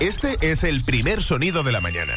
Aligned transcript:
Este 0.00 0.36
es 0.42 0.62
el 0.62 0.84
primer 0.84 1.22
sonido 1.22 1.62
de 1.62 1.72
la 1.72 1.80
mañana. 1.80 2.12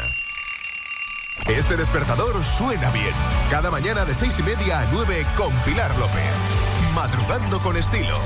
Este 1.46 1.78
despertador 1.78 2.44
suena 2.44 2.90
bien. 2.90 3.14
Cada 3.50 3.70
mañana 3.70 4.04
de 4.04 4.14
seis 4.14 4.38
y 4.38 4.42
media 4.42 4.80
a 4.80 4.86
9 4.92 5.26
con 5.34 5.50
Pilar 5.64 5.90
López. 5.98 6.34
Madrugando 6.94 7.58
con 7.60 7.78
estilo. 7.78 8.20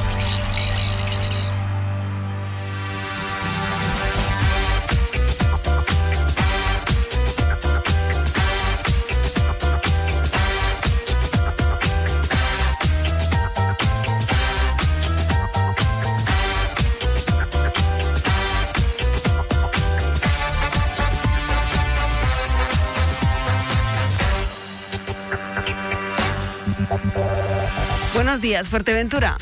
Días, 28.45 28.69
Fuerteventura. 28.69 29.39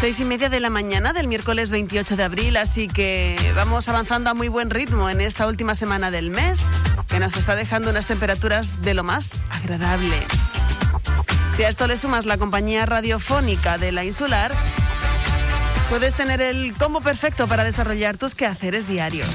Seis 0.00 0.20
y 0.20 0.24
media 0.24 0.48
de 0.48 0.60
la 0.60 0.70
mañana 0.70 1.12
del 1.12 1.26
miércoles 1.26 1.72
28 1.72 2.14
de 2.14 2.22
abril, 2.22 2.56
así 2.56 2.86
que 2.86 3.34
vamos 3.56 3.88
avanzando 3.88 4.30
a 4.30 4.34
muy 4.34 4.46
buen 4.46 4.70
ritmo 4.70 5.10
en 5.10 5.20
esta 5.20 5.48
última 5.48 5.74
semana 5.74 6.12
del 6.12 6.30
mes, 6.30 6.60
que 7.08 7.18
nos 7.18 7.36
está 7.36 7.56
dejando 7.56 7.90
unas 7.90 8.06
temperaturas 8.06 8.80
de 8.80 8.94
lo 8.94 9.02
más 9.02 9.38
agradable. 9.50 10.14
Si 11.50 11.64
a 11.64 11.68
esto 11.68 11.88
le 11.88 11.96
sumas 11.96 12.24
la 12.24 12.38
compañía 12.38 12.86
radiofónica 12.86 13.76
de 13.76 13.90
la 13.90 14.04
insular, 14.04 14.52
puedes 15.90 16.14
tener 16.14 16.40
el 16.40 16.74
combo 16.74 17.00
perfecto 17.00 17.48
para 17.48 17.64
desarrollar 17.64 18.18
tus 18.18 18.36
quehaceres 18.36 18.86
diarios. 18.86 19.28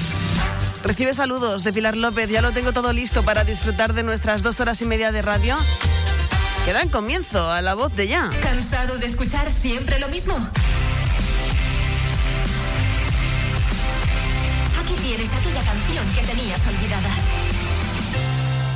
Recibe 0.82 1.12
saludos 1.12 1.62
de 1.62 1.74
Pilar 1.74 1.94
López, 1.94 2.30
ya 2.30 2.40
lo 2.40 2.52
tengo 2.52 2.72
todo 2.72 2.94
listo 2.94 3.22
para 3.22 3.44
disfrutar 3.44 3.92
de 3.92 4.02
nuestras 4.02 4.42
dos 4.42 4.60
horas 4.60 4.80
y 4.80 4.86
media 4.86 5.12
de 5.12 5.20
radio 5.20 5.58
que 6.68 6.74
dan 6.74 6.90
comienzo 6.90 7.50
a 7.50 7.62
la 7.62 7.72
voz 7.72 7.96
de 7.96 8.08
ya. 8.08 8.28
¿Cansado 8.42 8.98
de 8.98 9.06
escuchar 9.06 9.50
siempre 9.50 9.98
lo 9.98 10.08
mismo? 10.08 10.34
Aquí 14.78 14.92
tienes 15.02 15.32
aquella 15.32 15.62
canción 15.62 16.04
que 16.14 16.20
tenías 16.30 16.66
olvidada. 16.66 17.08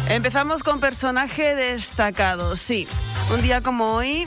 Empezamos 0.09 0.63
con 0.63 0.81
personaje 0.81 1.55
destacado, 1.55 2.57
sí. 2.57 2.89
Un 3.31 3.43
día 3.43 3.61
como 3.61 3.93
hoy, 3.93 4.27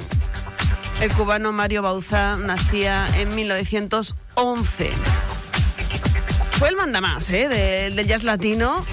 el 1.01 1.11
cubano 1.13 1.51
Mario 1.51 1.81
Bauza 1.81 2.37
nacía 2.37 3.07
en 3.17 3.33
1911. 3.33 4.91
Fue 6.59 6.69
el 6.69 6.75
mandamás 6.75 7.31
¿eh? 7.31 7.49
del 7.49 7.95
de 7.95 8.05
jazz 8.05 8.23
latino, 8.23 8.85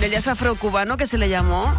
del 0.00 0.10
jazz 0.10 0.26
afrocubano 0.28 0.96
que 0.96 1.04
se 1.04 1.18
le 1.18 1.28
llamó 1.28 1.70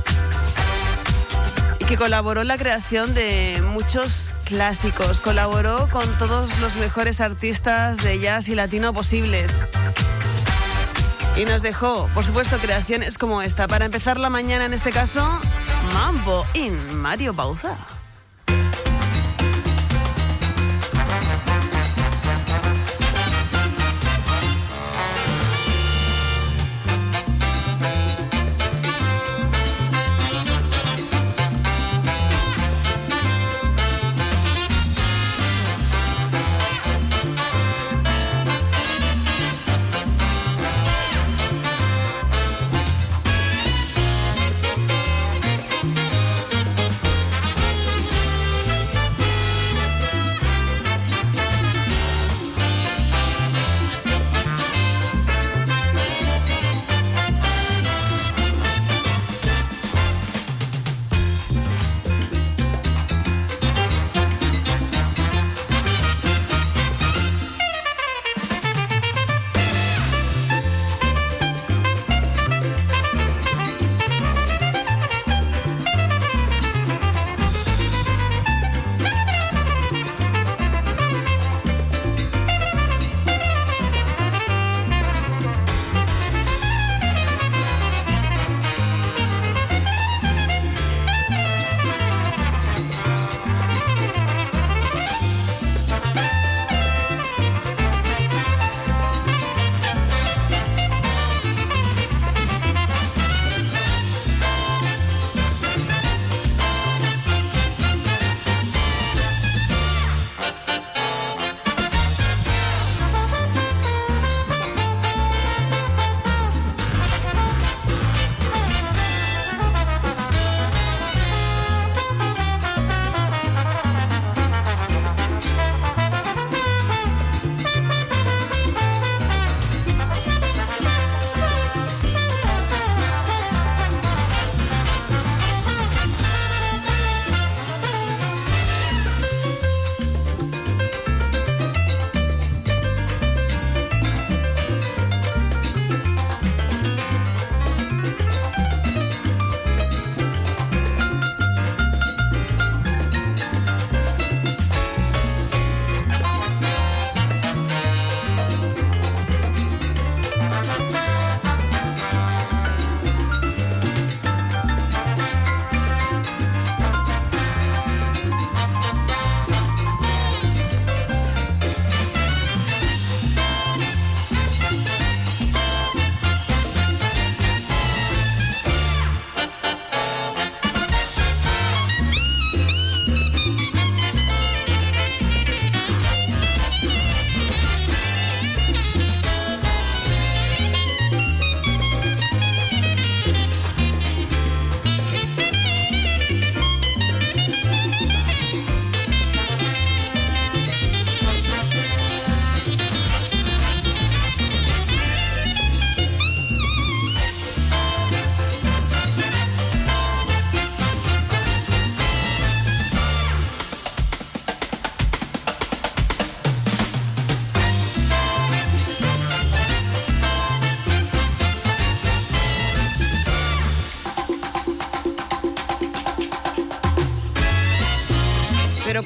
que 1.87 1.97
colaboró 1.97 2.41
en 2.41 2.47
la 2.47 2.57
creación 2.57 3.13
de 3.13 3.61
muchos 3.63 4.35
clásicos, 4.45 5.21
colaboró 5.21 5.87
con 5.91 6.07
todos 6.17 6.59
los 6.59 6.75
mejores 6.77 7.21
artistas 7.21 7.97
de 7.97 8.19
jazz 8.19 8.49
y 8.49 8.55
latino 8.55 8.93
posibles. 8.93 9.67
Y 11.37 11.45
nos 11.45 11.61
dejó, 11.61 12.09
por 12.13 12.23
supuesto, 12.23 12.57
creaciones 12.57 13.17
como 13.17 13.41
esta. 13.41 13.67
Para 13.67 13.85
empezar 13.85 14.19
la 14.19 14.29
mañana, 14.29 14.65
en 14.65 14.73
este 14.73 14.91
caso, 14.91 15.27
Mambo 15.93 16.45
in 16.53 16.95
Mario 16.95 17.33
Bauza. 17.33 17.75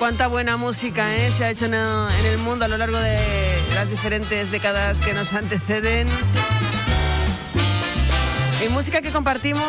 Cuánta 0.10 0.26
buena 0.26 0.58
música 0.58 1.16
¿eh? 1.16 1.32
se 1.32 1.46
ha 1.46 1.52
hecho 1.52 1.66
en 1.66 1.76
el 1.76 2.40
mundo 2.40 2.66
a 2.66 2.68
lo 2.68 2.78
largo 2.78 2.98
de 2.98 3.20
las 3.76 3.92
diferentes 3.92 4.50
décadas 4.50 5.02
que 5.02 5.14
nos 5.14 5.36
anteceden. 5.36 6.08
Y 8.66 8.70
música 8.70 9.02
que 9.02 9.12
compartimos 9.12 9.62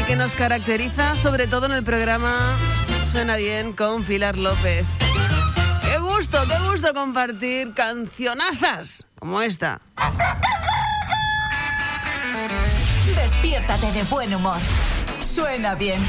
y 0.00 0.04
que 0.06 0.16
nos 0.16 0.34
caracteriza, 0.34 1.16
sobre 1.16 1.46
todo 1.48 1.66
en 1.66 1.72
el 1.72 1.84
programa 1.84 2.56
Suena 3.04 3.36
bien 3.36 3.74
con 3.74 4.04
Pilar 4.04 4.38
López. 4.38 4.86
Qué 5.82 5.98
gusto, 5.98 6.38
qué 6.48 6.70
gusto 6.70 6.94
compartir 6.94 7.74
cancionazas 7.74 9.04
como 9.18 9.42
esta. 9.42 9.82
Despiértate 13.22 13.92
de 13.92 14.02
buen 14.04 14.34
humor. 14.34 14.56
Suena 15.20 15.74
bien. 15.74 16.00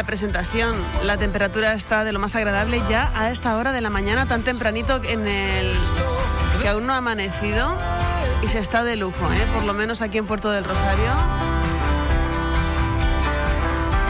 La 0.00 0.06
presentación, 0.06 0.74
la 1.02 1.18
temperatura 1.18 1.74
está 1.74 2.04
de 2.04 2.12
lo 2.12 2.18
más 2.18 2.34
agradable 2.34 2.82
ya 2.88 3.12
a 3.14 3.30
esta 3.30 3.54
hora 3.58 3.70
de 3.70 3.82
la 3.82 3.90
mañana, 3.90 4.24
tan 4.24 4.42
tempranito 4.42 4.98
en 5.04 5.28
el 5.28 5.76
que 6.62 6.68
aún 6.68 6.86
no 6.86 6.94
ha 6.94 6.96
amanecido 6.96 7.76
y 8.42 8.48
se 8.48 8.60
está 8.60 8.82
de 8.82 8.96
lujo, 8.96 9.30
¿eh? 9.30 9.46
por 9.52 9.64
lo 9.64 9.74
menos 9.74 10.00
aquí 10.00 10.16
en 10.16 10.24
Puerto 10.24 10.50
del 10.52 10.64
Rosario. 10.64 11.12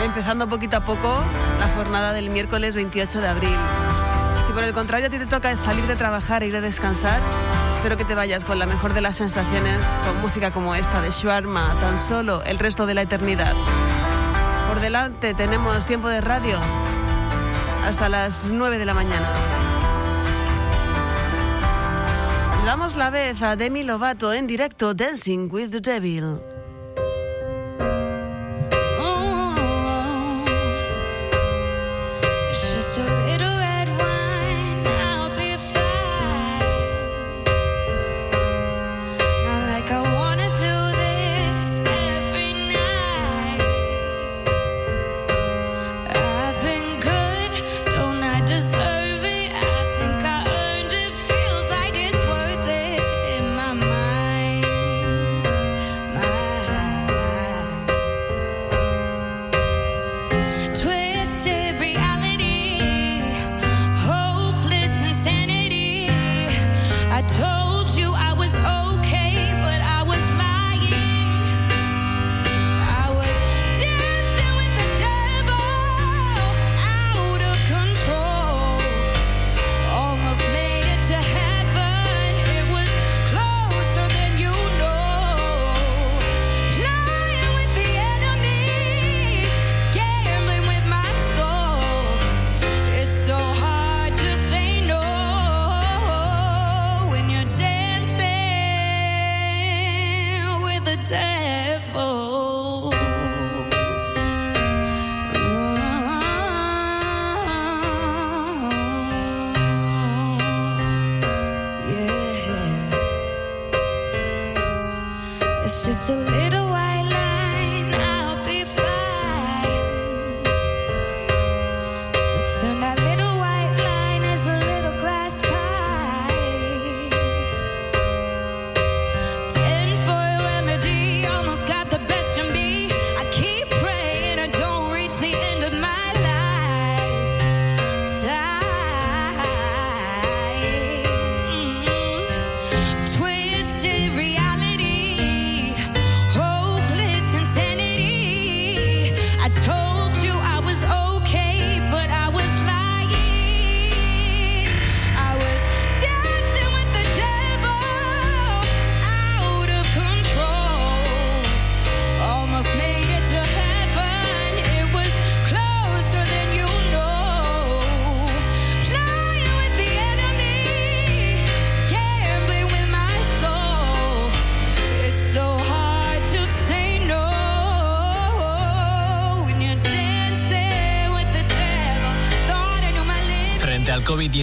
Empezando 0.05 0.49
poquito 0.49 0.77
a 0.77 0.85
poco 0.85 1.21
la 1.59 1.67
jornada 1.75 2.13
del 2.13 2.31
miércoles 2.31 2.77
28 2.77 3.21
de 3.21 3.27
abril. 3.27 3.57
Si 4.47 4.53
por 4.53 4.63
el 4.63 4.73
contrario 4.73 5.09
a 5.09 5.11
ti 5.11 5.19
te 5.19 5.27
toca 5.27 5.57
salir 5.57 5.89
de 5.89 5.97
trabajar 5.97 6.45
e 6.45 6.47
ir 6.47 6.55
a 6.55 6.61
descansar, 6.61 7.21
espero 7.75 7.97
que 7.97 8.05
te 8.05 8.15
vayas 8.15 8.45
con 8.45 8.61
la 8.61 8.67
mejor 8.67 8.95
de 8.95 9.01
las 9.01 9.17
sensaciones, 9.17 9.99
con 10.07 10.21
música 10.21 10.53
como 10.53 10.77
esta 10.77 11.03
de 11.03 11.11
Shuarma, 11.11 11.75
tan 11.81 11.99
solo 11.99 12.45
el 12.45 12.61
resto 12.61 12.87
de 12.87 12.95
la 12.95 13.03
eternidad. 13.03 13.57
Por 14.71 14.81
delante 14.81 15.35
tenemos 15.35 15.85
tiempo 15.85 16.09
de 16.09 16.21
radio 16.21 16.61
hasta 17.85 18.09
las 18.09 18.47
9 18.47 18.79
de 18.79 18.85
la 18.85 18.95
mañana. 18.95 19.29
damos 22.65 22.97
la 22.97 23.11
vez 23.11 23.43
a 23.43 23.57
Demi 23.57 23.83
Lovato 23.83 24.33
en 24.33 24.47
directo 24.47 24.95
Dancing 24.95 25.49
with 25.51 25.71
the 25.71 25.81
Devil. 25.81 26.50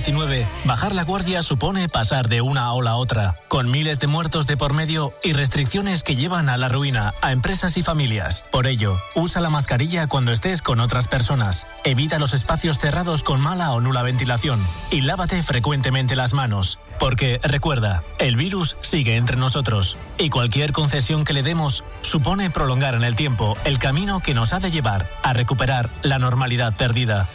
COVID-19, 0.07 0.45
bajar 0.65 0.95
la 0.95 1.03
guardia 1.03 1.43
supone 1.43 1.89
pasar 1.89 2.29
de 2.29 2.41
una 2.41 2.71
ola 2.71 2.91
a 2.91 2.95
otra, 2.95 3.35
con 3.47 3.69
miles 3.69 3.99
de 3.99 4.07
muertos 4.07 4.47
de 4.47 4.55
por 4.55 4.73
medio 4.73 5.13
y 5.23 5.33
restricciones 5.33 6.03
que 6.03 6.15
llevan 6.15 6.49
a 6.49 6.57
la 6.57 6.69
ruina 6.69 7.13
a 7.21 7.31
empresas 7.31 7.77
y 7.77 7.83
familias. 7.83 8.45
Por 8.51 8.67
ello, 8.67 8.97
usa 9.15 9.41
la 9.41 9.49
mascarilla 9.49 10.07
cuando 10.07 10.31
estés 10.31 10.61
con 10.61 10.79
otras 10.79 11.07
personas, 11.07 11.67
evita 11.83 12.19
los 12.19 12.33
espacios 12.33 12.79
cerrados 12.79 13.23
con 13.23 13.41
mala 13.41 13.71
o 13.73 13.81
nula 13.81 14.01
ventilación 14.03 14.65
y 14.91 15.01
lávate 15.01 15.41
frecuentemente 15.43 16.15
las 16.15 16.33
manos. 16.33 16.79
Porque, 16.99 17.39
recuerda, 17.43 18.03
el 18.17 18.37
virus 18.37 18.77
sigue 18.81 19.17
entre 19.17 19.37
nosotros 19.37 19.97
y 20.17 20.29
cualquier 20.29 20.71
concesión 20.71 21.25
que 21.25 21.33
le 21.33 21.43
demos 21.43 21.83
supone 22.01 22.49
prolongar 22.49 22.95
en 22.95 23.03
el 23.03 23.15
tiempo 23.15 23.55
el 23.65 23.77
camino 23.77 24.21
que 24.21 24.33
nos 24.33 24.53
ha 24.53 24.59
de 24.59 24.71
llevar 24.71 25.07
a 25.21 25.33
recuperar 25.33 25.89
la 26.01 26.17
normalidad 26.17 26.75
perdida. 26.75 27.27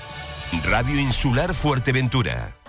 Radio 0.65 1.01
Insular 1.01 1.55
Fuerteventura. 1.55 2.62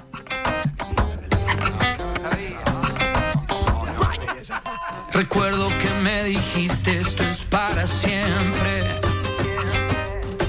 Recuerdo 5.13 5.69
que 5.77 5.89
me 6.01 6.23
dijiste 6.23 6.99
esto 6.99 7.23
es 7.23 7.43
para 7.43 7.85
siempre. 7.85 8.83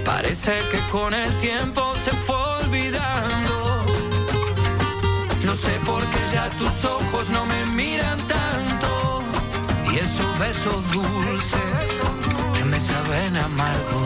Parece 0.06 0.52
que 0.70 0.78
con 0.90 1.12
el 1.12 1.30
tiempo 1.36 1.94
se 2.02 2.10
fue 2.12 2.36
olvidando. 2.62 3.84
No 5.44 5.54
sé 5.54 5.72
por 5.84 6.02
qué 6.08 6.18
ya 6.32 6.48
tus 6.56 6.84
ojos 6.86 7.28
no 7.28 7.44
me 7.44 7.66
miran 7.76 8.18
tanto. 8.26 9.22
Y 9.92 9.98
esos 9.98 10.38
besos 10.38 10.92
dulces 10.92 11.84
que 12.54 12.64
me 12.64 12.80
saben 12.80 13.36
amargos 13.36 14.03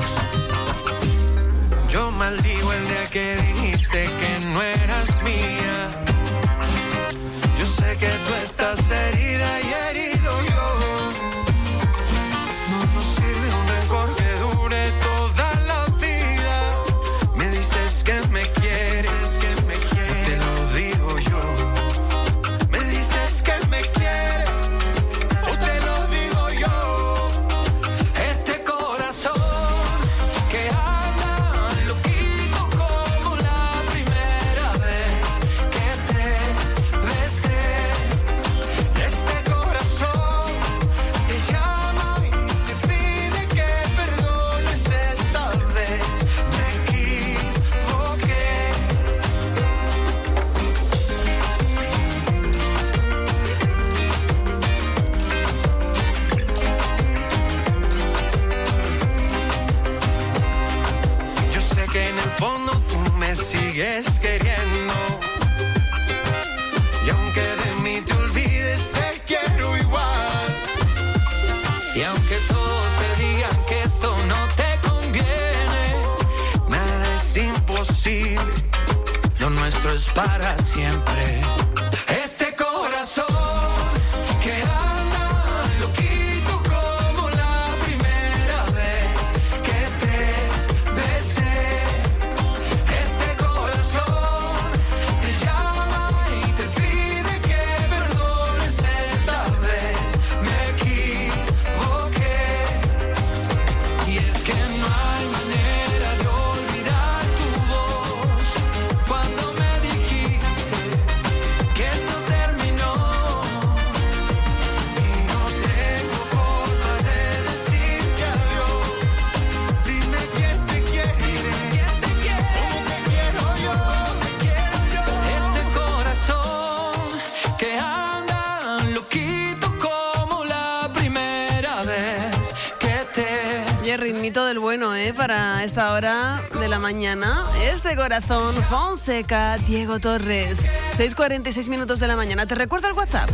corazón, 138.08 138.54
Fonseca, 138.70 139.58
Diego 139.58 140.00
Torres. 140.00 140.64
6.46 140.96 141.68
minutos 141.68 142.00
de 142.00 142.08
la 142.08 142.16
mañana. 142.16 142.46
Te 142.46 142.54
recuerdo 142.54 142.88
el 142.88 142.94
WhatsApp. 142.94 143.28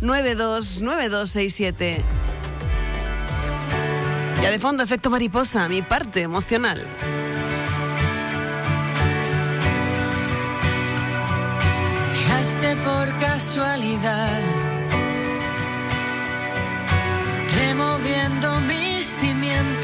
628-929267. 0.00 2.02
Ya 4.40 4.50
de 4.50 4.58
fondo, 4.58 4.82
efecto 4.82 5.10
mariposa, 5.10 5.68
mi 5.68 5.82
parte 5.82 6.22
emocional. 6.22 6.82
Dejaste 12.10 12.74
por 12.76 13.18
casualidad 13.18 14.40
removiendo 17.54 18.60
mis 18.60 19.04
cimientos, 19.04 19.75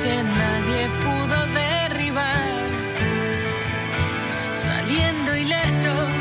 que 0.00 0.22
nadie 0.22 0.88
pudo 1.02 1.46
derribar, 1.54 2.70
saliendo 4.52 5.36
ileso. 5.36 6.17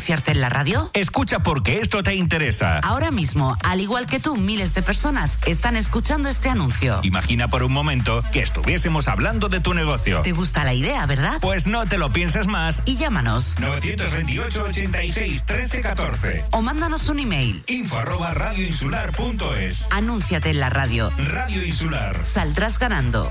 Anunciarte 0.00 0.30
en 0.30 0.40
la 0.40 0.48
radio? 0.48 0.90
Escucha 0.94 1.40
porque 1.40 1.80
esto 1.80 2.02
te 2.02 2.14
interesa. 2.14 2.78
Ahora 2.78 3.10
mismo, 3.10 3.58
al 3.62 3.82
igual 3.82 4.06
que 4.06 4.18
tú, 4.18 4.34
miles 4.34 4.72
de 4.72 4.80
personas 4.80 5.38
están 5.44 5.76
escuchando 5.76 6.30
este 6.30 6.48
anuncio. 6.48 7.00
Imagina 7.02 7.48
por 7.48 7.64
un 7.64 7.72
momento 7.72 8.22
que 8.32 8.40
estuviésemos 8.40 9.08
hablando 9.08 9.50
de 9.50 9.60
tu 9.60 9.74
negocio. 9.74 10.22
¿Te 10.22 10.32
gusta 10.32 10.64
la 10.64 10.72
idea, 10.72 11.04
verdad? 11.04 11.36
Pues 11.42 11.66
no 11.66 11.86
te 11.86 11.98
lo 11.98 12.10
pienses 12.14 12.46
más. 12.46 12.82
Y 12.86 12.96
llámanos 12.96 13.60
928 13.60 14.62
86 14.70 15.44
13 15.44 15.82
14. 15.82 16.44
o 16.52 16.62
mándanos 16.62 17.10
un 17.10 17.18
email. 17.18 17.62
Info 17.66 17.98
arroba 17.98 18.32
radioinsular.es. 18.32 19.88
Anúnciate 19.90 20.48
en 20.48 20.60
la 20.60 20.70
radio. 20.70 21.12
Radio 21.18 21.62
Insular. 21.62 22.24
Saldrás 22.24 22.78
ganando. 22.78 23.30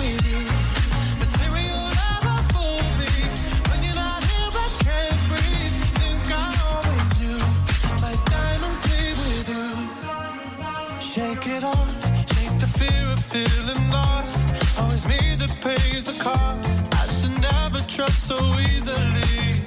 Always 14.81 15.05
me 15.05 15.35
that 15.35 15.53
pays 15.61 16.05
the 16.05 16.23
cost. 16.23 16.87
I 16.93 17.05
should 17.17 17.37
never 17.41 17.79
trust 17.87 18.27
so 18.27 18.37
easily. 18.71 19.61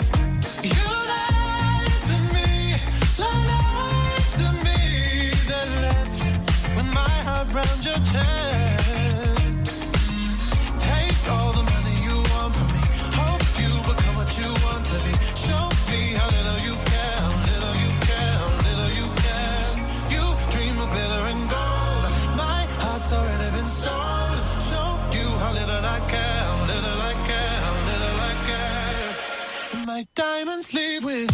You 0.63 0.87
lied 1.13 2.01
to 2.11 2.17
me, 2.35 2.51
lied 3.19 4.29
to 4.41 4.47
me. 4.67 5.31
Then 5.51 5.69
left 5.87 6.21
with 6.77 6.89
my 6.93 7.15
heart 7.27 7.49
round 7.55 7.85
your 7.85 8.01
chest. 8.13 8.84
My 29.95 30.05
diamonds 30.17 30.75
leave 30.75 31.05
with 31.05 31.34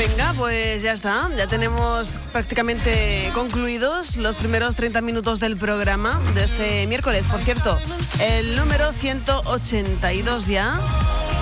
Venga, 0.00 0.32
pues 0.38 0.80
ya 0.80 0.94
está. 0.94 1.28
Ya 1.36 1.46
tenemos 1.46 2.18
prácticamente 2.32 3.30
concluidos 3.34 4.16
los 4.16 4.38
primeros 4.38 4.74
30 4.74 5.02
minutos 5.02 5.40
del 5.40 5.58
programa 5.58 6.18
de 6.34 6.44
este 6.44 6.86
miércoles. 6.86 7.26
Por 7.26 7.38
cierto, 7.40 7.78
el 8.18 8.56
número 8.56 8.92
182 8.92 10.46
ya 10.46 10.80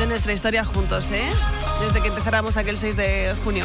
de 0.01 0.09
nuestra 0.09 0.33
historia 0.33 0.65
juntos, 0.65 1.13
¿eh? 1.13 1.23
Desde 1.87 2.03
que 2.03 2.09
empezáramos 2.09 2.57
aquel 2.57 2.77
6 2.77 2.97
de 2.97 3.37
junio. 3.45 3.65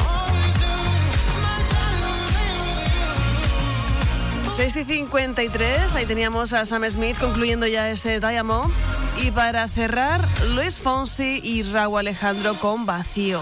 6 4.56 4.76
y 4.76 4.84
53, 4.84 5.96
ahí 5.96 6.06
teníamos 6.06 6.54
a 6.54 6.68
Sam 6.68 6.88
Smith 6.88 7.18
concluyendo 7.18 7.66
ya 7.66 7.90
este 7.90 8.20
Diamonds. 8.20 8.92
Y 9.24 9.32
para 9.32 9.68
cerrar, 9.70 10.30
Luis 10.50 10.80
Fonsi 10.80 11.42
y 11.44 11.64
Raúl 11.64 11.98
Alejandro 11.98 12.60
con 12.60 12.86
Vacío. 12.86 13.42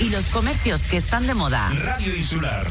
y 0.00 0.10
los 0.10 0.28
comercios 0.28 0.86
que 0.86 0.96
están 0.96 1.26
de 1.26 1.34
moda. 1.34 1.70
Radio 1.82 2.14
Insular. 2.16 2.66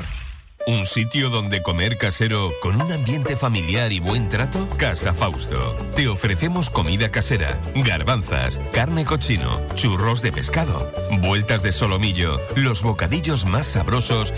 Un 0.65 0.85
sitio 0.85 1.29
donde 1.29 1.61
comer 1.61 1.97
casero 1.97 2.51
con 2.61 2.81
un 2.81 2.91
ambiente 2.91 3.37
familiar 3.37 3.93
y 3.93 4.01
buen 4.01 4.27
trato. 4.27 4.67
Casa 4.77 5.13
Fausto. 5.13 5.77
Te 5.95 6.09
ofrecemos 6.09 6.69
comida 6.69 7.07
casera, 7.09 7.57
garbanzas, 7.73 8.59
carne 8.73 9.05
cochino, 9.05 9.61
churros 9.75 10.21
de 10.21 10.33
pescado, 10.33 10.91
vueltas 11.21 11.63
de 11.63 11.71
solomillo, 11.71 12.41
los 12.55 12.81
bocadillos 12.81 13.45
más 13.45 13.65
sabrosos 13.65 14.33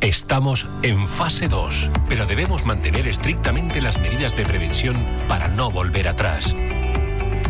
Estamos 0.00 0.68
en 0.82 1.08
fase 1.08 1.48
2, 1.48 1.90
pero 2.08 2.24
debemos 2.24 2.64
mantener 2.64 3.08
estrictamente 3.08 3.80
las 3.80 3.98
medidas 3.98 4.36
de 4.36 4.44
prevención 4.44 5.04
para 5.26 5.48
no 5.48 5.72
volver 5.72 6.06
atrás. 6.06 6.54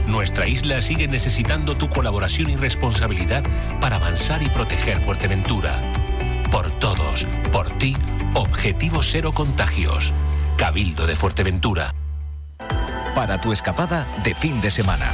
Nuestra 0.06 0.48
isla 0.48 0.80
sigue 0.80 1.08
necesitando 1.08 1.76
tu 1.76 1.90
colaboración 1.90 2.48
y 2.48 2.56
responsabilidad 2.56 3.44
para 3.82 3.96
avanzar 3.96 4.42
y 4.42 4.48
proteger 4.48 4.98
Fuerteventura. 5.02 5.92
Por 6.50 6.70
todos, 6.78 7.26
por 7.52 7.70
ti, 7.76 7.94
Objetivo 8.32 9.02
Cero 9.02 9.32
Contagios. 9.32 10.14
Cabildo 10.56 11.06
de 11.06 11.16
Fuerteventura. 11.16 11.94
Para 13.14 13.42
tu 13.42 13.52
escapada 13.52 14.06
de 14.24 14.34
fin 14.34 14.62
de 14.62 14.70
semana. 14.70 15.12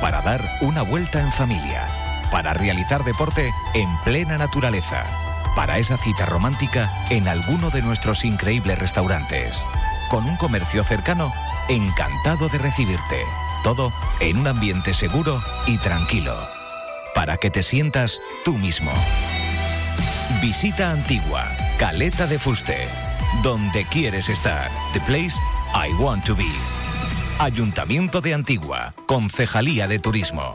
Para 0.00 0.20
dar 0.20 0.44
una 0.62 0.82
vuelta 0.82 1.22
en 1.22 1.30
familia. 1.30 1.84
Para 2.32 2.54
realizar 2.54 3.04
deporte 3.04 3.52
en 3.74 3.88
plena 4.04 4.36
naturaleza. 4.36 5.25
Para 5.56 5.78
esa 5.78 5.96
cita 5.96 6.26
romántica 6.26 6.92
en 7.08 7.26
alguno 7.28 7.70
de 7.70 7.80
nuestros 7.80 8.26
increíbles 8.26 8.78
restaurantes. 8.78 9.64
Con 10.10 10.26
un 10.26 10.36
comercio 10.36 10.84
cercano, 10.84 11.32
encantado 11.70 12.50
de 12.50 12.58
recibirte. 12.58 13.24
Todo 13.64 13.90
en 14.20 14.36
un 14.36 14.48
ambiente 14.48 14.92
seguro 14.92 15.42
y 15.66 15.78
tranquilo. 15.78 16.36
Para 17.14 17.38
que 17.38 17.50
te 17.50 17.62
sientas 17.62 18.20
tú 18.44 18.52
mismo. 18.58 18.92
Visita 20.42 20.92
Antigua, 20.92 21.48
Caleta 21.78 22.26
de 22.26 22.38
Fuste. 22.38 22.86
Donde 23.42 23.86
quieres 23.86 24.28
estar. 24.28 24.70
The 24.92 25.00
place 25.00 25.40
I 25.74 25.90
want 25.94 26.26
to 26.26 26.36
be. 26.36 26.44
Ayuntamiento 27.38 28.20
de 28.20 28.34
Antigua, 28.34 28.92
Concejalía 29.06 29.88
de 29.88 29.98
Turismo. 29.98 30.54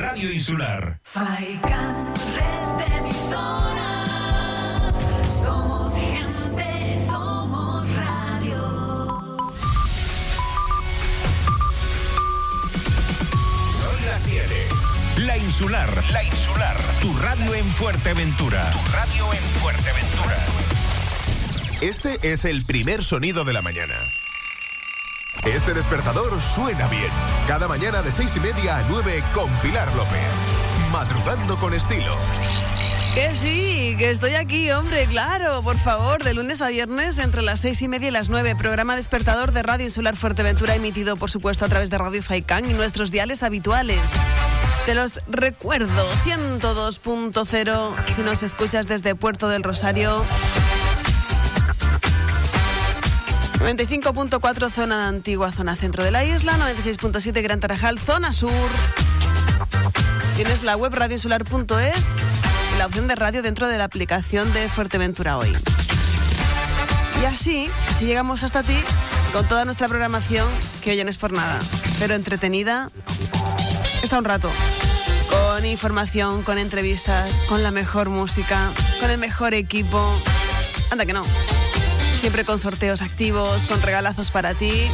Radio 0.00 0.32
Insular. 0.32 1.00
Faikan, 1.04 2.14
red 2.34 2.66
de 2.78 2.86
Insular. 15.40 15.88
La 16.12 16.22
Insular. 16.22 16.76
Tu 17.00 17.12
radio 17.16 17.54
en 17.54 17.64
Fuerteventura. 17.66 18.70
Tu 18.72 18.92
radio 18.92 19.32
en 19.32 19.42
Fuerteventura. 19.60 20.36
Este 21.80 22.18
es 22.32 22.44
el 22.44 22.64
primer 22.66 23.02
sonido 23.02 23.44
de 23.44 23.52
la 23.52 23.62
mañana. 23.62 23.94
Este 25.44 25.72
despertador 25.72 26.40
suena 26.42 26.88
bien. 26.88 27.10
Cada 27.48 27.68
mañana 27.68 28.02
de 28.02 28.12
seis 28.12 28.36
y 28.36 28.40
media 28.40 28.78
a 28.78 28.84
9 28.88 29.24
con 29.32 29.50
Pilar 29.60 29.88
López. 29.96 30.20
Madrugando 30.92 31.56
con 31.58 31.72
estilo. 31.72 32.16
Que 33.14 33.34
sí, 33.34 33.96
que 33.98 34.10
estoy 34.10 34.34
aquí, 34.34 34.70
hombre, 34.70 35.06
claro, 35.06 35.62
por 35.62 35.78
favor, 35.78 36.22
de 36.22 36.32
lunes 36.32 36.62
a 36.62 36.68
viernes 36.68 37.18
entre 37.18 37.42
las 37.42 37.60
seis 37.60 37.82
y 37.82 37.88
media 37.88 38.08
y 38.08 38.12
las 38.12 38.28
nueve. 38.28 38.54
Programa 38.54 38.94
despertador 38.94 39.50
de 39.50 39.62
Radio 39.62 39.84
Insular 39.86 40.16
Fuerteventura 40.16 40.76
emitido, 40.76 41.16
por 41.16 41.30
supuesto, 41.30 41.64
a 41.64 41.68
través 41.68 41.90
de 41.90 41.98
Radio 41.98 42.22
Faicán 42.22 42.70
y 42.70 42.74
nuestros 42.74 43.10
diales 43.10 43.42
habituales. 43.42 44.12
Te 44.86 44.94
los 44.94 45.20
recuerdo, 45.28 46.10
102.0 46.24 48.08
si 48.08 48.22
nos 48.22 48.42
escuchas 48.42 48.88
desde 48.88 49.14
Puerto 49.14 49.48
del 49.48 49.62
Rosario. 49.62 50.24
95.4 53.60 54.70
zona 54.70 55.06
antigua, 55.06 55.52
zona 55.52 55.76
centro 55.76 56.02
de 56.02 56.10
la 56.10 56.24
isla, 56.24 56.56
96.7 56.56 57.42
Gran 57.42 57.60
Tarajal, 57.60 57.98
zona 57.98 58.32
sur. 58.32 58.50
Tienes 60.36 60.62
la 60.62 60.76
web 60.76 60.94
radioinsular.es 60.94 62.16
y 62.74 62.78
la 62.78 62.86
opción 62.86 63.06
de 63.06 63.14
radio 63.16 63.42
dentro 63.42 63.68
de 63.68 63.76
la 63.76 63.84
aplicación 63.84 64.50
de 64.54 64.68
Fuerteventura 64.68 65.36
Hoy. 65.36 65.54
Y 67.20 67.26
así, 67.26 67.68
así 67.90 68.06
llegamos 68.06 68.44
hasta 68.44 68.62
ti 68.62 68.78
con 69.34 69.46
toda 69.46 69.66
nuestra 69.66 69.88
programación, 69.88 70.48
que 70.82 70.92
hoy 70.92 71.04
no 71.04 71.10
es 71.10 71.18
por 71.18 71.32
nada, 71.32 71.58
pero 71.98 72.14
entretenida, 72.14 72.90
está 74.02 74.18
un 74.18 74.24
rato. 74.24 74.50
Con 75.30 75.64
información, 75.64 76.42
con 76.42 76.58
entrevistas, 76.58 77.42
con 77.48 77.62
la 77.62 77.70
mejor 77.70 78.08
música, 78.08 78.72
con 79.00 79.10
el 79.10 79.18
mejor 79.18 79.54
equipo. 79.54 80.02
Anda 80.90 81.06
que 81.06 81.12
no. 81.12 81.24
Siempre 82.18 82.44
con 82.44 82.58
sorteos 82.58 83.02
activos, 83.02 83.66
con 83.66 83.80
regalazos 83.82 84.30
para 84.30 84.54
ti. 84.54 84.88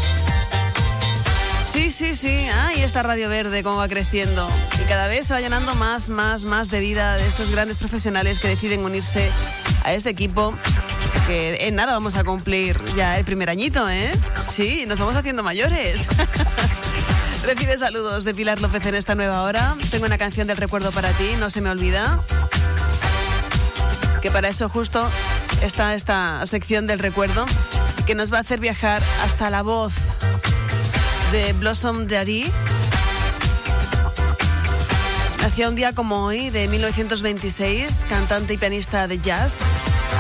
Sí, 1.65 1.91
sí, 1.91 2.15
sí. 2.15 2.47
Ahí 2.49 2.83
está 2.83 3.03
Radio 3.03 3.29
Verde, 3.29 3.63
cómo 3.63 3.77
va 3.77 3.89
creciendo. 3.89 4.49
Y 4.83 4.89
cada 4.89 5.09
vez 5.09 5.27
se 5.27 5.35
va 5.35 5.41
llenando 5.41 5.75
más, 5.75 6.09
más, 6.09 6.45
más 6.45 6.71
de 6.71 6.81
vida 6.81 7.17
de 7.17 7.29
esos 7.29 7.51
grandes 7.51 7.79
profesionales 7.79 8.39
que 8.39 8.49
deciden 8.49 8.85
unirse 8.85 9.31
a 9.85 9.93
este 9.93 10.11
equipo. 10.11 10.55
Que 11.27 11.67
en 11.67 11.75
nada 11.75 11.93
vamos 11.93 12.17
a 12.17 12.25
cumplir 12.25 12.81
ya 12.95 13.19
el 13.19 13.25
primer 13.25 13.51
añito, 13.51 13.89
¿eh? 13.89 14.13
Sí, 14.49 14.85
nos 14.87 14.99
vamos 14.99 15.17
haciendo 15.17 15.43
mayores. 15.43 16.09
Recibe 17.45 17.79
saludos 17.79 18.25
de 18.25 18.35
Pilar 18.35 18.61
López 18.61 18.85
en 18.87 18.95
esta 18.95 19.15
nueva 19.15 19.43
hora. 19.43 19.77
Tengo 19.91 20.07
una 20.07 20.19
canción 20.19 20.47
del 20.47 20.57
recuerdo 20.57 20.91
para 20.93 21.11
ti, 21.11 21.31
no 21.39 21.51
se 21.51 21.61
me 21.61 21.71
olvida. 21.71 22.23
que 24.21 24.31
para 24.31 24.49
eso 24.49 24.69
justo 24.69 25.09
está 25.63 25.95
esta 25.95 26.45
sección 26.47 26.87
del 26.87 26.99
recuerdo 26.99 27.47
que 28.07 28.15
nos 28.15 28.33
va 28.33 28.39
a 28.39 28.41
hacer 28.41 28.61
viajar 28.61 29.03
hasta 29.23 29.51
la 29.51 29.63
voz 29.63 29.93
de 31.33 31.53
Blossom 31.53 32.09
Jari. 32.09 32.51
Nació 35.43 35.69
un 35.69 35.77
día 35.77 35.93
como 35.93 36.25
hoy, 36.25 36.51
de 36.51 36.67
1926, 36.69 38.07
cantante 38.09 38.55
y 38.55 38.57
pianista 38.57 39.07
de 39.07 39.19
jazz. 39.19 39.59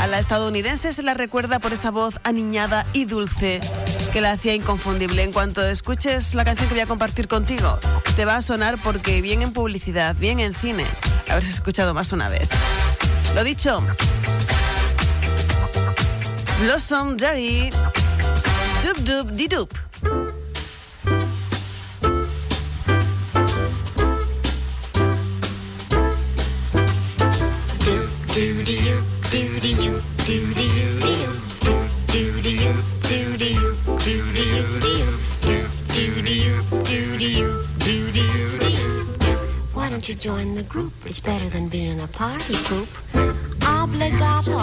A 0.01 0.07
la 0.07 0.19
estadounidense 0.19 0.93
se 0.93 1.03
la 1.03 1.15
recuerda 1.15 1.59
por 1.59 1.73
esa 1.73 1.91
voz 1.91 2.15
aniñada 2.23 2.85
y 2.93 3.07
dulce 3.07 3.61
que 4.17 4.23
la 4.23 4.33
hacía 4.33 4.55
inconfundible. 4.55 5.23
En 5.25 5.31
cuanto 5.31 5.63
escuches 5.63 6.35
la 6.35 6.43
canción 6.43 6.69
que 6.69 6.75
voy 6.75 6.81
a 6.81 6.87
compartir 6.87 7.29
contigo, 7.29 7.79
te 8.17 8.25
va 8.25 8.37
a 8.37 8.41
sonar 8.41 8.79
porque 8.83 9.21
bien 9.21 9.43
en 9.43 9.53
publicidad, 9.53 10.17
bien 10.17 10.41
en 10.41 10.55
cine, 10.55 10.87
haberse 11.29 11.51
escuchado 11.51 11.93
más 11.93 12.13
una 12.13 12.31
vez. 12.31 12.49
Lo 13.35 13.45
dicho, 13.45 13.79
Blossom 16.63 17.19
Jerry, 17.19 17.69
Dub 19.05 19.33
Dub 19.51 19.69
you 40.09 40.15
join 40.15 40.55
the 40.55 40.63
group? 40.63 40.93
It's 41.05 41.19
better 41.19 41.49
than 41.49 41.69
being 41.69 42.01
a 42.01 42.07
party 42.07 42.55
poop. 42.65 42.89
Obligato, 43.61 44.63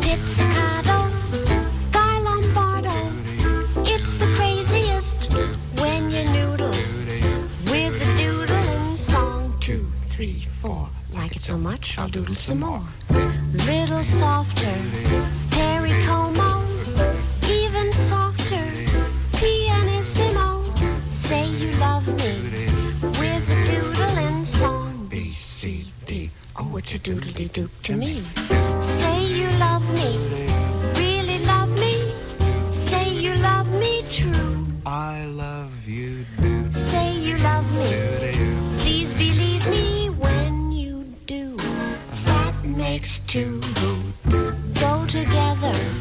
pizzicato, 0.00 1.10
Guy 1.90 2.18
Lombardo. 2.20 2.94
It's 3.84 4.18
the 4.18 4.26
craziest 4.36 5.32
when 5.80 6.10
you 6.10 6.24
noodle 6.26 6.76
with 7.70 7.98
the 7.98 8.14
doodling 8.16 8.96
song. 8.96 9.56
Two, 9.58 9.90
three, 10.06 10.46
four. 10.60 10.88
Like 11.12 11.34
it 11.34 11.42
so 11.42 11.56
much, 11.56 11.98
I'll 11.98 12.08
doodle 12.08 12.36
some 12.36 12.60
more. 12.60 12.82
Little 13.66 14.04
softer, 14.04 14.76
Perry 15.50 16.00
Como, 16.02 16.43
D. 26.74 26.80
It's 26.80 26.94
a 26.94 26.98
doodly 26.98 27.48
doop 27.50 27.70
to 27.84 27.96
me. 27.96 28.22
Say 28.82 29.24
you 29.26 29.48
love 29.58 29.88
me, 29.94 30.18
really 30.98 31.38
love 31.44 31.70
me. 31.78 32.12
Say 32.72 33.08
you 33.14 33.34
love 33.36 33.72
me 33.72 34.04
true. 34.10 34.66
I 34.84 35.24
love 35.26 35.86
you. 35.86 36.24
do. 36.40 36.72
Say 36.72 37.14
you 37.16 37.38
love 37.38 37.70
me. 37.78 38.78
Please 38.78 39.14
believe 39.14 39.64
me 39.70 40.10
when 40.10 40.72
you 40.72 41.04
do. 41.26 41.56
That 42.26 42.54
makes 42.64 43.20
two 43.20 43.60
go 44.80 45.06
together. 45.06 45.93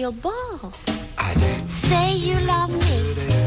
Real 0.00 0.12
ball. 0.12 0.72
Say 1.66 2.14
you 2.14 2.40
love 2.46 2.70
me, 2.70 3.39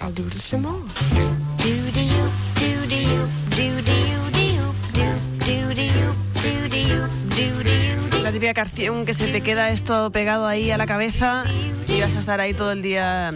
I'll 0.00 0.12
doodle 0.12 0.40
some 0.40 0.62
more. 0.62 0.80
La 8.22 8.30
típica 8.30 8.54
canción 8.54 9.04
que 9.04 9.14
se 9.14 9.26
te 9.28 9.40
queda 9.40 9.70
esto 9.70 10.12
pegado 10.12 10.46
ahí 10.46 10.70
a 10.70 10.78
la 10.78 10.86
cabeza 10.86 11.44
y 11.88 12.00
vas 12.00 12.14
a 12.16 12.20
estar 12.20 12.40
ahí 12.40 12.54
todo 12.54 12.72
el 12.72 12.82
día. 12.82 13.32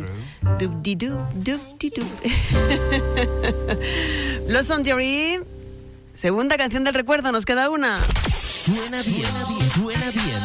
Los 4.49 4.71
on 4.71 4.83
Theory. 4.83 5.41
Segunda 6.15 6.57
canción 6.57 6.85
del 6.85 6.95
recuerdo, 6.95 7.31
nos 7.33 7.45
queda 7.45 7.69
una. 7.69 7.99
Suena 8.51 9.03
bien, 9.03 9.29
suena 9.75 10.11
bien. 10.11 10.43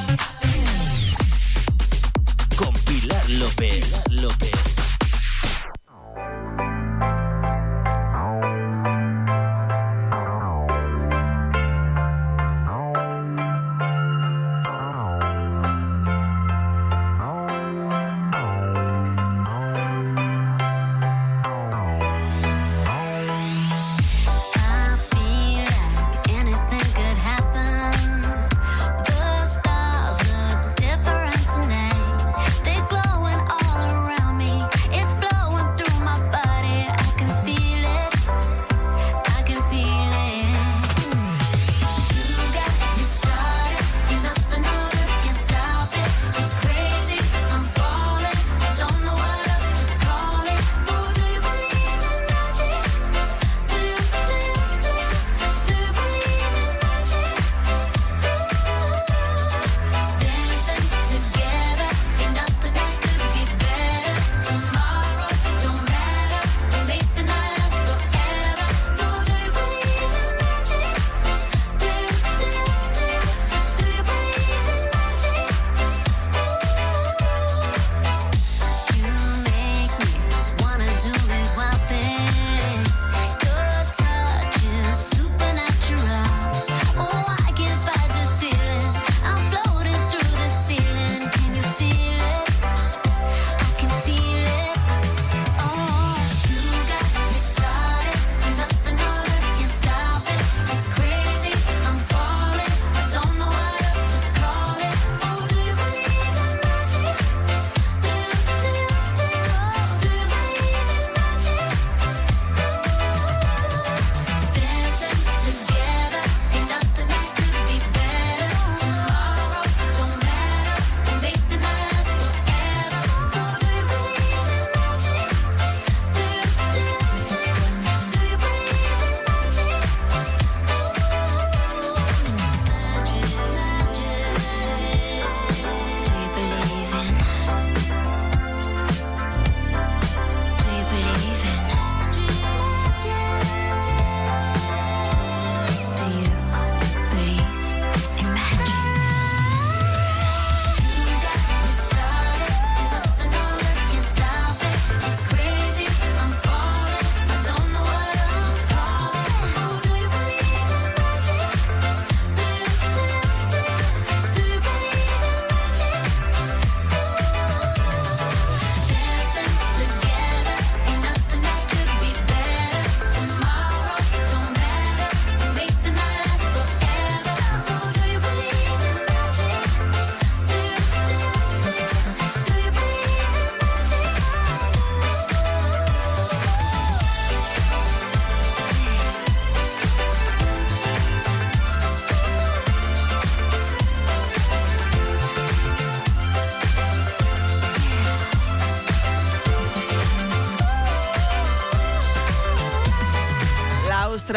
Con 2.57 2.73
Pilar 2.83 3.29
López. 3.29 4.03
López. 4.09 4.40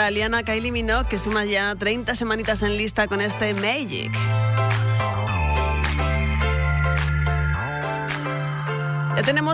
Australiana 0.05 0.43
Kylie 0.43 0.71
Minogue, 0.71 1.09
que 1.09 1.17
suma 1.17 1.47
ya 1.47 1.75
30 1.75 2.15
semanitas 2.15 2.61
en 2.61 2.77
lista 2.77 3.09
con 3.09 3.23
este 3.23 3.55
Magic. 3.55 4.13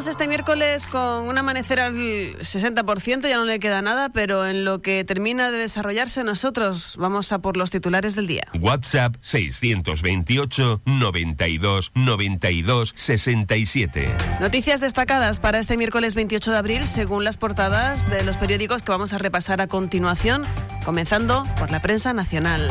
Este 0.07 0.27
miércoles 0.27 0.87
con 0.87 1.29
un 1.29 1.37
amanecer 1.37 1.79
al 1.79 1.95
60%, 1.95 3.29
ya 3.29 3.37
no 3.37 3.45
le 3.45 3.61
queda 3.61 3.83
nada, 3.83 4.09
pero 4.09 4.47
en 4.47 4.65
lo 4.65 4.81
que 4.81 5.05
termina 5.05 5.51
de 5.51 5.59
desarrollarse 5.59 6.25
nosotros 6.25 6.97
vamos 6.99 7.33
a 7.33 7.41
por 7.41 7.59
los 7.59 7.71
titulares 7.71 8.17
del 8.17 8.27
día. 8.27 8.45
WhatsApp 8.59 9.17
628 9.21 10.81
92 10.87 11.93
92 11.95 12.93
67. 12.97 14.09
Noticias 14.41 14.81
destacadas 14.81 15.39
para 15.39 15.59
este 15.59 15.77
miércoles 15.77 16.15
28 16.15 16.51
de 16.51 16.59
abril 16.59 16.87
según 16.87 17.23
las 17.23 17.37
portadas 17.37 18.09
de 18.09 18.25
los 18.25 18.39
periódicos 18.39 18.83
que 18.83 18.93
vamos 18.93 19.13
a 19.13 19.19
repasar 19.19 19.61
a 19.61 19.67
continuación, 19.67 20.45
comenzando 20.83 21.45
por 21.59 21.71
la 21.71 21.81
prensa 21.81 22.15
nacional. 22.15 22.71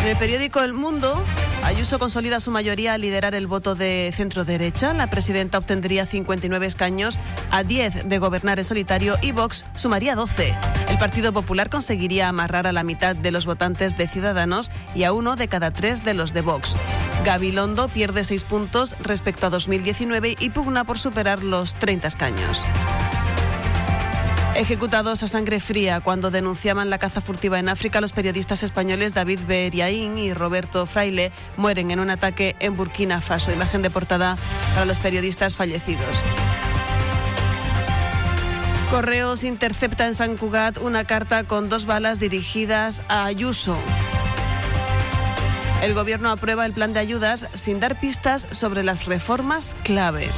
En 0.00 0.08
el 0.08 0.16
periódico 0.16 0.60
El 0.60 0.72
Mundo, 0.72 1.24
Ayuso 1.68 1.98
consolida 1.98 2.40
su 2.40 2.50
mayoría 2.50 2.94
al 2.94 3.02
liderar 3.02 3.34
el 3.34 3.46
voto 3.46 3.74
de 3.74 4.10
centro 4.16 4.46
derecha. 4.46 4.94
La 4.94 5.10
presidenta 5.10 5.58
obtendría 5.58 6.06
59 6.06 6.64
escaños 6.64 7.18
a 7.50 7.62
10 7.62 8.08
de 8.08 8.18
gobernar 8.18 8.58
en 8.58 8.64
solitario 8.64 9.16
y 9.20 9.32
Vox 9.32 9.66
sumaría 9.76 10.14
12. 10.14 10.56
El 10.88 10.98
Partido 10.98 11.30
Popular 11.34 11.68
conseguiría 11.68 12.30
amarrar 12.30 12.66
a 12.66 12.72
la 12.72 12.84
mitad 12.84 13.14
de 13.14 13.30
los 13.30 13.44
votantes 13.44 13.98
de 13.98 14.08
Ciudadanos 14.08 14.70
y 14.94 15.04
a 15.04 15.12
uno 15.12 15.36
de 15.36 15.48
cada 15.48 15.70
tres 15.70 16.06
de 16.06 16.14
los 16.14 16.32
de 16.32 16.40
Vox. 16.40 16.74
Gabilondo 17.26 17.88
pierde 17.88 18.24
seis 18.24 18.44
puntos 18.44 18.96
respecto 19.00 19.46
a 19.46 19.50
2019 19.50 20.36
y 20.40 20.48
pugna 20.48 20.84
por 20.84 20.98
superar 20.98 21.44
los 21.44 21.74
30 21.74 22.06
escaños. 22.08 22.64
Ejecutados 24.58 25.22
a 25.22 25.28
sangre 25.28 25.60
fría 25.60 26.00
cuando 26.00 26.32
denunciaban 26.32 26.90
la 26.90 26.98
caza 26.98 27.20
furtiva 27.20 27.60
en 27.60 27.68
África, 27.68 28.00
los 28.00 28.10
periodistas 28.10 28.64
españoles 28.64 29.14
David 29.14 29.38
Beriaín 29.46 30.18
y 30.18 30.34
Roberto 30.34 30.84
Fraile 30.84 31.30
mueren 31.56 31.92
en 31.92 32.00
un 32.00 32.10
ataque 32.10 32.56
en 32.58 32.76
Burkina 32.76 33.20
Faso. 33.20 33.52
Imagen 33.52 33.82
de 33.82 33.90
portada 33.90 34.36
para 34.74 34.84
los 34.84 34.98
periodistas 34.98 35.54
fallecidos. 35.54 36.24
Correos 38.90 39.44
intercepta 39.44 40.08
en 40.08 40.14
San 40.14 40.36
Cugat 40.36 40.78
una 40.78 41.04
carta 41.04 41.44
con 41.44 41.68
dos 41.68 41.86
balas 41.86 42.18
dirigidas 42.18 43.02
a 43.06 43.26
Ayuso. 43.26 43.76
El 45.84 45.94
gobierno 45.94 46.30
aprueba 46.30 46.66
el 46.66 46.72
plan 46.72 46.92
de 46.92 46.98
ayudas 46.98 47.46
sin 47.54 47.78
dar 47.78 48.00
pistas 48.00 48.48
sobre 48.50 48.82
las 48.82 49.04
reformas 49.04 49.76
clave. 49.84 50.28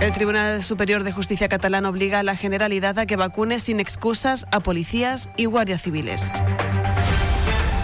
El 0.00 0.14
Tribunal 0.14 0.62
Superior 0.62 1.04
de 1.04 1.12
Justicia 1.12 1.50
catalán 1.50 1.84
obliga 1.84 2.20
a 2.20 2.22
la 2.22 2.34
Generalidad 2.34 2.98
a 2.98 3.04
que 3.04 3.16
vacune 3.16 3.58
sin 3.58 3.80
excusas 3.80 4.46
a 4.50 4.60
policías 4.60 5.30
y 5.36 5.44
guardias 5.44 5.82
civiles. 5.82 6.32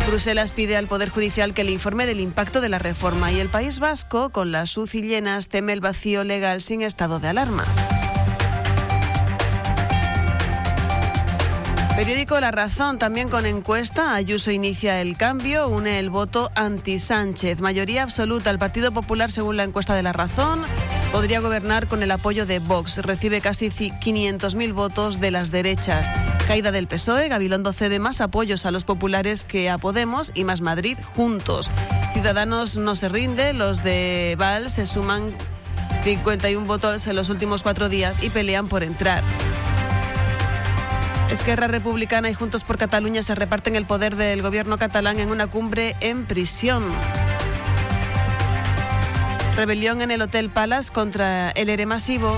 Bruselas 0.07 0.51
pide 0.53 0.79
al 0.79 0.87
Poder 0.87 1.11
Judicial 1.11 1.53
que 1.53 1.63
le 1.63 1.73
informe 1.73 2.07
del 2.07 2.21
impacto 2.21 2.63
de 2.63 2.71
la 2.71 2.79
reforma 2.79 3.33
y 3.33 3.39
el 3.39 3.51
País 3.51 3.81
Vasco, 3.81 4.31
con 4.31 4.51
las 4.51 4.79
UCI 4.79 5.03
llenas, 5.03 5.51
teme 5.51 5.75
el 5.75 5.81
vacío 5.81 6.25
legal 6.25 6.63
sin 6.63 6.81
estado 6.81 7.21
de 7.21 7.29
alarma. 7.29 7.65
Periódico 11.97 12.41
La 12.41 12.51
Razón, 12.51 12.99
también 12.99 13.29
con 13.29 13.45
encuesta, 13.47 14.15
Ayuso 14.15 14.51
inicia 14.51 15.01
el 15.01 15.17
cambio, 15.17 15.69
une 15.69 15.99
el 15.99 16.09
voto 16.09 16.51
anti-Sánchez. 16.55 17.61
Mayoría 17.61 18.03
absoluta, 18.03 18.51
el 18.51 18.59
Partido 18.59 18.93
Popular, 18.93 19.31
según 19.31 19.57
la 19.57 19.65
encuesta 19.65 19.95
de 19.95 20.03
La 20.03 20.13
Razón, 20.13 20.65
podría 21.13 21.41
gobernar 21.41 21.87
con 21.87 22.03
el 22.03 22.11
apoyo 22.11 22.47
de 22.47 22.59
Vox. 22.59 22.99
Recibe 22.99 23.41
casi 23.41 23.71
500.000 23.71 24.73
votos 24.73 25.21
de 25.21 25.31
las 25.31 25.51
derechas. 25.51 26.11
Caída 26.47 26.73
del 26.73 26.87
PSOE, 26.87 27.29
Gabilondo 27.29 27.73
cede 27.73 27.99
más 27.99 28.21
apoyos 28.21 28.67
a 28.67 28.71
los 28.71 28.85
populares 28.85 29.45
que 29.45 29.69
a 29.69 29.79
Podemos 29.79 30.31
y 30.35 30.45
más 30.45 30.61
Madrid 30.61 30.99
juntos. 31.15 31.71
Ciudadanos 32.13 32.77
no 32.77 32.95
se 32.95 33.09
rinde, 33.09 33.53
los 33.53 33.83
de 33.83 34.37
Val 34.39 34.71
se 34.71 34.87
suman 34.87 35.35
51 36.03 36.67
votos 36.67 37.07
en 37.07 37.17
los 37.17 37.31
últimos 37.31 37.63
cuatro 37.63 37.89
días 37.89 38.23
y 38.23 38.31
pelean 38.31 38.69
por 38.69 38.83
entrar. 38.83 39.25
Esquerra 41.31 41.67
Republicana 41.67 42.31
y 42.31 42.35
Juntos 42.35 42.63
por 42.63 42.79
Cataluña 42.79 43.21
se 43.23 43.35
reparten 43.35 43.75
el 43.75 43.85
poder 43.85 44.15
del 44.15 44.43
gobierno 44.43 44.79
catalán 44.79 45.19
en 45.19 45.31
una 45.31 45.49
cumbre 45.49 45.97
en 46.01 46.25
prisión. 46.25 46.85
Rebelión 49.57 50.03
en 50.03 50.11
el 50.11 50.21
Hotel 50.21 50.51
Palace 50.51 50.93
contra 50.93 51.51
el 51.51 51.71
ERE 51.71 51.87
masivo 51.87 52.37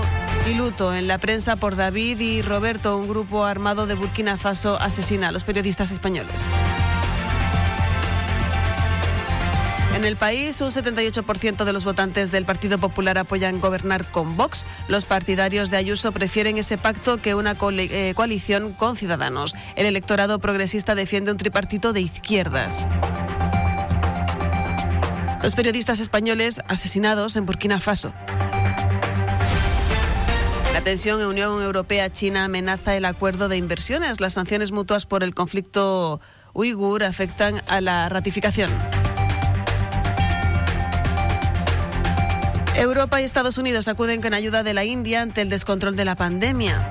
y 0.49 0.53
luto 0.53 0.95
en 0.95 1.09
la 1.09 1.17
prensa 1.17 1.57
por 1.57 1.75
David 1.75 2.17
y 2.21 2.41
Roberto, 2.41 2.97
un 2.97 3.09
grupo 3.09 3.43
armado 3.43 3.87
de 3.87 3.95
Burkina 3.95 4.37
Faso 4.37 4.77
asesina 4.79 5.27
a 5.27 5.31
los 5.33 5.43
periodistas 5.43 5.91
españoles. 5.91 6.49
En 9.95 10.05
el 10.05 10.15
país, 10.15 10.61
un 10.61 10.69
78% 10.69 11.65
de 11.65 11.73
los 11.73 11.83
votantes 11.83 12.31
del 12.31 12.45
Partido 12.45 12.77
Popular 12.77 13.17
apoyan 13.17 13.59
gobernar 13.59 14.09
con 14.09 14.37
Vox. 14.37 14.65
Los 14.87 15.03
partidarios 15.03 15.69
de 15.69 15.75
Ayuso 15.75 16.13
prefieren 16.13 16.57
ese 16.57 16.77
pacto 16.77 17.17
que 17.17 17.35
una 17.35 17.57
eh, 17.59 18.13
coalición 18.15 18.71
con 18.71 18.95
Ciudadanos. 18.95 19.55
El 19.75 19.87
electorado 19.87 20.39
progresista 20.39 20.95
defiende 20.95 21.31
un 21.31 21.37
tripartito 21.37 21.91
de 21.91 21.99
izquierdas. 21.99 22.87
Los 25.41 25.55
periodistas 25.55 25.99
españoles 26.01 26.59
asesinados 26.67 27.37
en 27.37 27.45
Burkina 27.45 27.79
Faso. 27.79 28.11
La 30.73 30.81
tensión 30.81 31.21
en 31.21 31.27
Unión 31.27 31.61
Europea-China 31.61 32.45
amenaza 32.45 32.95
el 32.95 33.05
acuerdo 33.05 33.47
de 33.47 33.57
inversiones. 33.57 34.19
Las 34.19 34.33
sanciones 34.33 34.71
mutuas 34.71 35.05
por 35.05 35.23
el 35.23 35.33
conflicto 35.33 36.19
uigur 36.53 37.03
afectan 37.03 37.61
a 37.67 37.79
la 37.79 38.09
ratificación. 38.09 38.69
Europa 42.75 43.21
y 43.21 43.25
Estados 43.25 43.57
Unidos 43.57 43.87
acuden 43.87 44.21
con 44.21 44.33
ayuda 44.33 44.63
de 44.63 44.73
la 44.73 44.83
India 44.83 45.21
ante 45.21 45.41
el 45.41 45.49
descontrol 45.49 45.95
de 45.95 46.05
la 46.05 46.15
pandemia. 46.15 46.89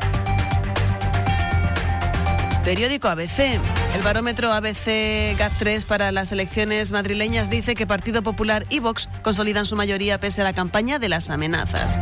Periódico 2.69 3.09
ABC. 3.09 3.59
El 3.95 4.03
barómetro 4.05 4.53
ABC 4.53 5.35
GAT3 5.39 5.87
para 5.87 6.13
las 6.13 6.33
elecciones 6.33 6.93
madrileñas 6.93 7.49
dice 7.49 7.75
que 7.75 7.87
Partido 7.87 8.23
Popular 8.23 8.67
y 8.69 8.81
Vox 8.81 9.09
consolidan 9.23 9.65
su 9.65 9.75
mayoría 9.75 10.21
pese 10.21 10.43
a 10.43 10.45
la 10.45 10.53
campaña 10.53 10.99
de 10.99 11.09
las 11.09 11.31
amenazas. 11.31 11.99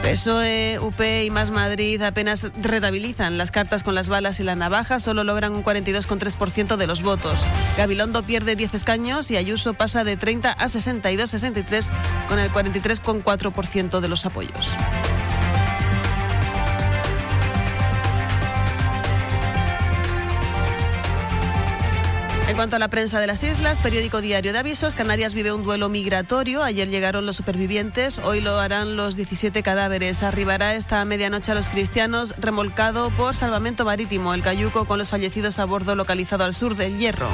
PSOE, 0.00 0.78
UP 0.80 0.98
y 1.26 1.28
Más 1.28 1.50
Madrid 1.50 2.00
apenas 2.00 2.48
rentabilizan 2.62 3.36
las 3.36 3.50
cartas 3.50 3.82
con 3.82 3.94
las 3.94 4.08
balas 4.08 4.40
y 4.40 4.44
la 4.44 4.54
navaja, 4.54 4.98
solo 4.98 5.24
logran 5.24 5.52
un 5.52 5.62
42,3% 5.62 6.78
de 6.78 6.86
los 6.86 7.02
votos. 7.02 7.44
Gabilondo 7.76 8.22
pierde 8.22 8.56
10 8.56 8.72
escaños 8.72 9.30
y 9.30 9.36
Ayuso 9.36 9.74
pasa 9.74 10.04
de 10.04 10.16
30 10.16 10.52
a 10.52 10.66
62,63 10.68 11.90
con 12.30 12.38
el 12.38 12.50
43,4% 12.50 14.00
de 14.00 14.08
los 14.08 14.24
apoyos. 14.24 14.70
Cuanto 22.56 22.76
a 22.76 22.78
la 22.78 22.88
prensa 22.88 23.20
de 23.20 23.26
las 23.26 23.44
islas, 23.44 23.78
periódico 23.78 24.22
diario 24.22 24.54
de 24.54 24.58
avisos, 24.58 24.94
Canarias 24.94 25.34
vive 25.34 25.52
un 25.52 25.62
duelo 25.62 25.90
migratorio. 25.90 26.62
Ayer 26.62 26.88
llegaron 26.88 27.26
los 27.26 27.36
supervivientes, 27.36 28.18
hoy 28.18 28.40
lo 28.40 28.58
harán 28.58 28.96
los 28.96 29.14
17 29.14 29.62
cadáveres. 29.62 30.22
Arribará 30.22 30.74
esta 30.74 31.04
medianoche 31.04 31.52
a 31.52 31.54
los 31.54 31.68
cristianos, 31.68 32.34
remolcado 32.38 33.10
por 33.10 33.36
salvamento 33.36 33.84
marítimo, 33.84 34.32
el 34.32 34.42
cayuco 34.42 34.86
con 34.86 34.98
los 34.98 35.10
fallecidos 35.10 35.58
a 35.58 35.66
bordo 35.66 35.94
localizado 35.96 36.44
al 36.44 36.54
sur 36.54 36.76
del 36.76 36.96
Hierro. 36.96 37.28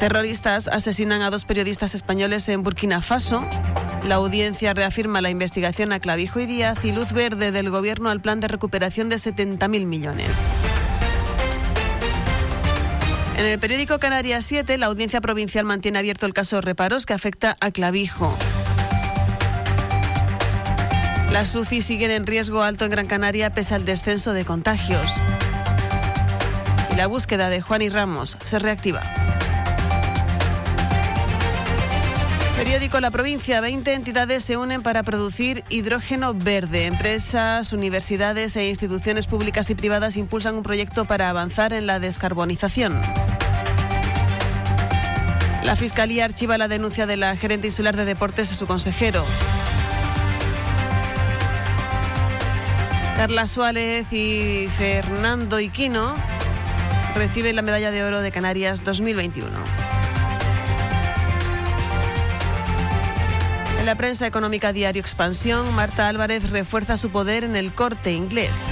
Terroristas 0.00 0.66
asesinan 0.68 1.20
a 1.20 1.30
dos 1.30 1.44
periodistas 1.44 1.94
españoles 1.94 2.48
en 2.48 2.62
Burkina 2.62 3.02
Faso. 3.02 3.46
La 4.06 4.14
audiencia 4.14 4.72
reafirma 4.72 5.20
la 5.20 5.28
investigación 5.28 5.92
a 5.92 6.00
Clavijo 6.00 6.40
y 6.40 6.46
Díaz 6.46 6.86
y 6.86 6.92
luz 6.92 7.12
verde 7.12 7.52
del 7.52 7.68
gobierno 7.68 8.08
al 8.08 8.22
plan 8.22 8.40
de 8.40 8.48
recuperación 8.48 9.10
de 9.10 9.16
70.000 9.16 9.84
millones. 9.84 10.46
En 13.38 13.46
el 13.46 13.60
periódico 13.60 14.00
Canarias 14.00 14.44
7, 14.46 14.78
la 14.78 14.86
audiencia 14.86 15.20
provincial 15.20 15.64
mantiene 15.64 16.00
abierto 16.00 16.26
el 16.26 16.34
caso 16.34 16.60
reparos 16.60 17.06
que 17.06 17.14
afecta 17.14 17.56
a 17.60 17.70
Clavijo. 17.70 18.36
Las 21.30 21.54
UCI 21.54 21.80
siguen 21.80 22.10
en 22.10 22.26
riesgo 22.26 22.64
alto 22.64 22.84
en 22.84 22.90
Gran 22.90 23.06
Canaria 23.06 23.50
pese 23.50 23.76
al 23.76 23.84
descenso 23.84 24.32
de 24.32 24.44
contagios. 24.44 25.06
Y 26.90 26.96
la 26.96 27.06
búsqueda 27.06 27.48
de 27.48 27.60
Juan 27.60 27.82
y 27.82 27.90
Ramos 27.90 28.36
se 28.42 28.58
reactiva. 28.58 29.02
Periódico 32.58 32.98
La 32.98 33.12
Provincia, 33.12 33.60
20 33.60 33.92
entidades 33.92 34.42
se 34.42 34.56
unen 34.56 34.82
para 34.82 35.04
producir 35.04 35.62
hidrógeno 35.68 36.34
verde. 36.34 36.86
Empresas, 36.86 37.72
universidades 37.72 38.56
e 38.56 38.68
instituciones 38.68 39.28
públicas 39.28 39.70
y 39.70 39.76
privadas 39.76 40.16
impulsan 40.16 40.56
un 40.56 40.64
proyecto 40.64 41.04
para 41.04 41.30
avanzar 41.30 41.72
en 41.72 41.86
la 41.86 42.00
descarbonización. 42.00 43.00
La 45.62 45.76
Fiscalía 45.76 46.24
archiva 46.24 46.58
la 46.58 46.66
denuncia 46.66 47.06
de 47.06 47.16
la 47.16 47.36
gerente 47.36 47.68
insular 47.68 47.94
de 47.94 48.04
deportes 48.04 48.50
a 48.50 48.56
su 48.56 48.66
consejero. 48.66 49.24
Carla 53.14 53.46
Suárez 53.46 54.12
y 54.12 54.66
Fernando 54.76 55.60
Iquino 55.60 56.12
reciben 57.14 57.54
la 57.54 57.62
medalla 57.62 57.92
de 57.92 58.02
oro 58.02 58.20
de 58.20 58.32
Canarias 58.32 58.82
2021. 58.82 59.87
La 63.88 63.94
prensa 63.94 64.26
económica 64.26 64.74
Diario 64.74 65.00
Expansión, 65.00 65.74
Marta 65.74 66.08
Álvarez 66.08 66.50
refuerza 66.50 66.98
su 66.98 67.08
poder 67.08 67.42
en 67.42 67.56
el 67.56 67.72
corte 67.72 68.12
inglés. 68.12 68.70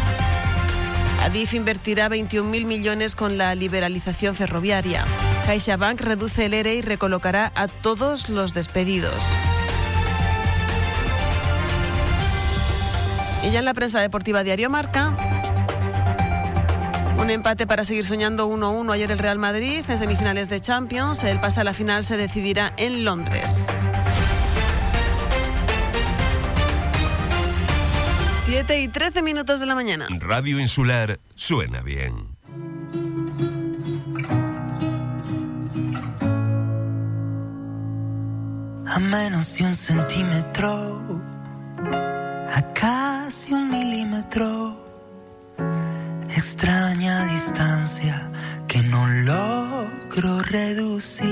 Adif 1.22 1.54
invertirá 1.54 2.10
21.000 2.10 2.66
millones 2.66 3.16
con 3.16 3.38
la 3.38 3.54
liberalización 3.54 4.34
ferroviaria. 4.34 5.06
CaixaBank 5.46 6.02
reduce 6.02 6.44
el 6.44 6.52
ERE 6.52 6.74
y 6.74 6.82
recolocará 6.82 7.50
a 7.54 7.66
todos 7.66 8.28
los 8.28 8.52
despedidos. 8.52 9.14
Y 13.42 13.52
ya 13.52 13.60
en 13.60 13.64
la 13.64 13.72
prensa 13.72 14.00
deportiva 14.00 14.42
Diario 14.42 14.68
Marca, 14.68 15.16
un 17.18 17.30
empate 17.30 17.66
para 17.66 17.84
seguir 17.84 18.04
soñando 18.04 18.50
1-1 18.50 18.92
ayer 18.92 19.10
el 19.10 19.18
Real 19.18 19.38
Madrid 19.38 19.82
en 19.88 19.96
semifinales 19.96 20.50
de 20.50 20.60
Champions. 20.60 21.24
El 21.24 21.40
pase 21.40 21.62
a 21.62 21.64
la 21.64 21.72
final 21.72 22.04
se 22.04 22.18
decidirá 22.18 22.74
en 22.76 23.06
Londres. 23.06 23.68
7 28.46 28.80
y 28.80 28.86
13 28.86 29.22
minutos 29.22 29.58
de 29.58 29.66
la 29.66 29.74
mañana. 29.74 30.06
Radio 30.20 30.60
Insular 30.60 31.18
suena 31.34 31.82
bien. 31.82 32.36
a 38.86 38.98
menos 39.00 39.58
de 39.58 39.64
un 39.64 39.74
centímetro, 39.74 41.20
a 42.54 42.72
casi 42.72 43.52
un 43.52 43.68
milímetro, 43.68 44.76
extraña 46.28 47.24
distancia 47.24 48.30
que 48.68 48.80
no 48.84 49.08
logro 49.08 50.40
reducir, 50.42 51.26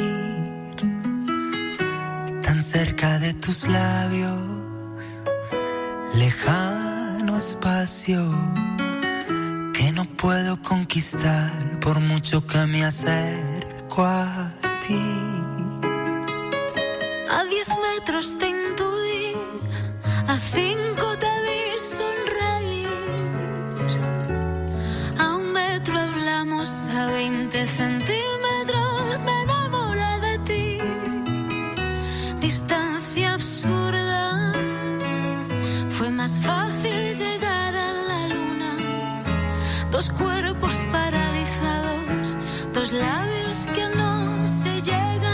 tan 2.43 2.61
cerca 2.61 3.21
de 3.21 3.35
tus 3.35 3.69
labios, 3.69 5.23
lejano 6.17 7.04
espacio 7.33 8.21
que 9.73 9.93
no 9.93 10.05
puedo 10.05 10.61
conquistar 10.63 11.51
por 11.81 11.99
mucho 12.01 12.47
que 12.47 12.67
me 12.67 12.85
acerco 12.85 14.05
a 14.05 14.53
ti. 14.81 15.05
A 17.31 17.45
diez 17.45 17.69
metros 17.87 18.39
te 18.39 18.49
intuí, 18.49 19.37
a 20.29 20.39
cinco 20.39 21.07
te 21.23 21.33
vi 21.47 21.63
sonreír. 21.97 22.89
A 25.19 25.37
un 25.37 25.53
metro 25.53 25.99
hablamos, 25.99 26.71
a 27.01 27.07
veinte 27.07 27.67
centímetros 27.67 29.25
me 29.25 29.43
enamoré 29.43 30.19
de 30.27 30.39
ti. 30.49 30.79
Distancia 32.41 33.35
absurda, 33.35 34.53
fue 35.91 36.11
más 36.11 36.39
fácil 36.41 37.14
Dos 39.95 40.11
cuerpos 40.11 40.85
paralizados, 40.91 42.37
dos 42.73 42.91
labios 42.91 43.69
que 43.69 43.87
no 43.97 44.45
se 44.45 44.81
llegan 44.83 45.34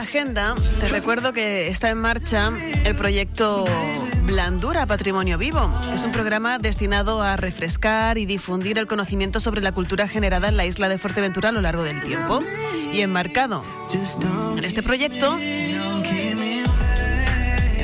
Agenda, 0.00 0.54
te 0.80 0.88
recuerdo 0.88 1.32
que 1.32 1.68
está 1.68 1.90
en 1.90 1.98
marcha 1.98 2.50
el 2.84 2.94
proyecto 2.94 3.64
Blandura 4.22 4.86
Patrimonio 4.86 5.36
Vivo. 5.38 5.72
Es 5.92 6.04
un 6.04 6.12
programa 6.12 6.58
destinado 6.58 7.22
a 7.22 7.36
refrescar 7.36 8.16
y 8.16 8.26
difundir 8.26 8.78
el 8.78 8.86
conocimiento 8.86 9.40
sobre 9.40 9.60
la 9.60 9.72
cultura 9.72 10.08
generada 10.08 10.48
en 10.48 10.56
la 10.56 10.64
isla 10.64 10.88
de 10.88 10.98
Fuerteventura 10.98 11.50
a 11.50 11.52
lo 11.52 11.60
largo 11.60 11.82
del 11.82 12.00
tiempo. 12.02 12.42
Y 12.92 13.02
enmarcado 13.02 13.64
en 14.56 14.64
este 14.64 14.82
proyecto, 14.82 15.38
en 15.38 16.66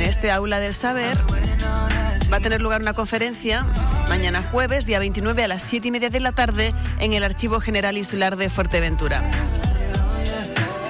este 0.02 0.30
aula 0.30 0.58
del 0.58 0.74
saber, 0.74 1.18
va 2.32 2.38
a 2.38 2.40
tener 2.40 2.62
lugar 2.62 2.80
una 2.80 2.94
conferencia 2.94 3.64
mañana 4.08 4.42
jueves, 4.50 4.86
día 4.86 4.98
29 4.98 5.44
a 5.44 5.48
las 5.48 5.62
7 5.62 5.88
y 5.88 5.90
media 5.90 6.10
de 6.10 6.20
la 6.20 6.32
tarde, 6.32 6.72
en 6.98 7.12
el 7.12 7.24
Archivo 7.24 7.60
General 7.60 7.96
Insular 7.96 8.36
de 8.36 8.48
Fuerteventura. 8.48 9.22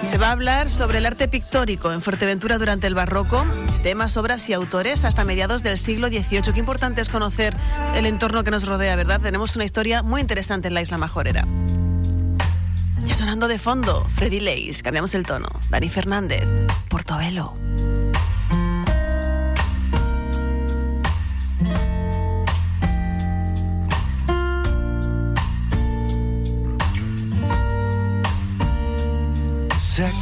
Se 0.07 0.19
va 0.19 0.29
a 0.29 0.33
hablar 0.33 0.71
sobre 0.71 0.99
el 0.99 1.07
arte 1.07 1.27
pictórico 1.27 1.93
en 1.93 2.01
Fuerteventura 2.01 2.59
durante 2.59 2.87
el 2.87 2.95
barroco, 2.95 3.45
temas, 3.83 4.17
obras 4.17 4.49
y 4.49 4.53
autores 4.53 5.05
hasta 5.05 5.25
mediados 5.25 5.65
del 5.65 5.79
siglo 5.79 6.07
XVIII. 6.07 6.53
Qué 6.55 6.61
importante 6.61 7.01
es 7.01 7.09
conocer 7.09 7.57
el 7.97 8.07
entorno 8.07 8.45
que 8.45 8.53
nos 8.53 8.65
rodea, 8.67 8.95
¿verdad? 8.95 9.21
Tenemos 9.21 9.57
una 9.57 9.65
historia 9.65 10.05
muy 10.05 10.21
interesante 10.21 10.69
en 10.69 10.75
la 10.75 10.81
isla 10.81 10.97
majorera. 10.97 11.45
Ya 13.05 13.15
sonando 13.15 13.49
de 13.49 13.59
fondo, 13.59 14.07
Freddy 14.15 14.39
Leis, 14.39 14.83
cambiamos 14.83 15.15
el 15.17 15.27
tono. 15.27 15.49
Dani 15.71 15.89
Fernández, 15.89 16.45
Portobelo. 16.89 17.66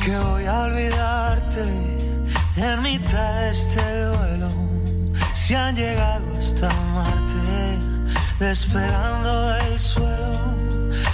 Que 0.05 0.19
voy 0.19 0.45
a 0.45 0.65
olvidarte 0.65 1.65
en 2.57 2.83
mitad 2.83 3.41
de 3.41 3.51
este 3.51 4.05
duelo. 4.05 4.51
Si 5.35 5.55
han 5.55 5.75
llegado 5.75 6.25
hasta 6.39 6.69
Marte, 6.95 7.79
despegando 8.39 9.49
del 9.49 9.81
suelo. 9.81 10.35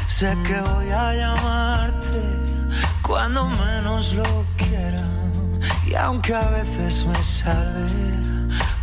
Sé 0.09 0.37
que 0.47 0.61
voy 0.61 0.91
a 0.91 1.15
llamarte 1.15 2.21
cuando 3.03 3.49
menos 3.49 4.13
lo 4.15 4.45
quiera. 4.57 5.07
Y 5.87 5.95
aunque 5.95 6.35
a 6.35 6.49
veces 6.51 7.05
me 7.07 7.23
salve, 7.23 7.87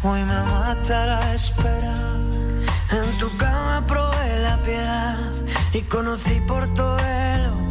hoy 0.04 0.22
me 0.24 0.42
mata 0.54 1.06
la 1.06 1.34
espera. 1.34 1.96
En 2.92 3.20
tu 3.20 3.30
cama 3.36 3.84
probé 3.86 4.40
la 4.40 4.58
piedad 4.64 5.20
y 5.74 5.82
conocí 5.82 6.40
Portobelo. 6.48 7.67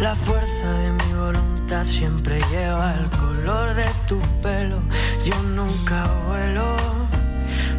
La 0.00 0.14
fuerza 0.14 0.72
de 0.74 0.92
mi 0.92 1.12
voluntad 1.12 1.84
siempre 1.84 2.38
lleva 2.52 2.94
el 2.94 3.10
color 3.10 3.74
de 3.74 3.84
tu 4.06 4.18
pelo. 4.40 4.78
Yo 5.24 5.42
nunca 5.42 6.06
vuelo, 6.28 6.76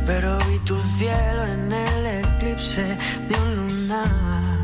pero 0.05 0.37
vi 0.49 0.59
tu 0.59 0.77
cielo 0.81 1.45
en 1.45 1.71
el 1.71 2.05
eclipse 2.23 2.97
de 3.27 3.35
un 3.41 3.55
lunar. 3.55 4.59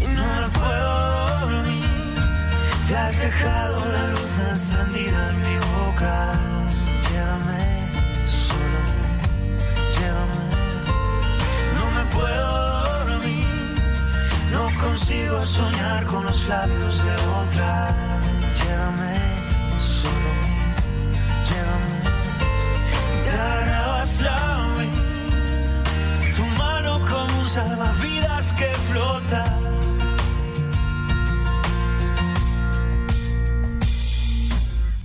y 0.00 0.06
no 0.06 0.24
me 0.40 0.48
puedo 0.58 1.40
dormir. 1.40 1.84
Te 2.88 2.96
has 2.96 3.20
dejado 3.20 3.84
la 3.92 4.06
luz 4.08 4.32
encendida 4.50 5.30
en 5.30 5.40
mi 5.42 5.56
boca. 5.76 6.59
Consigo 14.80 15.44
soñar 15.44 16.04
con 16.06 16.24
los 16.24 16.48
labios 16.48 17.04
de 17.04 17.14
otra. 17.42 17.88
Llévame, 18.58 19.14
solo 19.80 20.30
llévame. 21.48 22.00
Te 23.24 23.32
a. 23.38 24.86
Tu 26.36 26.44
mano 26.62 26.92
como 27.10 27.40
un 27.40 27.48
salvavidas 27.48 28.46
que 28.58 28.70
flota. 28.88 29.44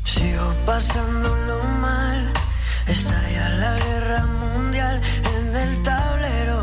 Sigo 0.05 0.47
pasándolo 0.65 1.57
mal. 1.81 2.33
Estalla 2.87 3.49
la 3.63 3.73
guerra 3.85 4.25
mundial 4.25 5.01
en 5.35 5.55
el 5.55 5.83
tablero. 5.83 6.54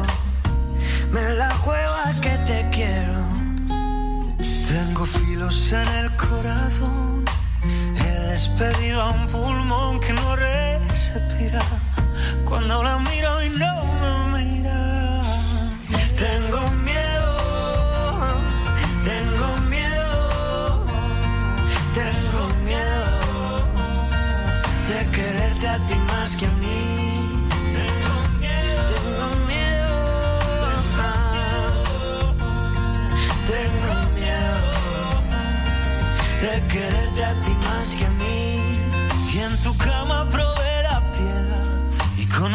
Me 1.12 1.34
la 1.34 1.50
juego 1.54 1.94
a 2.06 2.20
que 2.22 2.38
te 2.48 2.66
quiero. 2.70 3.18
Tengo 4.72 5.04
filos 5.04 5.72
en 5.72 5.88
el 6.00 6.16
corazón. 6.16 7.24
He 7.96 8.20
despedido 8.30 9.02
a 9.02 9.10
un 9.10 9.28
pulmón 9.28 10.00
que 10.00 10.14
no 10.14 10.36
respira. 10.36 11.62
Cuando 12.46 12.82
la 12.82 12.98
miro 12.98 13.42
y 13.44 13.50
no 13.50 13.84
me 14.00 14.21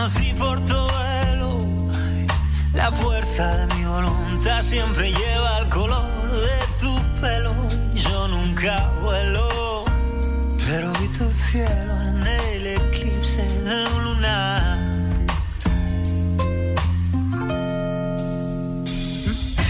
conocí 0.08 0.34
Portobelo. 0.34 1.58
La 2.74 2.92
fuerza 2.92 3.58
de 3.58 3.76
mi 3.76 3.84
voluntad 3.86 4.62
siempre 4.62 5.12
lleva 5.12 5.60
el 5.60 5.70
color 5.70 6.32
de 6.32 6.60
tu 6.80 7.22
pelo. 7.22 7.54
Yo 7.94 8.28
nunca 8.28 8.90
vuelo, 9.02 9.86
pero 10.66 10.92
vi 10.94 11.08
tu 11.10 11.30
cielo 11.32 11.94
en 12.04 12.28
el 12.28 12.68
eclipse 12.68 13.44
de 13.64 13.86
un 13.96 14.04
lunar. 14.04 14.78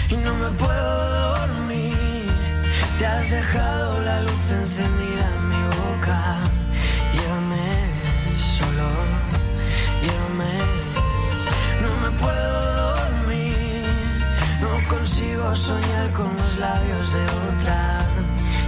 y 0.09 0.15
no 0.15 0.33
me 0.35 0.49
puedo 0.57 1.35
dormir. 1.35 2.27
Te 2.99 3.05
has 3.05 3.29
dejado 3.29 4.01
la 4.01 4.21
luz 4.21 4.51
encendida 4.51 5.25
en 5.39 5.49
mi 5.49 5.63
boca. 5.77 6.46
Consigo 15.17 15.55
soñar 15.55 16.11
con 16.11 16.31
los 16.37 16.59
labios 16.59 17.13
de 17.13 17.25
otra. 17.25 18.05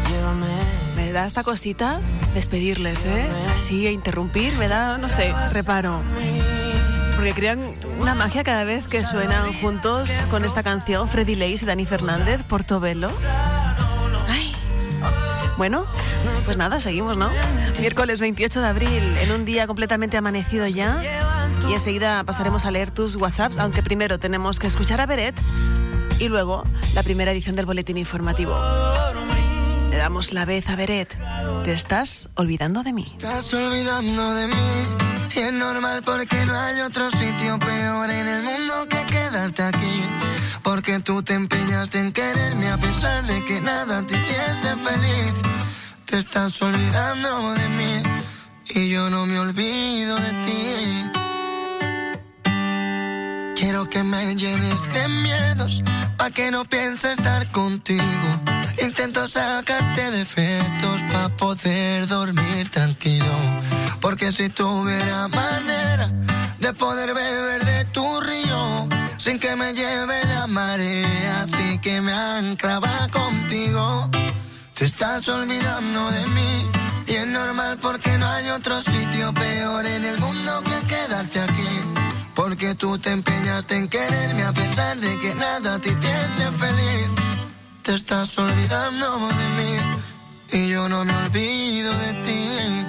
Llévame, 0.09 0.57
Me 0.95 1.11
da 1.11 1.27
esta 1.27 1.43
cosita 1.43 1.99
despedirles, 2.33 3.05
¿eh? 3.05 3.29
Así, 3.53 3.85
e 3.85 3.91
interrumpir, 3.91 4.53
me 4.55 4.67
da, 4.67 4.97
no 4.97 5.09
sé, 5.09 5.31
reparo. 5.53 6.01
Porque 7.15 7.33
crean 7.33 7.59
una 7.99 8.15
magia 8.15 8.43
cada 8.43 8.63
vez 8.63 8.87
que 8.87 9.03
suenan 9.03 9.53
juntos 9.61 10.09
con 10.31 10.43
esta 10.43 10.63
canción 10.63 11.07
Freddy 11.07 11.35
Lace 11.35 11.65
y 11.65 11.67
Dani 11.67 11.85
Fernández, 11.85 12.43
Portobello. 12.43 13.11
Ay. 14.27 14.51
Bueno, 15.57 15.85
pues 16.45 16.57
nada, 16.57 16.79
seguimos, 16.79 17.15
¿no? 17.15 17.29
Miércoles 17.79 18.19
28 18.21 18.61
de 18.61 18.67
abril, 18.67 19.17
en 19.21 19.31
un 19.33 19.45
día 19.45 19.67
completamente 19.67 20.17
amanecido 20.17 20.65
ya. 20.65 21.03
Y 21.69 21.73
enseguida 21.73 22.23
pasaremos 22.23 22.65
a 22.65 22.71
leer 22.71 22.89
tus 22.89 23.17
WhatsApps, 23.17 23.59
aunque 23.59 23.83
primero 23.83 24.17
tenemos 24.17 24.57
que 24.57 24.65
escuchar 24.65 24.99
a 24.99 25.05
Beret 25.05 25.35
y 26.19 26.27
luego 26.27 26.63
la 26.93 27.03
primera 27.03 27.31
edición 27.31 27.55
del 27.55 27.65
boletín 27.65 27.97
informativo. 27.97 28.55
Le 29.89 29.97
damos 29.97 30.33
la 30.33 30.45
vez 30.45 30.67
a 30.69 30.75
Beret. 30.75 31.17
Te 31.63 31.73
estás 31.73 32.29
olvidando 32.35 32.83
de 32.83 32.93
mí. 32.93 33.05
Estás 33.09 33.53
olvidando 33.53 34.35
de 34.35 34.47
mí 34.47 34.53
y 35.35 35.39
es 35.39 35.53
normal 35.53 36.03
porque 36.03 36.45
no 36.45 36.53
hay 36.53 36.81
otro 36.81 37.09
sitio 37.11 37.57
peor 37.59 38.09
en 38.09 38.27
el 38.27 38.43
mundo 38.43 38.87
que 38.89 39.05
quedarte 39.05 39.63
aquí. 39.63 40.01
Porque 40.63 40.99
tú 40.99 41.23
te 41.23 41.33
empeñaste 41.33 41.99
en 41.99 42.11
quererme 42.11 42.69
a 42.69 42.77
pesar 42.77 43.25
de 43.25 43.43
que 43.45 43.61
nada 43.61 44.05
te 44.05 44.15
hiciese 44.15 44.75
feliz. 44.75 45.33
Te 46.05 46.17
estás 46.17 46.61
olvidando 46.61 47.53
de 47.53 47.69
mí 47.69 48.03
y 48.75 48.89
yo 48.89 49.09
no 49.09 49.25
me 49.25 49.39
olvido 49.39 50.15
de 50.15 50.29
ti. 50.45 51.18
Quiero 53.59 53.89
que 53.89 54.03
me 54.03 54.35
llenes 54.35 54.81
de 54.93 55.07
miedos 55.09 55.83
pa' 56.17 56.31
que 56.31 56.49
no 56.49 56.63
piense 56.63 57.11
estar 57.11 57.45
contigo. 57.51 58.29
Intento 58.81 59.27
sacarte 59.27 60.11
defectos 60.11 61.01
pa' 61.11 61.27
poder 61.35 62.07
dormir 62.07 62.69
tranquilo. 62.69 63.35
Porque 63.99 64.31
si 64.31 64.47
tuviera 64.47 65.27
manera 65.27 66.07
de 66.59 66.73
poder 66.73 67.13
beber 67.13 67.65
de 67.65 67.83
tu 67.95 68.21
río 68.21 68.87
sin 69.17 69.37
que 69.39 69.53
me 69.57 69.73
lleve 69.73 70.23
la 70.33 70.47
marea, 70.47 71.41
así 71.41 71.79
que 71.79 71.99
me 71.99 72.13
anclaba 72.13 73.09
contigo. 73.11 74.09
Te 74.73 74.85
estás 74.85 75.27
olvidando 75.27 76.11
de 76.11 76.25
mí 76.27 76.71
y 77.07 77.13
es 77.13 77.27
normal 77.27 77.77
porque 77.81 78.17
no 78.17 78.25
hay 78.25 78.49
otro 78.51 78.81
sitio 78.81 79.33
peor 79.33 79.85
en 79.85 80.05
el 80.05 80.17
mundo 80.17 80.63
que 80.63 80.87
quedarte 80.87 81.41
aquí. 81.41 81.98
Porque 82.39 82.73
tú 82.73 82.97
te 82.97 83.11
empeñaste 83.11 83.75
en 83.75 83.89
quererme 83.89 84.43
a 84.43 84.53
pesar 84.53 84.97
de 84.97 85.19
que 85.19 85.35
nada 85.35 85.77
te 85.77 85.89
hiciese 85.89 86.49
feliz. 86.53 87.09
Te 87.83 87.93
estás 87.95 88.37
olvidando 88.37 89.27
de 89.27 89.49
mí 89.57 89.77
y 90.53 90.69
yo 90.69 90.87
no 90.87 91.03
me 91.03 91.13
olvido 91.17 91.93
de 91.93 92.13
ti. 92.25 92.85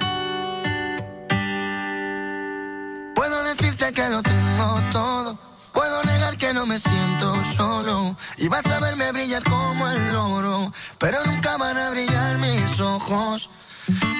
Puedo 3.13 3.43
decirte 3.43 3.91
que 3.91 4.07
lo 4.07 4.23
tengo 4.23 4.81
todo. 4.93 5.37
Puedo 5.73 6.01
negar 6.03 6.37
que 6.37 6.53
no 6.53 6.65
me 6.65 6.79
siento 6.79 7.35
solo. 7.57 8.15
Y 8.37 8.47
vas 8.47 8.65
a 8.67 8.79
verme 8.79 9.11
brillar 9.11 9.43
como 9.43 9.85
el 9.89 10.15
oro. 10.15 10.71
Pero 10.97 11.25
nunca 11.25 11.57
van 11.57 11.77
a 11.77 11.89
brillar 11.89 12.37
mis 12.37 12.79
ojos. 12.79 13.49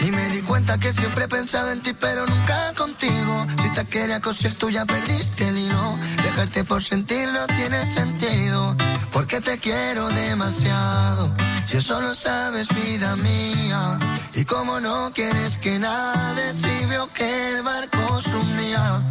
Y 0.06 0.12
me 0.12 0.30
di 0.30 0.42
cuenta 0.42 0.78
que 0.80 0.92
siempre 0.92 1.26
he 1.26 1.28
pensado 1.28 1.72
en 1.72 1.82
ti, 1.82 1.94
pero 1.94 2.26
nunca 2.26 2.74
contigo. 2.76 3.46
Si 3.62 3.70
te 3.72 3.86
quería 3.86 4.20
coser, 4.20 4.54
tú 4.56 4.70
ya 4.70 4.86
perdiste 4.86 5.48
el 5.48 5.58
hilo. 5.58 6.00
Dejarte 6.24 6.64
por 6.64 6.84
sentir 6.84 7.30
no 7.30 7.46
tiene 7.48 7.86
sentido. 7.86 8.76
Porque 9.12 9.42
te 9.42 9.60
quiero 9.60 10.10
demasiado. 10.10 11.34
Y 11.72 11.78
eso 11.78 12.02
lo 12.02 12.14
sabes, 12.16 12.68
vida 12.70 13.16
mía. 13.16 14.00
Y 14.34 14.46
como 14.46 14.80
no 14.80 15.12
quieres 15.14 15.58
que 15.58 15.78
nade, 15.80 16.54
si 16.54 16.86
veo 16.88 17.08
que 17.14 17.52
el 17.52 17.62
barco 17.62 18.22
se 18.22 18.36
hundía. 18.36 19.02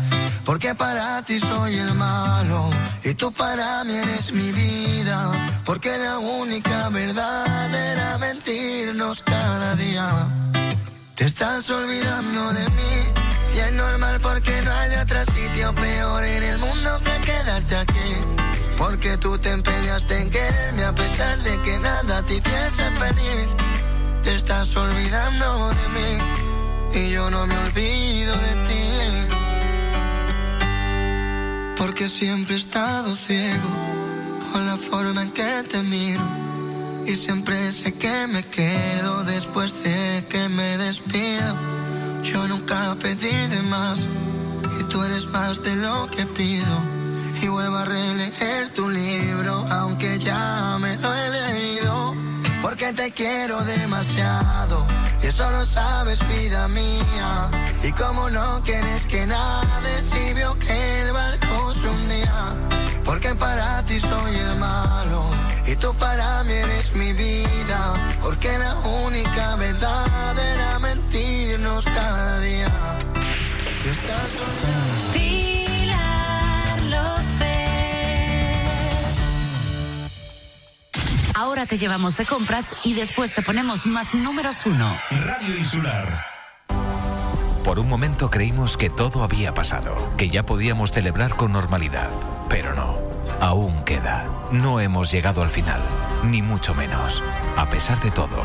Porque 0.45 0.75
para 0.75 1.23
ti 1.23 1.39
soy 1.39 1.79
el 1.79 1.95
malo. 1.95 2.69
Y 3.05 3.15
tú 3.15 3.33
para 3.33 3.85
mí 3.85 3.95
eres 3.95 4.33
mi 4.33 4.51
vida. 4.53 5.31
Porque 5.65 5.97
la 5.97 6.19
única 6.19 6.89
verdad 6.89 7.75
era 7.75 8.19
mentirnos 8.19 9.23
cada 9.23 9.77
día. 9.77 10.50
Te 11.21 11.27
estás 11.27 11.69
olvidando 11.69 12.53
de 12.55 12.65
mí 12.71 12.97
y 13.55 13.59
es 13.59 13.73
normal 13.75 14.19
porque 14.23 14.63
no 14.63 14.73
hay 14.73 14.97
otro 14.97 15.19
sitio 15.27 15.75
peor 15.75 16.25
en 16.25 16.43
el 16.43 16.57
mundo 16.57 16.99
que 17.05 17.27
quedarte 17.27 17.77
aquí. 17.77 18.15
Porque 18.79 19.19
tú 19.19 19.37
te 19.37 19.51
empeñaste 19.51 20.19
en 20.19 20.31
quererme 20.31 20.83
a 20.83 20.95
pesar 20.95 21.39
de 21.43 21.61
que 21.61 21.79
nada 21.79 22.23
te 22.23 22.37
hiciese 22.37 22.91
feliz. 22.93 23.49
Te 24.23 24.35
estás 24.35 24.75
olvidando 24.75 25.69
de 25.69 25.89
mí 25.97 26.13
y 26.95 27.11
yo 27.11 27.29
no 27.29 27.47
me 27.47 27.59
olvido 27.59 28.35
de 28.37 28.55
ti. 28.69 28.89
Porque 31.77 32.09
siempre 32.09 32.55
he 32.55 32.59
estado 32.59 33.15
ciego 33.15 33.69
con 34.55 34.67
la 34.67 34.79
forma 34.79 35.21
en 35.25 35.33
que 35.33 35.65
te 35.69 35.83
miro. 35.83 36.25
Y 37.11 37.17
siempre 37.17 37.73
sé 37.73 37.93
que 37.95 38.29
me 38.29 38.45
quedo 38.45 39.25
después 39.25 39.83
de 39.83 40.25
que 40.29 40.49
me 40.49 40.79
despido. 40.79 41.57
Yo 42.23 42.47
nunca 42.47 42.95
pedí 43.03 43.37
de 43.49 43.63
más 43.63 43.99
y 44.79 44.85
tú 44.85 45.03
eres 45.03 45.27
más 45.27 45.61
de 45.61 45.75
lo 45.75 46.07
que 46.07 46.25
pido. 46.25 46.77
Y 47.43 47.49
vuelvo 47.49 47.79
a 47.79 47.85
releer 47.85 48.69
tu 48.77 48.89
libro, 48.89 49.67
aunque 49.71 50.21
ya 50.21 50.79
me 50.81 50.97
lo 50.99 51.13
he 51.13 51.31
leído. 51.31 52.15
Porque 52.63 52.93
te 52.93 53.11
quiero 53.11 53.61
demasiado, 53.65 54.87
y 55.21 55.27
eso 55.27 55.51
lo 55.51 55.67
sabes, 55.67 56.21
vida 56.29 56.69
mía. 56.69 57.51
Y 57.83 57.91
como 57.91 58.31
no 58.31 58.63
quieres 58.63 59.09
que 59.09 59.27
nade, 59.27 60.05
si 60.05 60.33
veo 60.35 60.57
que 60.61 61.03
el 61.03 61.13
barco 61.13 61.75
se 61.75 61.89
hundía. 61.89 62.55
Porque 63.05 63.35
para 63.35 63.85
ti 63.85 63.99
soy 63.99 64.37
el 64.37 64.57
malo 64.61 65.40
tú 65.81 65.95
para 65.95 66.45
mí 66.45 66.53
eres 66.53 66.95
mi 66.95 67.13
vida. 67.13 67.95
Porque 68.23 68.57
la 68.59 68.77
única 68.77 69.57
verdad 69.57 70.39
era 70.39 70.79
mentirnos 70.79 71.85
cada 71.85 72.41
día. 72.41 72.99
Te 73.83 73.91
estás 73.91 74.31
olvidando. 74.47 75.13
Pilar 75.13 76.83
López. 76.83 77.51
Ahora 81.35 81.67
te 81.67 81.79
llevamos 81.79 82.17
de 82.17 82.27
compras 82.27 82.77
y 82.85 82.95
después 82.95 83.35
te 83.35 83.43
ponemos 83.43 83.87
más 83.87 84.15
números 84.15 84.67
uno. 84.67 85.01
Radio 85.11 85.57
Insular. 85.57 86.30
Por 87.65 87.79
un 87.79 87.89
momento 87.89 88.31
creímos 88.31 88.77
que 88.77 88.89
todo 88.89 89.23
había 89.23 89.53
pasado, 89.53 89.95
que 90.17 90.29
ya 90.29 90.45
podíamos 90.45 90.93
celebrar 90.93 91.37
con 91.37 91.53
normalidad, 91.53 92.11
pero 92.49 92.75
no. 92.75 92.99
Aún 93.41 93.85
queda. 93.85 94.27
No 94.51 94.81
hemos 94.81 95.11
llegado 95.11 95.43
al 95.43 95.51
final, 95.51 95.81
ni 96.25 96.43
mucho 96.43 96.75
menos. 96.75 97.23
A 97.57 97.69
pesar 97.69 98.01
de 98.01 98.11
todo, 98.11 98.45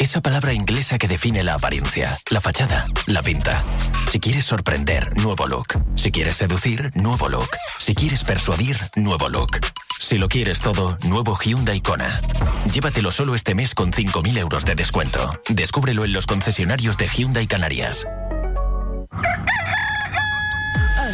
Esa 0.00 0.22
palabra 0.22 0.54
inglesa 0.54 0.96
que 0.96 1.08
define 1.08 1.42
la 1.42 1.52
apariencia, 1.52 2.18
la 2.30 2.40
fachada, 2.40 2.86
la 3.06 3.20
pinta. 3.20 3.62
Si 4.10 4.18
quieres 4.18 4.46
sorprender, 4.46 5.14
nuevo 5.18 5.46
look. 5.46 5.78
Si 5.94 6.10
quieres 6.10 6.36
seducir, 6.36 6.90
nuevo 6.94 7.28
look. 7.28 7.50
Si 7.78 7.94
quieres 7.94 8.24
persuadir, 8.24 8.78
nuevo 8.96 9.28
look. 9.28 9.60
Si 10.00 10.16
lo 10.16 10.28
quieres 10.28 10.62
todo, 10.62 10.96
nuevo 11.04 11.36
Hyundai 11.38 11.82
Kona. 11.82 12.18
Llévatelo 12.72 13.10
solo 13.10 13.34
este 13.34 13.54
mes 13.54 13.74
con 13.74 13.92
5.000 13.92 14.38
euros 14.38 14.64
de 14.64 14.74
descuento. 14.74 15.38
Descúbrelo 15.50 16.06
en 16.06 16.14
los 16.14 16.24
concesionarios 16.24 16.96
de 16.96 17.06
Hyundai 17.06 17.46
Canarias. 17.46 18.06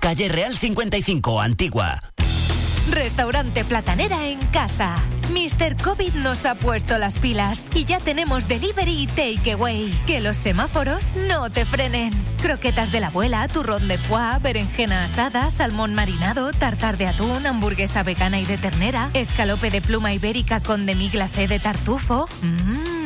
Calle 0.00 0.28
Real 0.28 0.56
55, 0.56 1.40
Antigua. 1.40 2.00
Restaurante 2.90 3.64
Platanera 3.64 4.28
en 4.28 4.38
casa. 4.46 4.96
Mr. 5.30 5.76
COVID 5.82 6.14
nos 6.14 6.46
ha 6.46 6.54
puesto 6.54 6.96
las 6.96 7.18
pilas 7.18 7.66
y 7.74 7.84
ya 7.84 8.00
tenemos 8.00 8.48
delivery 8.48 9.02
y 9.02 9.06
takeaway. 9.06 9.92
Que 10.06 10.20
los 10.20 10.36
semáforos 10.36 11.14
no 11.14 11.50
te 11.50 11.66
frenen. 11.66 12.12
Croquetas 12.40 12.92
de 12.92 13.00
la 13.00 13.08
abuela, 13.08 13.46
turrón 13.48 13.88
de 13.88 13.98
foie, 13.98 14.38
berenjena 14.40 15.04
asada, 15.04 15.50
salmón 15.50 15.94
marinado, 15.94 16.52
tartar 16.52 16.96
de 16.96 17.08
atún, 17.08 17.46
hamburguesa 17.46 18.02
vegana 18.02 18.40
y 18.40 18.46
de 18.46 18.56
ternera, 18.56 19.10
escalope 19.12 19.70
de 19.70 19.82
pluma 19.82 20.14
ibérica 20.14 20.60
con 20.60 20.86
demi 20.86 21.10
glacé 21.10 21.46
de 21.46 21.58
tartufo. 21.58 22.26
Mmm. 22.42 22.97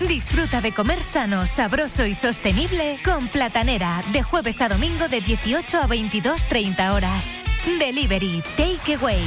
Disfruta 0.00 0.60
de 0.60 0.72
comer 0.72 1.00
sano, 1.00 1.46
sabroso 1.46 2.04
y 2.04 2.12
sostenible 2.12 2.98
con 3.02 3.28
Platanera 3.28 4.02
de 4.12 4.22
jueves 4.22 4.60
a 4.60 4.68
domingo 4.68 5.08
de 5.08 5.22
18 5.22 5.78
a 5.78 5.88
22.30 5.88 6.92
horas. 6.92 7.38
Delivery, 7.78 8.42
takeaway 8.58 9.24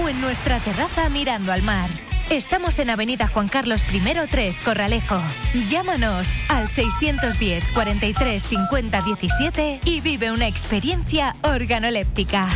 o 0.00 0.08
en 0.10 0.20
nuestra 0.20 0.58
terraza 0.58 1.08
mirando 1.08 1.52
al 1.52 1.62
mar. 1.62 1.88
Estamos 2.28 2.78
en 2.80 2.90
Avenida 2.90 3.28
Juan 3.28 3.48
Carlos 3.48 3.82
I 3.92 4.00
3, 4.30 4.60
Corralejo. 4.60 5.22
Llámanos 5.70 6.28
al 6.48 6.68
610 6.68 7.64
43 7.72 8.42
50 8.42 9.00
17 9.00 9.80
y 9.86 10.00
vive 10.02 10.30
una 10.30 10.46
experiencia 10.46 11.34
organoléptica. 11.42 12.46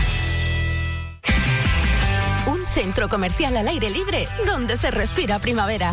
Un 2.46 2.64
centro 2.66 3.08
comercial 3.08 3.56
al 3.56 3.68
aire 3.68 3.88
libre 3.88 4.28
donde 4.46 4.76
se 4.76 4.90
respira 4.90 5.38
primavera. 5.38 5.92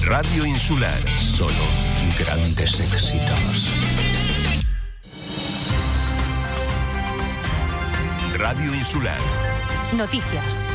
Radio 0.00 0.46
Insular. 0.46 1.18
Solo 1.18 1.52
grandes 2.18 2.80
éxitos. 2.80 3.68
Radio 8.38 8.74
Insular. 8.74 9.20
Noticias. 9.92 10.66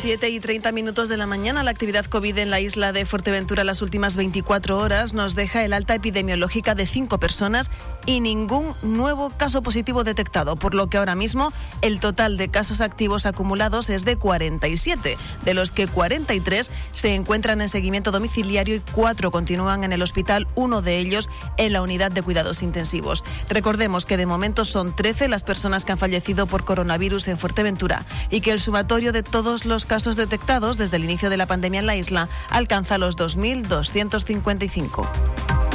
7 0.00 0.30
y 0.30 0.40
30 0.40 0.72
minutos 0.72 1.10
de 1.10 1.18
la 1.18 1.26
mañana, 1.26 1.62
la 1.62 1.72
actividad 1.72 2.06
COVID 2.06 2.38
en 2.38 2.48
la 2.48 2.58
isla 2.58 2.90
de 2.90 3.04
Fuerteventura 3.04 3.64
las 3.64 3.82
últimas 3.82 4.16
24 4.16 4.78
horas 4.78 5.12
nos 5.12 5.34
deja 5.34 5.62
el 5.62 5.74
alta 5.74 5.94
epidemiológica 5.94 6.74
de 6.74 6.86
5 6.86 7.18
personas 7.18 7.70
y 8.06 8.20
ningún 8.20 8.74
nuevo 8.80 9.28
caso 9.28 9.60
positivo 9.60 10.02
detectado, 10.02 10.56
por 10.56 10.74
lo 10.74 10.86
que 10.86 10.96
ahora 10.96 11.16
mismo 11.16 11.52
el 11.82 12.00
total 12.00 12.38
de 12.38 12.48
casos 12.48 12.80
activos 12.80 13.26
acumulados 13.26 13.90
es 13.90 14.06
de 14.06 14.16
47, 14.16 15.18
de 15.44 15.54
los 15.54 15.70
que 15.70 15.86
43 15.86 16.70
se 16.92 17.14
encuentran 17.14 17.60
en 17.60 17.68
seguimiento 17.68 18.10
domiciliario 18.10 18.76
y 18.76 18.80
4 18.80 19.30
continúan 19.30 19.84
en 19.84 19.92
el 19.92 20.00
hospital, 20.00 20.48
uno 20.54 20.80
de 20.80 20.98
ellos 20.98 21.28
en 21.58 21.74
la 21.74 21.82
unidad 21.82 22.10
de 22.10 22.22
cuidados 22.22 22.62
intensivos. 22.62 23.22
Recordemos 23.50 24.06
que 24.06 24.16
de 24.16 24.24
momento 24.24 24.64
son 24.64 24.96
13 24.96 25.28
las 25.28 25.44
personas 25.44 25.84
que 25.84 25.92
han 25.92 25.98
fallecido 25.98 26.46
por 26.46 26.64
coronavirus 26.64 27.28
en 27.28 27.36
Fuerteventura 27.36 28.06
y 28.30 28.40
que 28.40 28.52
el 28.52 28.60
sumatorio 28.60 29.12
de 29.12 29.22
todos 29.22 29.66
los 29.66 29.89
casos 29.90 30.14
detectados 30.14 30.78
desde 30.78 30.98
el 30.98 31.02
inicio 31.02 31.30
de 31.30 31.36
la 31.36 31.46
pandemia 31.46 31.80
en 31.80 31.86
la 31.86 31.96
isla 31.96 32.28
alcanza 32.48 32.96
los 32.96 33.16
2.255. 33.16 35.69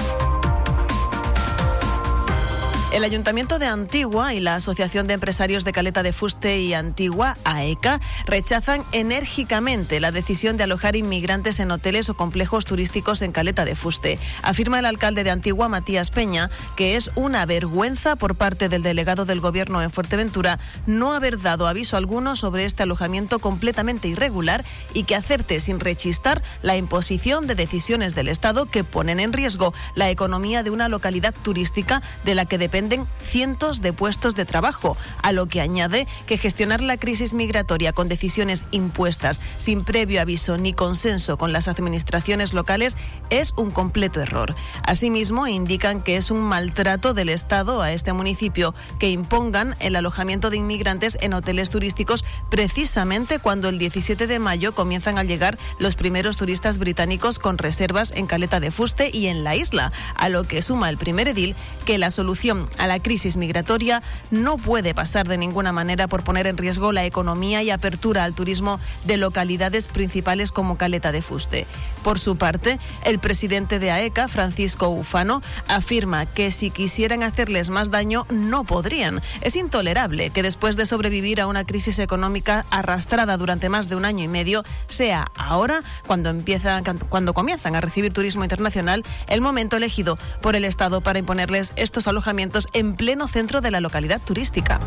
El 2.96 3.04
Ayuntamiento 3.04 3.60
de 3.60 3.66
Antigua 3.66 4.34
y 4.34 4.40
la 4.40 4.56
Asociación 4.56 5.06
de 5.06 5.16
Empresarios 5.16 5.66
de 5.66 5.74
Caleta 5.74 6.02
de 6.02 6.14
Fuste 6.14 6.62
y 6.62 6.74
Antigua, 6.74 7.36
AECA, 7.44 8.00
rechazan 8.26 8.86
enérgicamente 8.94 10.00
la 10.00 10.14
decisión 10.14 10.56
de 10.56 10.64
alojar 10.64 10.96
inmigrantes 10.96 11.60
en 11.60 11.72
hoteles 11.72 12.10
o 12.10 12.14
complejos 12.14 12.64
turísticos 12.64 13.22
en 13.22 13.34
Caleta 13.34 13.66
de 13.66 13.76
Fuste. 13.76 14.18
Afirma 14.44 14.80
el 14.80 14.86
alcalde 14.86 15.26
de 15.26 15.32
Antigua, 15.32 15.68
Matías 15.68 16.10
Peña, 16.10 16.50
que 16.78 16.96
es 16.96 17.12
una 17.16 17.46
vergüenza 17.46 18.16
por 18.16 18.36
parte 18.36 18.70
del 18.70 18.82
delegado 18.82 19.26
del 19.26 19.42
Gobierno 19.42 19.82
en 19.82 19.92
Fuerteventura 19.92 20.58
no 20.86 21.12
haber 21.12 21.38
dado 21.40 21.68
aviso 21.68 21.98
alguno 21.98 22.38
sobre 22.38 22.64
este 22.64 22.84
alojamiento 22.84 23.40
completamente 23.40 24.08
irregular 24.08 24.64
y 24.94 25.04
que 25.04 25.18
acerte 25.18 25.60
sin 25.60 25.82
rechistar 25.82 26.42
la 26.62 26.78
imposición 26.78 27.46
de 27.46 27.56
decisiones 27.56 28.16
del 28.16 28.30
Estado 28.30 28.68
que 28.68 28.86
ponen 28.86 29.20
en 29.20 29.34
riesgo 29.34 29.74
la 29.96 30.10
economía 30.10 30.64
de 30.64 30.70
una 30.70 30.88
localidad 30.88 31.36
turística 31.44 32.02
de 32.24 32.36
la 32.36 32.46
que 32.46 32.58
depende 32.58 32.85
cientos 33.20 33.82
de 33.82 33.94
puestos 33.94 34.36
de 34.36 34.46
trabajo, 34.46 34.98
a 35.22 35.32
lo 35.32 35.48
que 35.48 35.62
añade 35.62 36.08
que 36.26 36.38
gestionar 36.38 36.82
la 36.82 36.98
crisis 36.98 37.34
migratoria 37.34 37.94
con 37.94 38.08
decisiones 38.08 38.66
impuestas 38.72 39.42
sin 39.58 39.84
previo 39.84 40.22
aviso 40.22 40.58
ni 40.58 40.74
consenso 40.74 41.38
con 41.38 41.54
las 41.54 41.68
administraciones 41.68 42.54
locales 42.54 42.98
es 43.30 43.54
un 43.58 43.72
completo 43.72 44.22
error. 44.22 44.56
Asimismo, 44.84 45.48
indican 45.48 46.02
que 46.02 46.18
es 46.18 46.32
un 46.32 46.42
maltrato 46.42 47.14
del 47.14 47.30
Estado 47.30 47.82
a 47.82 47.92
este 47.92 48.14
municipio 48.14 48.74
que 49.00 49.10
impongan 49.10 49.76
el 49.80 49.96
alojamiento 49.96 50.50
de 50.50 50.58
inmigrantes 50.58 51.18
en 51.22 51.34
hoteles 51.34 51.70
turísticos 51.70 52.26
precisamente 52.50 53.40
cuando 53.40 53.70
el 53.70 53.78
17 53.78 54.28
de 54.28 54.40
mayo 54.40 54.76
comienzan 54.76 55.18
a 55.18 55.24
llegar 55.24 55.58
los 55.80 55.96
primeros 55.96 56.38
turistas 56.38 56.78
británicos 56.78 57.40
con 57.40 57.58
reservas 57.58 58.12
en 58.16 58.28
Caleta 58.28 58.60
de 58.60 58.72
Fuste 58.72 59.10
y 59.12 59.28
en 59.28 59.44
la 59.44 59.56
isla, 59.56 59.92
a 60.16 60.30
lo 60.30 60.46
que 60.46 60.62
suma 60.62 60.90
el 60.90 60.98
primer 60.98 61.28
edil 61.28 61.56
que 61.86 61.98
la 61.98 62.12
solución 62.12 62.65
a 62.78 62.88
la 62.88 63.02
crisis 63.02 63.38
migratoria 63.38 64.02
no 64.32 64.58
puede 64.58 64.94
pasar 64.94 65.28
de 65.28 65.38
ninguna 65.38 65.72
manera 65.72 66.08
por 66.08 66.24
poner 66.24 66.48
en 66.48 66.58
riesgo 66.58 66.92
la 66.92 67.06
economía 67.06 67.64
y 67.64 67.70
apertura 67.70 68.24
al 68.24 68.36
turismo 68.36 68.80
de 69.06 69.18
localidades 69.18 69.88
principales 69.88 70.52
como 70.52 70.78
Caleta 70.78 71.12
de 71.12 71.22
Fuste. 71.22 71.68
Por 72.04 72.20
su 72.20 72.36
parte, 72.36 72.80
el 73.04 73.20
presidente 73.20 73.80
de 73.80 73.92
AECA, 73.92 74.28
Francisco 74.28 74.90
Ufano, 74.90 75.42
afirma 75.68 76.26
que 76.26 76.52
si 76.52 76.70
quisieran 76.70 77.24
hacerles 77.24 77.70
más 77.70 77.90
daño 77.92 78.26
no 78.30 78.64
podrían. 78.64 79.22
Es 79.42 79.56
intolerable 79.56 80.30
que 80.30 80.44
después 80.44 80.78
de 80.78 80.86
sobrevivir 80.86 81.42
a 81.42 81.48
una 81.48 81.66
crisis 81.66 82.00
económica 82.00 82.66
arrastrada 82.70 83.38
durante 83.38 83.70
más 83.70 83.90
de 83.90 83.96
un 83.96 84.06
año 84.06 84.24
y 84.24 84.28
medio, 84.28 84.64
sea 84.88 85.28
ahora 85.36 85.82
cuando 86.08 86.30
empiezan 86.30 86.84
cuando 87.10 87.34
comienzan 87.34 87.76
a 87.76 87.82
recibir 87.82 88.14
turismo 88.14 88.44
internacional 88.44 89.04
el 89.28 89.42
momento 89.42 89.78
elegido 89.78 90.18
por 90.42 90.56
el 90.56 90.66
Estado 90.66 91.02
para 91.02 91.20
imponerles 91.20 91.74
estos 91.76 92.08
alojamientos 92.08 92.55
en 92.74 92.96
pleno 92.96 93.28
centro 93.28 93.62
de 93.62 93.72
la 93.72 93.80
localidad 93.80 94.22
turística. 94.22 94.80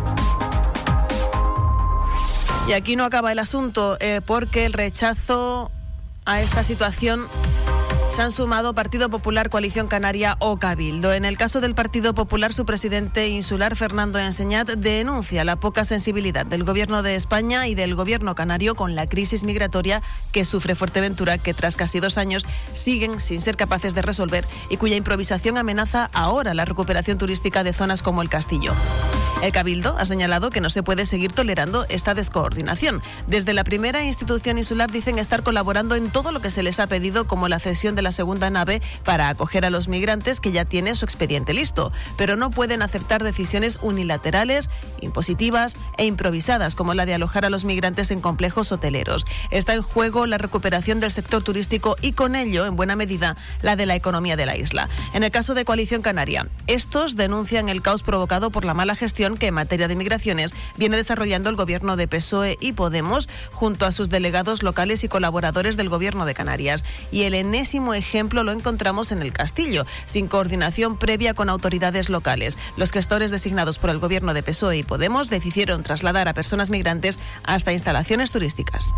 Y 2.66 2.72
aquí 2.72 2.96
no 2.96 3.04
acaba 3.04 3.32
el 3.32 3.38
asunto, 3.38 3.96
eh, 4.00 4.20
porque 4.24 4.66
el 4.66 4.72
rechazo 4.72 5.70
a 6.24 6.40
esta 6.40 6.62
situación 6.62 7.26
se 8.10 8.22
han 8.22 8.32
sumado 8.32 8.74
Partido 8.74 9.08
Popular, 9.08 9.50
Coalición 9.50 9.86
Canaria 9.86 10.36
o 10.40 10.56
Cabildo. 10.56 11.12
En 11.12 11.24
el 11.24 11.36
caso 11.36 11.60
del 11.60 11.74
Partido 11.74 12.14
Popular, 12.14 12.52
su 12.52 12.64
presidente 12.64 13.28
insular, 13.28 13.76
Fernando 13.76 14.18
Enseñat, 14.18 14.68
denuncia 14.70 15.44
la 15.44 15.56
poca 15.56 15.84
sensibilidad 15.84 16.46
del 16.46 16.64
Gobierno 16.64 17.02
de 17.02 17.14
España 17.14 17.66
y 17.66 17.74
del 17.74 17.94
Gobierno 17.94 18.34
canario 18.34 18.74
con 18.74 18.94
la 18.94 19.06
crisis 19.06 19.44
migratoria 19.44 20.02
que 20.32 20.44
sufre 20.44 20.74
Fuerteventura, 20.74 21.38
que 21.38 21.54
tras 21.54 21.76
casi 21.76 22.00
dos 22.00 22.18
años 22.18 22.46
siguen 22.72 23.20
sin 23.20 23.40
ser 23.40 23.56
capaces 23.56 23.94
de 23.94 24.02
resolver 24.02 24.46
y 24.68 24.76
cuya 24.76 24.96
improvisación 24.96 25.58
amenaza 25.58 26.10
ahora 26.12 26.54
la 26.54 26.64
recuperación 26.64 27.18
turística 27.18 27.62
de 27.62 27.72
zonas 27.72 28.02
como 28.02 28.22
el 28.22 28.28
Castillo. 28.28 28.74
El 29.40 29.52
Cabildo 29.52 29.96
ha 29.96 30.04
señalado 30.04 30.50
que 30.50 30.60
no 30.60 30.68
se 30.68 30.82
puede 30.82 31.06
seguir 31.06 31.32
tolerando 31.32 31.86
esta 31.88 32.12
descoordinación. 32.12 33.00
Desde 33.28 33.52
la 33.52 33.62
primera 33.62 34.02
institución 34.02 34.58
insular 34.58 34.90
dicen 34.90 35.20
estar 35.20 35.44
colaborando 35.44 35.94
en 35.94 36.10
todo 36.10 36.32
lo 36.32 36.40
que 36.40 36.50
se 36.50 36.64
les 36.64 36.80
ha 36.80 36.88
pedido, 36.88 37.28
como 37.28 37.46
la 37.46 37.60
cesión 37.60 37.94
de 37.94 38.02
la 38.02 38.10
segunda 38.10 38.50
nave 38.50 38.82
para 39.04 39.28
acoger 39.28 39.64
a 39.64 39.70
los 39.70 39.86
migrantes 39.86 40.40
que 40.40 40.50
ya 40.50 40.64
tiene 40.64 40.96
su 40.96 41.04
expediente 41.04 41.54
listo, 41.54 41.92
pero 42.16 42.34
no 42.34 42.50
pueden 42.50 42.82
aceptar 42.82 43.22
decisiones 43.22 43.78
unilaterales, 43.80 44.70
impositivas 45.00 45.76
e 45.98 46.06
improvisadas, 46.06 46.74
como 46.74 46.94
la 46.94 47.06
de 47.06 47.14
alojar 47.14 47.44
a 47.44 47.50
los 47.50 47.64
migrantes 47.64 48.10
en 48.10 48.20
complejos 48.20 48.72
hoteleros. 48.72 49.24
Está 49.52 49.74
en 49.74 49.82
juego 49.82 50.26
la 50.26 50.38
recuperación 50.38 50.98
del 50.98 51.12
sector 51.12 51.44
turístico 51.44 51.94
y 52.02 52.10
con 52.10 52.34
ello, 52.34 52.66
en 52.66 52.74
buena 52.74 52.96
medida, 52.96 53.36
la 53.62 53.76
de 53.76 53.86
la 53.86 53.94
economía 53.94 54.34
de 54.34 54.46
la 54.46 54.56
isla. 54.56 54.88
En 55.14 55.22
el 55.22 55.30
caso 55.30 55.54
de 55.54 55.64
Coalición 55.64 56.02
Canaria, 56.02 56.48
estos 56.66 57.14
denuncian 57.14 57.68
el 57.68 57.82
caos 57.82 58.02
provocado 58.02 58.50
por 58.50 58.64
la 58.64 58.74
mala 58.74 58.96
gestión 58.96 59.27
que 59.36 59.48
en 59.48 59.54
materia 59.54 59.88
de 59.88 59.96
migraciones 59.96 60.54
viene 60.76 60.96
desarrollando 60.96 61.50
el 61.50 61.56
gobierno 61.56 61.96
de 61.96 62.08
PSOE 62.08 62.56
y 62.60 62.72
Podemos 62.72 63.28
junto 63.52 63.86
a 63.86 63.92
sus 63.92 64.08
delegados 64.08 64.62
locales 64.62 65.04
y 65.04 65.08
colaboradores 65.08 65.76
del 65.76 65.88
gobierno 65.88 66.24
de 66.24 66.34
Canarias. 66.34 66.84
Y 67.10 67.22
el 67.22 67.34
enésimo 67.34 67.94
ejemplo 67.94 68.44
lo 68.44 68.52
encontramos 68.52 69.12
en 69.12 69.22
el 69.22 69.32
Castillo, 69.32 69.86
sin 70.06 70.28
coordinación 70.28 70.96
previa 70.96 71.34
con 71.34 71.48
autoridades 71.48 72.08
locales. 72.08 72.58
Los 72.76 72.92
gestores 72.92 73.30
designados 73.30 73.78
por 73.78 73.90
el 73.90 73.98
gobierno 73.98 74.34
de 74.34 74.42
PSOE 74.42 74.78
y 74.78 74.82
Podemos 74.82 75.30
decidieron 75.30 75.82
trasladar 75.82 76.28
a 76.28 76.34
personas 76.34 76.70
migrantes 76.70 77.18
hasta 77.44 77.72
instalaciones 77.72 78.30
turísticas. 78.30 78.94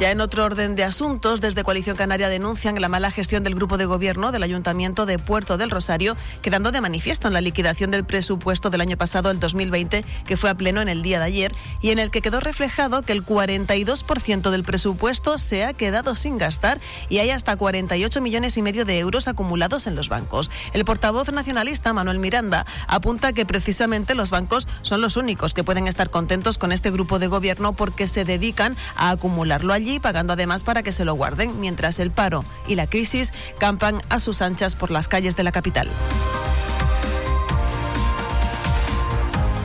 Ya 0.00 0.10
en 0.10 0.20
otro 0.20 0.44
orden 0.44 0.74
de 0.74 0.82
asuntos, 0.82 1.40
desde 1.40 1.62
Coalición 1.62 1.96
Canaria 1.96 2.28
denuncian 2.28 2.80
la 2.80 2.88
mala 2.88 3.12
gestión 3.12 3.44
del 3.44 3.54
grupo 3.54 3.78
de 3.78 3.86
gobierno 3.86 4.32
del 4.32 4.42
Ayuntamiento 4.42 5.06
de 5.06 5.20
Puerto 5.20 5.56
del 5.56 5.70
Rosario, 5.70 6.16
quedando 6.42 6.72
de 6.72 6.80
manifiesto 6.80 7.28
en 7.28 7.32
la 7.32 7.40
liquidación 7.40 7.92
del 7.92 8.04
presupuesto 8.04 8.70
del 8.70 8.80
año 8.80 8.96
pasado, 8.96 9.30
el 9.30 9.38
2020, 9.38 10.04
que 10.26 10.36
fue 10.36 10.50
a 10.50 10.56
pleno 10.56 10.80
en 10.80 10.88
el 10.88 11.02
día 11.02 11.20
de 11.20 11.26
ayer, 11.26 11.54
y 11.80 11.90
en 11.90 12.00
el 12.00 12.10
que 12.10 12.22
quedó 12.22 12.40
reflejado 12.40 13.02
que 13.02 13.12
el 13.12 13.24
42% 13.24 14.50
del 14.50 14.64
presupuesto 14.64 15.38
se 15.38 15.64
ha 15.64 15.74
quedado 15.74 16.16
sin 16.16 16.38
gastar 16.38 16.80
y 17.08 17.18
hay 17.18 17.30
hasta 17.30 17.54
48 17.54 18.20
millones 18.20 18.56
y 18.56 18.62
medio 18.62 18.84
de 18.84 18.98
euros 18.98 19.28
acumulados 19.28 19.86
en 19.86 19.94
los 19.94 20.08
bancos. 20.08 20.50
El 20.72 20.84
portavoz 20.84 21.30
nacionalista, 21.30 21.92
Manuel 21.92 22.18
Miranda, 22.18 22.66
apunta 22.88 23.32
que 23.32 23.46
precisamente 23.46 24.16
los 24.16 24.30
bancos 24.30 24.66
son 24.82 25.00
los 25.00 25.16
únicos 25.16 25.54
que 25.54 25.62
pueden 25.62 25.86
estar 25.86 26.10
contentos 26.10 26.58
con 26.58 26.72
este 26.72 26.90
grupo 26.90 27.20
de 27.20 27.28
gobierno 27.28 27.74
porque 27.74 28.08
se 28.08 28.24
dedican 28.24 28.76
a 28.96 29.10
acumularlo 29.10 29.72
allí 29.72 29.84
pagando 30.00 30.32
además 30.32 30.62
para 30.62 30.82
que 30.82 30.92
se 30.92 31.04
lo 31.04 31.14
guarden, 31.14 31.60
mientras 31.60 31.98
el 32.00 32.10
paro 32.10 32.44
y 32.66 32.74
la 32.74 32.86
crisis 32.86 33.32
campan 33.58 34.00
a 34.08 34.20
sus 34.20 34.42
anchas 34.42 34.76
por 34.76 34.90
las 34.90 35.08
calles 35.08 35.36
de 35.36 35.42
la 35.44 35.52
capital. 35.52 35.88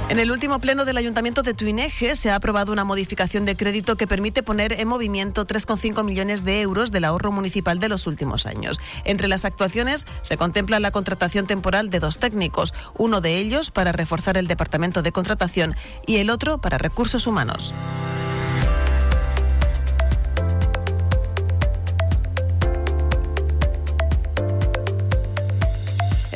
En 0.10 0.18
el 0.18 0.32
último 0.32 0.58
pleno 0.58 0.86
del 0.86 0.98
Ayuntamiento 0.98 1.44
de 1.44 1.54
Tuineje 1.54 2.16
se 2.16 2.32
ha 2.32 2.36
aprobado 2.36 2.74
una 2.74 2.84
modificación 2.84 3.46
de 3.46 3.56
crédito 3.56 3.96
que 3.96 4.08
permite 4.08 4.42
poner 4.42 4.74
en 4.74 4.88
movimiento 4.88 5.46
3,5 5.46 6.04
millones 6.04 6.44
de 6.44 6.62
euros 6.62 6.92
del 6.92 7.06
ahorro 7.06 7.32
municipal 7.32 7.78
de 7.78 7.90
los 7.90 8.08
últimos 8.08 8.48
años. 8.48 8.80
Entre 9.04 9.28
las 9.28 9.46
actuaciones 9.46 10.08
se 10.24 10.36
contempla 10.36 10.80
la 10.80 10.90
contratación 10.90 11.46
temporal 11.46 11.92
de 11.92 12.00
dos 12.00 12.18
técnicos, 12.18 12.74
uno 12.98 13.22
de 13.22 13.38
ellos 13.38 13.70
para 13.70 13.92
reforzar 13.92 14.36
el 14.38 14.48
departamento 14.48 15.04
de 15.04 15.12
contratación 15.12 15.76
y 16.08 16.18
el 16.18 16.32
otro 16.32 16.58
para 16.58 16.80
recursos 16.80 17.28
humanos. 17.28 17.76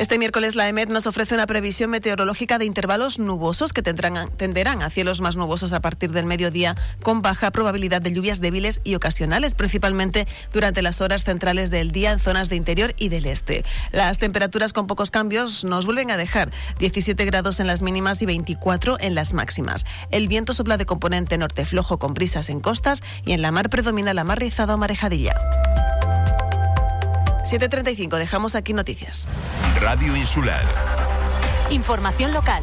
Este 0.04 0.18
miércoles 0.18 0.54
la 0.54 0.68
EMET 0.68 0.90
nos 0.90 1.06
ofrece 1.06 1.34
una 1.34 1.46
previsión 1.46 1.88
meteorológica 1.88 2.58
de 2.58 2.66
intervalos 2.66 3.18
nubosos 3.18 3.72
que 3.72 3.80
tenderán 3.80 4.82
a 4.82 4.90
cielos 4.90 5.22
más 5.22 5.34
nubosos 5.34 5.72
a 5.72 5.80
partir 5.80 6.12
del 6.12 6.26
mediodía 6.26 6.76
con 7.02 7.22
baja 7.22 7.50
probabilidad 7.50 8.02
de 8.02 8.12
lluvias 8.12 8.42
débiles 8.42 8.82
y 8.84 8.96
ocasionales, 8.96 9.54
principalmente 9.54 10.28
durante 10.52 10.82
las 10.82 11.00
horas 11.00 11.24
centrales 11.24 11.70
del 11.70 11.90
día 11.90 12.12
en 12.12 12.18
zonas 12.18 12.50
de 12.50 12.56
interior 12.56 12.92
y 12.98 13.08
del 13.08 13.24
este. 13.24 13.64
Las 13.92 14.18
temperaturas 14.18 14.74
con 14.74 14.86
pocos 14.86 15.10
cambios 15.10 15.64
nos 15.64 15.86
vuelven 15.86 16.10
a 16.10 16.18
dejar 16.18 16.50
17 16.80 17.24
grados 17.24 17.58
en 17.58 17.66
las 17.66 17.80
mínimas 17.80 18.20
y 18.20 18.26
24 18.26 18.98
en 19.00 19.14
las 19.14 19.32
máximas. 19.32 19.86
El 20.10 20.28
viento 20.28 20.52
sopla 20.52 20.76
de 20.76 20.84
componente 20.84 21.38
norte 21.38 21.64
flojo 21.64 21.98
con 21.98 22.12
brisas 22.12 22.50
en 22.50 22.60
costas 22.60 23.02
y 23.24 23.32
en 23.32 23.40
la 23.40 23.52
mar 23.52 23.70
predomina 23.70 24.12
la 24.12 24.24
mar 24.24 24.38
rizada 24.38 24.74
o 24.74 24.76
marejadilla. 24.76 25.32
7.35, 27.44 28.16
dejamos 28.16 28.54
aquí 28.54 28.72
noticias. 28.72 29.28
Radio 29.80 30.16
Insular. 30.16 30.64
Información 31.70 32.32
local. 32.32 32.62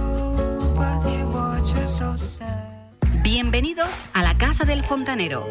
Bienvenidos 3.29 4.01
a 4.13 4.23
la 4.23 4.37
Casa 4.37 4.63
del 4.63 4.85
Fontanero. 4.85 5.45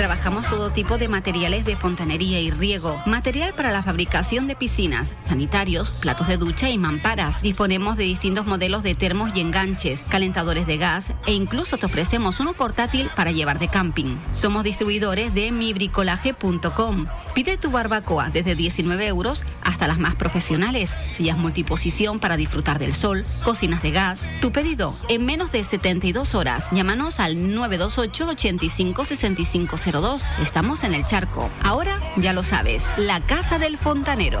Trabajamos 0.00 0.48
todo 0.48 0.70
tipo 0.70 0.96
de 0.96 1.08
materiales 1.08 1.66
de 1.66 1.76
fontanería 1.76 2.40
y 2.40 2.50
riego, 2.50 2.98
material 3.04 3.52
para 3.54 3.70
la 3.70 3.82
fabricación 3.82 4.46
de 4.46 4.56
piscinas, 4.56 5.12
sanitarios, 5.20 5.90
platos 5.90 6.26
de 6.26 6.38
ducha 6.38 6.70
y 6.70 6.78
mamparas. 6.78 7.42
Disponemos 7.42 7.98
de 7.98 8.04
distintos 8.04 8.46
modelos 8.46 8.82
de 8.82 8.94
termos 8.94 9.30
y 9.34 9.40
enganches, 9.40 10.04
calentadores 10.08 10.66
de 10.66 10.78
gas 10.78 11.12
e 11.26 11.32
incluso 11.32 11.76
te 11.76 11.84
ofrecemos 11.84 12.40
uno 12.40 12.54
portátil 12.54 13.10
para 13.14 13.30
llevar 13.30 13.58
de 13.58 13.68
camping. 13.68 14.16
Somos 14.32 14.64
distribuidores 14.64 15.34
de 15.34 15.52
mibricolaje.com. 15.52 17.06
Pide 17.34 17.58
tu 17.58 17.70
barbacoa 17.70 18.30
desde 18.30 18.54
19 18.54 19.06
euros 19.06 19.44
hasta 19.60 19.86
las 19.86 19.98
más 19.98 20.14
profesionales, 20.14 20.96
sillas 21.12 21.36
multiposición 21.36 22.20
para 22.20 22.38
disfrutar 22.38 22.78
del 22.78 22.94
sol, 22.94 23.26
cocinas 23.44 23.82
de 23.82 23.90
gas. 23.90 24.30
Tu 24.40 24.50
pedido 24.50 24.96
en 25.10 25.26
menos 25.26 25.52
de 25.52 25.62
72 25.62 26.34
horas. 26.34 26.72
Llámanos 26.80 27.20
al 27.20 27.52
928 27.54 28.28
85 28.28 29.04
65 29.04 29.76
02. 30.00 30.24
Estamos 30.40 30.82
en 30.82 30.94
el 30.94 31.04
charco. 31.04 31.50
Ahora 31.62 32.00
ya 32.16 32.32
lo 32.32 32.42
sabes, 32.42 32.86
la 32.96 33.20
Casa 33.20 33.58
del 33.58 33.76
Fontanero. 33.76 34.40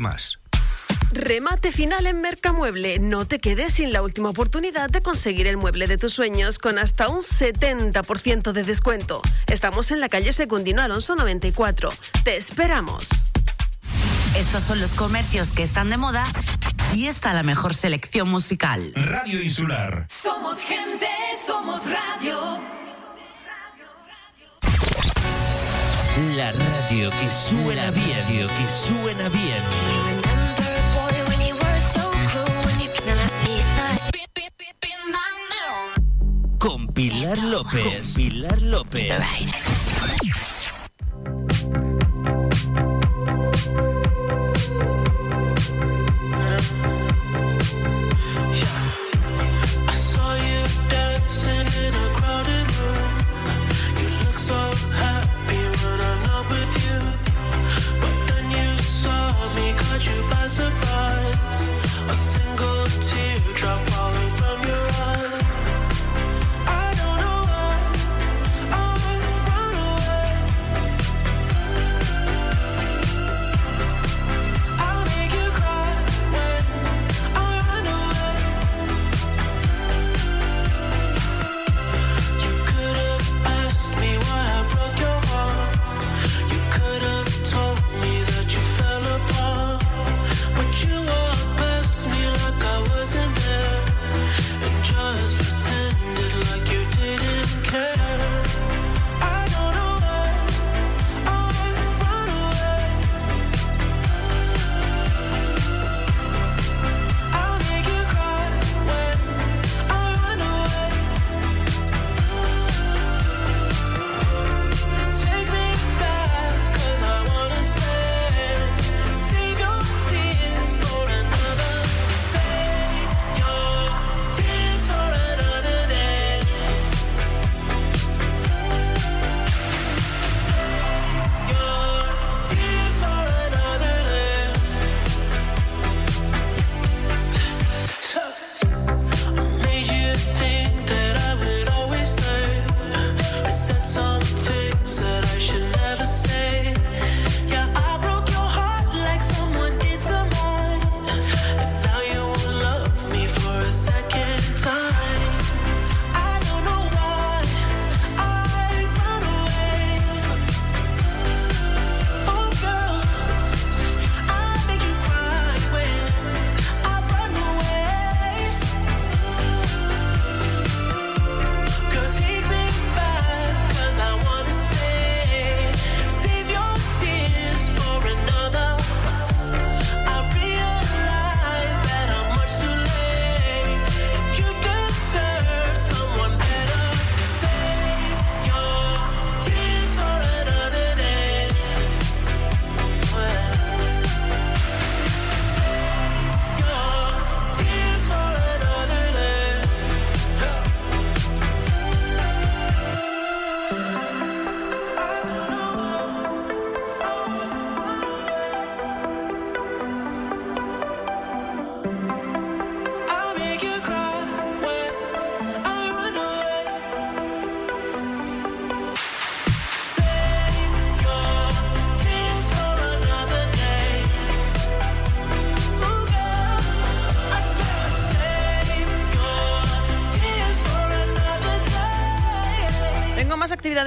más. 0.00 0.38
Remate 1.12 1.72
final 1.72 2.06
en 2.06 2.20
Mercamueble. 2.20 2.98
No 2.98 3.26
te 3.26 3.38
quedes 3.38 3.74
sin 3.74 3.92
la 3.92 4.02
última 4.02 4.30
oportunidad 4.30 4.90
de 4.90 5.02
conseguir 5.02 5.46
el 5.46 5.56
mueble 5.56 5.86
de 5.86 5.98
tus 5.98 6.12
sueños 6.12 6.58
con 6.58 6.78
hasta 6.78 7.08
un 7.08 7.20
70% 7.20 8.52
de 8.52 8.62
descuento. 8.62 9.22
Estamos 9.46 9.90
en 9.90 10.00
la 10.00 10.08
calle 10.08 10.32
Secundino 10.32 10.82
Alonso 10.82 11.14
94. 11.14 11.90
Te 12.24 12.36
esperamos. 12.36 13.08
Estos 14.36 14.62
son 14.62 14.80
los 14.80 14.94
comercios 14.94 15.52
que 15.52 15.62
están 15.62 15.88
de 15.88 15.96
moda 15.96 16.24
y 16.94 17.06
esta 17.06 17.32
la 17.32 17.42
mejor 17.42 17.74
selección 17.74 18.28
musical. 18.28 18.92
Radio 18.94 19.40
Insular. 19.42 20.06
Somos 20.10 20.58
gente, 20.58 21.06
somos 21.46 21.82
radio. 21.84 22.60
La 26.36 26.52
radio 26.52 27.10
que 27.10 27.30
suena 27.30 27.90
bien, 27.90 28.48
que 28.48 28.68
suena 28.70 29.28
bien. 29.28 29.95
Con 36.66 36.88
Pilar 36.88 37.38
López. 37.44 38.14
Con 38.14 38.24
Pilar 38.24 38.60
López. 38.62 39.12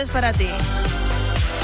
Para 0.07 0.31
ti. 0.31 0.47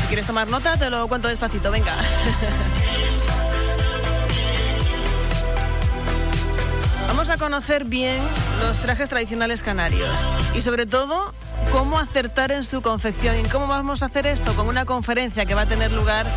Si 0.02 0.08
quieres 0.08 0.28
tomar 0.28 0.50
nota, 0.50 0.76
te 0.76 0.90
lo 0.90 1.08
cuento 1.08 1.30
despacito, 1.30 1.72
venga. 1.72 1.96
Vamos 7.08 7.30
a 7.30 7.38
conocer 7.38 7.86
bien 7.86 8.20
los 8.60 8.80
trajes 8.80 9.08
tradicionales 9.08 9.64
canarios 9.64 10.20
y 10.54 10.60
sobre 10.60 10.86
todo 10.86 11.34
cómo 11.72 11.98
acertar 11.98 12.52
en 12.52 12.66
su 12.66 12.82
confección. 12.82 13.40
¿Y 13.40 13.44
cómo 13.44 13.68
vamos 13.68 14.04
a 14.04 14.08
hacer 14.08 14.28
esto? 14.28 14.54
Con 14.54 14.68
una 14.68 14.84
conferencia 14.84 15.46
que 15.46 15.56
va 15.56 15.62
a 15.62 15.66
tener 15.66 15.94
lugar 15.94 16.28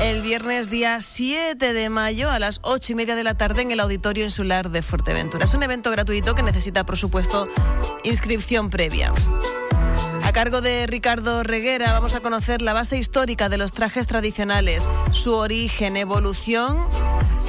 el 0.00 0.22
viernes 0.22 0.70
día 0.70 1.02
7 1.02 1.74
de 1.74 1.88
mayo 1.90 2.30
a 2.30 2.38
las 2.38 2.60
8 2.62 2.92
y 2.92 2.94
media 2.94 3.14
de 3.14 3.24
la 3.24 3.34
tarde 3.34 3.60
en 3.60 3.72
el 3.72 3.80
Auditorio 3.80 4.24
Insular 4.24 4.70
de 4.70 4.80
Fuerteventura. 4.80 5.44
Es 5.44 5.52
un 5.52 5.64
evento 5.64 5.90
gratuito 5.90 6.34
que 6.34 6.42
necesita, 6.42 6.84
por 6.84 6.96
supuesto, 6.96 7.46
inscripción 8.02 8.70
previa. 8.70 9.12
A 10.32 10.34
cargo 10.34 10.62
de 10.62 10.86
Ricardo 10.86 11.42
Reguera 11.42 11.92
vamos 11.92 12.14
a 12.14 12.20
conocer 12.20 12.62
la 12.62 12.72
base 12.72 12.96
histórica 12.96 13.50
de 13.50 13.58
los 13.58 13.72
trajes 13.72 14.06
tradicionales, 14.06 14.88
su 15.10 15.34
origen, 15.34 15.94
evolución 15.94 16.78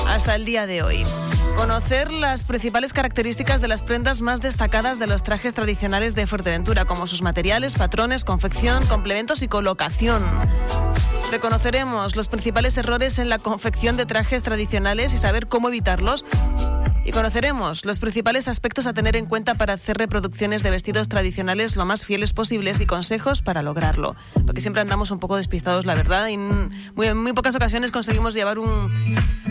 hasta 0.05 0.35
el 0.35 0.43
día 0.43 0.67
de 0.67 0.83
hoy. 0.83 1.05
Conocer 1.55 2.11
las 2.11 2.43
principales 2.43 2.91
características 2.91 3.61
de 3.61 3.69
las 3.69 3.83
prendas 3.83 4.21
más 4.21 4.41
destacadas 4.41 4.99
de 4.99 5.07
los 5.07 5.23
trajes 5.23 5.53
tradicionales 5.53 6.13
de 6.13 6.27
Fuerteventura, 6.27 6.83
como 6.83 7.07
sus 7.07 7.21
materiales, 7.21 7.75
patrones, 7.75 8.25
confección, 8.25 8.85
complementos 8.87 9.43
y 9.43 9.47
colocación. 9.47 10.21
Reconoceremos 11.33 12.15
los 12.15 12.29
principales 12.29 12.77
errores 12.77 13.17
en 13.17 13.27
la 13.27 13.39
confección 13.39 13.97
de 13.97 14.05
trajes 14.05 14.43
tradicionales 14.43 15.15
y 15.15 15.17
saber 15.17 15.47
cómo 15.47 15.69
evitarlos. 15.69 16.25
Y 17.05 17.11
conoceremos 17.11 17.85
los 17.85 17.97
principales 17.97 18.47
aspectos 18.47 18.85
a 18.85 18.93
tener 18.93 19.15
en 19.15 19.25
cuenta 19.25 19.55
para 19.55 19.73
hacer 19.73 19.97
reproducciones 19.97 20.61
de 20.61 20.69
vestidos 20.69 21.09
tradicionales 21.09 21.75
lo 21.75 21.85
más 21.85 22.05
fieles 22.05 22.33
posibles 22.33 22.81
y 22.81 22.85
consejos 22.85 23.41
para 23.41 23.63
lograrlo. 23.63 24.15
Porque 24.45 24.61
siempre 24.61 24.83
andamos 24.83 25.09
un 25.09 25.17
poco 25.17 25.35
despistados, 25.35 25.87
la 25.87 25.95
verdad, 25.95 26.27
y 26.27 26.35
en 26.35 26.69
muy, 26.93 27.33
pocas 27.33 27.55
ocasiones 27.55 27.89
conseguimos 27.89 28.35
llevar 28.35 28.59
un 28.59 28.91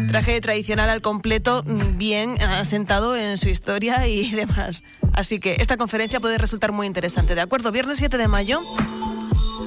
traje 0.06 0.40
tradicional 0.40 0.88
al 0.88 1.02
completo 1.02 1.64
mm, 1.66 1.98
bien 1.98 2.40
asentado 2.42 3.16
en 3.16 3.36
su 3.38 3.48
historia 3.48 4.06
y 4.06 4.30
demás. 4.36 4.84
Así 5.14 5.40
que 5.40 5.56
esta 5.58 5.76
conferencia 5.76 6.20
puede 6.20 6.38
resultar 6.38 6.70
muy 6.70 6.86
interesante. 6.86 7.34
¿De 7.34 7.40
acuerdo? 7.40 7.72
Viernes 7.72 7.98
7 7.98 8.18
de 8.18 8.28
mayo, 8.28 8.62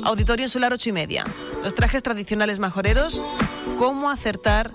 Auditorio 0.06 0.45
Insular 0.45 0.72
8 0.72 0.90
y 0.90 0.91
media. 0.91 1.26
Los 1.64 1.73
trajes 1.73 2.03
tradicionales 2.03 2.60
majoreros, 2.60 3.23
cómo 3.76 4.11
acertar 4.11 4.72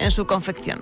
en 0.00 0.10
su 0.10 0.26
confección. 0.26 0.80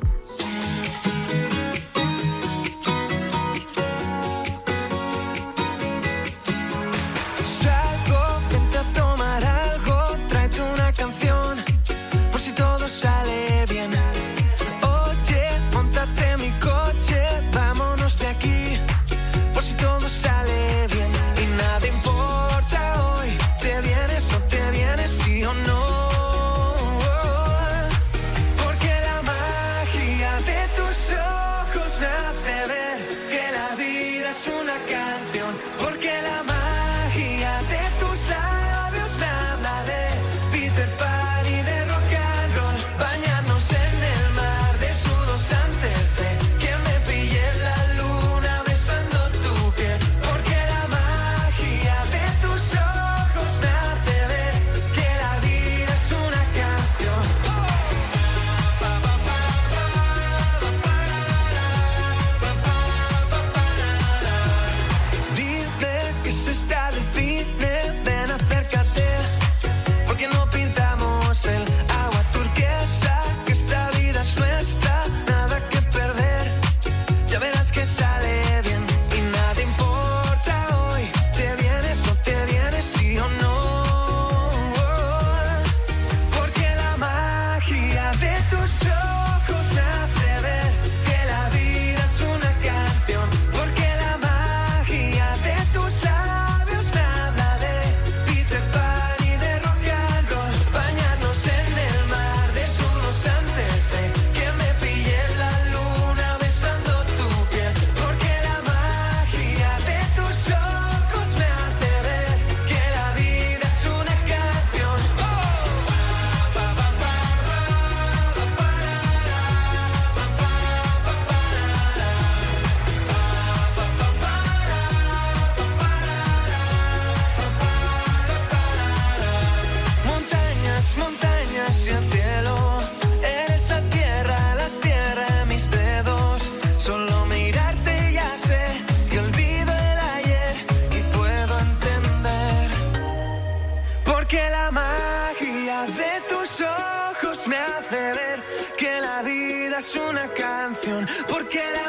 hace 147.90 148.14
ver 148.14 148.42
que 148.76 149.00
la 149.00 149.22
vida 149.22 149.78
es 149.80 149.96
una 149.96 150.28
canción, 150.28 151.08
porque 151.28 151.60
la 151.72 151.79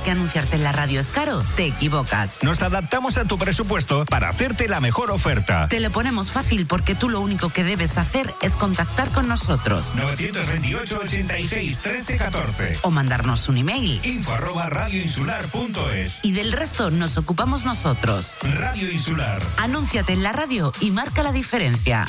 que 0.00 0.10
anunciarte 0.10 0.56
en 0.56 0.62
la 0.64 0.72
radio 0.72 1.00
es 1.00 1.10
caro, 1.10 1.44
te 1.56 1.66
equivocas. 1.66 2.42
Nos 2.42 2.62
adaptamos 2.62 3.18
a 3.18 3.24
tu 3.24 3.36
presupuesto 3.36 4.04
para 4.06 4.28
hacerte 4.28 4.68
la 4.68 4.80
mejor 4.80 5.10
oferta. 5.10 5.68
Te 5.68 5.80
lo 5.80 5.90
ponemos 5.90 6.32
fácil 6.32 6.66
porque 6.66 6.94
tú 6.94 7.08
lo 7.08 7.20
único 7.20 7.50
que 7.50 7.64
debes 7.64 7.98
hacer 7.98 8.32
es 8.40 8.56
contactar 8.56 9.10
con 9.10 9.28
nosotros. 9.28 9.94
928 9.96 11.00
86 11.04 11.78
13 11.80 12.16
14 12.16 12.78
o 12.82 12.90
mandarnos 12.90 13.48
un 13.48 13.58
email 13.58 14.00
info 14.04 14.32
arroba 14.32 14.70
radioinsular.es 14.70 16.24
y 16.24 16.32
del 16.32 16.52
resto 16.52 16.90
nos 16.90 17.18
ocupamos 17.18 17.64
nosotros. 17.64 18.38
Radio 18.42 18.90
Insular. 18.90 19.42
Anúnciate 19.58 20.12
en 20.12 20.22
la 20.22 20.32
radio 20.32 20.72
y 20.80 20.90
marca 20.90 21.22
la 21.22 21.32
diferencia. 21.32 22.04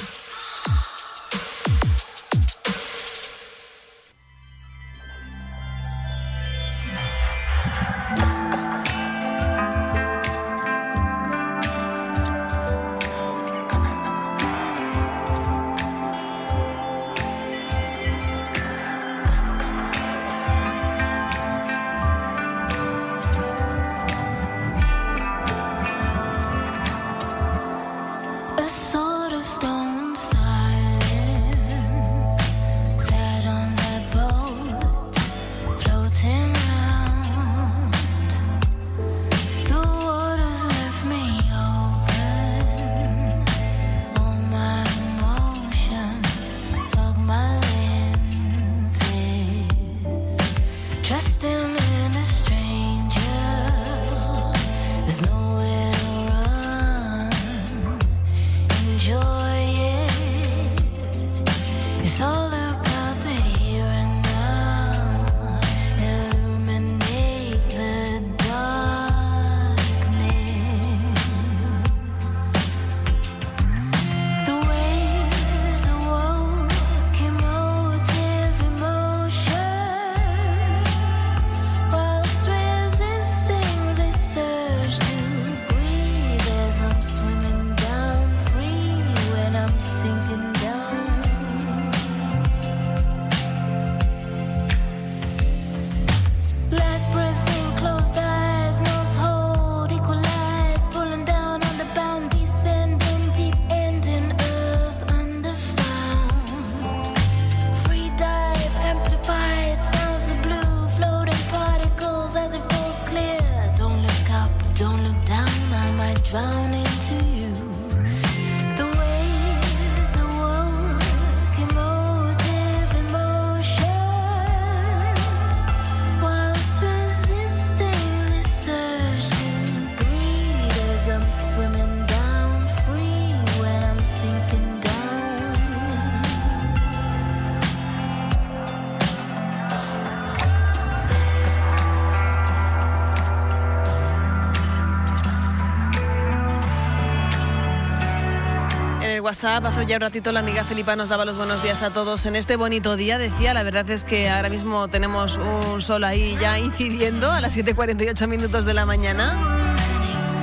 WhatsApp. 149.33 149.65
Hace 149.65 149.87
ya 149.87 149.95
un 149.95 150.01
ratito 150.01 150.31
la 150.31 150.41
amiga 150.41 150.63
Felipa 150.63 150.95
nos 150.95 151.09
daba 151.09 151.25
los 151.25 151.37
buenos 151.37 151.63
días 151.63 151.81
a 151.81 151.91
todos 151.91 152.27
en 152.27 152.35
este 152.35 152.55
bonito 152.55 152.95
día. 152.95 153.17
Decía, 153.17 153.55
la 153.55 153.63
verdad 153.63 153.89
es 153.89 154.03
que 154.03 154.29
ahora 154.29 154.47
mismo 154.47 154.87
tenemos 154.89 155.37
un 155.37 155.81
sol 155.81 156.03
ahí 156.03 156.37
ya 156.39 156.59
incidiendo 156.59 157.31
a 157.31 157.41
las 157.41 157.57
7.48 157.57 158.27
minutos 158.27 158.67
de 158.67 158.75
la 158.75 158.85
mañana. 158.85 159.75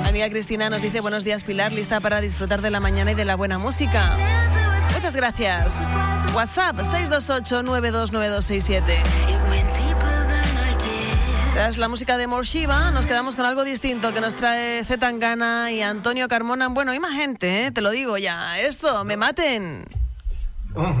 Amiga 0.03 0.29
Cristina 0.29 0.69
nos 0.69 0.81
dice, 0.81 0.99
buenos 0.99 1.23
días 1.23 1.45
Pilar, 1.45 1.71
lista 1.71 2.01
para 2.01 2.19
disfrutar 2.19 2.61
de 2.61 2.69
la 2.69 2.81
mañana 2.81 3.13
y 3.13 3.15
de 3.15 3.23
la 3.23 3.37
buena 3.37 3.57
música. 3.57 4.17
Muchas 4.93 5.15
gracias. 5.15 5.89
WhatsApp 6.35 6.75
628-929267. 6.79 9.20
La 11.61 11.87
música 11.87 12.17
de 12.17 12.25
Morshiva, 12.25 12.89
nos 12.89 13.05
quedamos 13.05 13.35
con 13.35 13.45
algo 13.45 13.63
distinto 13.63 14.11
que 14.13 14.19
nos 14.19 14.33
trae 14.33 14.83
Zetangana 14.83 15.71
y 15.71 15.81
Antonio 15.81 16.27
Carmona. 16.27 16.69
Bueno, 16.69 16.91
y 16.91 16.99
más 16.99 17.13
gente, 17.13 17.67
¿eh? 17.67 17.71
te 17.71 17.81
lo 17.81 17.91
digo 17.91 18.17
ya. 18.17 18.59
Esto, 18.59 19.05
me 19.05 19.15
maten. 19.15 19.85
Un, 20.73 21.00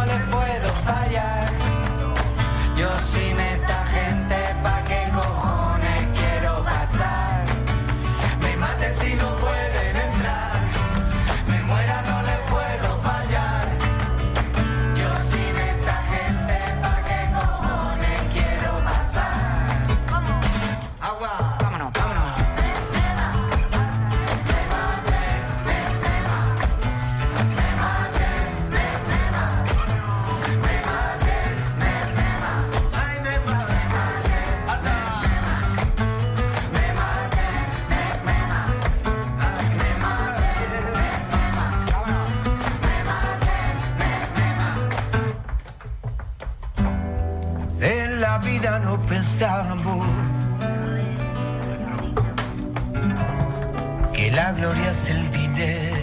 Yo 3.01 3.07
sin 3.07 3.50
que 54.13 54.29
la 54.29 54.51
gloria 54.51 54.91
es 54.91 55.09
el 55.09 55.31
dinero. 55.31 56.00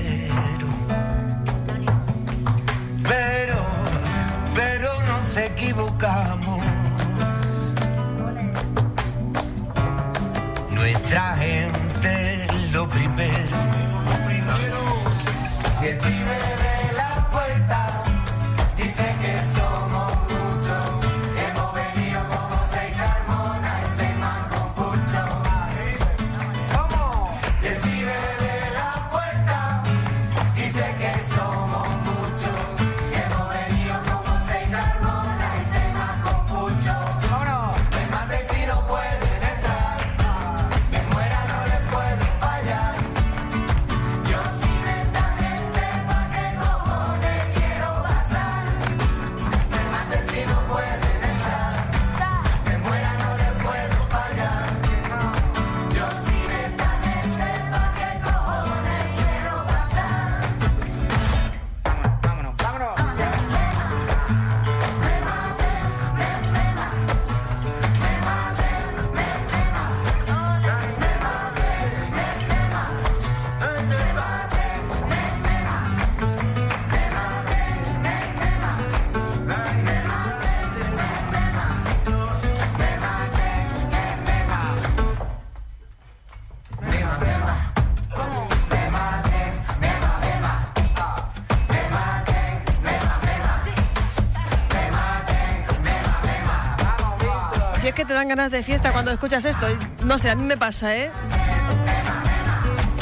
Dan 98.18 98.28
ganas 98.28 98.50
de 98.50 98.64
fiesta 98.64 98.90
cuando 98.92 99.12
escuchas 99.12 99.44
esto. 99.44 99.66
No 100.04 100.18
sé, 100.18 100.28
a 100.30 100.34
mí 100.34 100.42
me 100.42 100.56
pasa, 100.56 100.96
¿eh? 100.96 101.10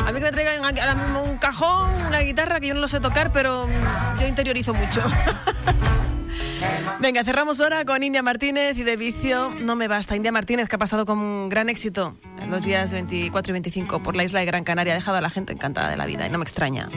A 0.06 0.12
mí 0.12 0.18
que 0.18 0.24
me 0.24 0.30
traigan 0.30 0.62
ahora 0.62 0.94
mismo 0.94 1.24
un 1.24 1.38
cajón, 1.38 1.90
una 2.06 2.20
guitarra, 2.20 2.60
que 2.60 2.68
yo 2.68 2.74
no 2.74 2.80
lo 2.80 2.88
sé 2.88 3.00
tocar, 3.00 3.32
pero 3.32 3.66
mm, 3.66 4.20
yo 4.20 4.26
interiorizo 4.26 4.74
mucho. 4.74 5.02
Venga, 7.00 7.24
cerramos 7.24 7.60
ahora 7.60 7.84
con 7.84 8.02
India 8.02 8.22
Martínez 8.22 8.76
y 8.76 8.82
de 8.82 8.96
vicio 8.96 9.54
no 9.58 9.74
me 9.74 9.88
basta. 9.88 10.16
India 10.16 10.32
Martínez, 10.32 10.68
que 10.68 10.76
ha 10.76 10.78
pasado 10.78 11.06
con 11.06 11.18
un 11.18 11.48
gran 11.48 11.70
éxito 11.70 12.16
en 12.38 12.50
los 12.50 12.62
días 12.62 12.92
24 12.92 13.50
y 13.50 13.54
25 13.54 14.02
por 14.02 14.16
la 14.16 14.24
isla 14.24 14.40
de 14.40 14.46
Gran 14.46 14.64
Canaria, 14.64 14.92
ha 14.92 14.96
dejado 14.96 15.16
a 15.16 15.22
la 15.22 15.30
gente 15.30 15.54
encantada 15.54 15.88
de 15.88 15.96
la 15.96 16.04
vida 16.04 16.26
y 16.26 16.30
no 16.30 16.38
me 16.38 16.44
extraña. 16.44 16.90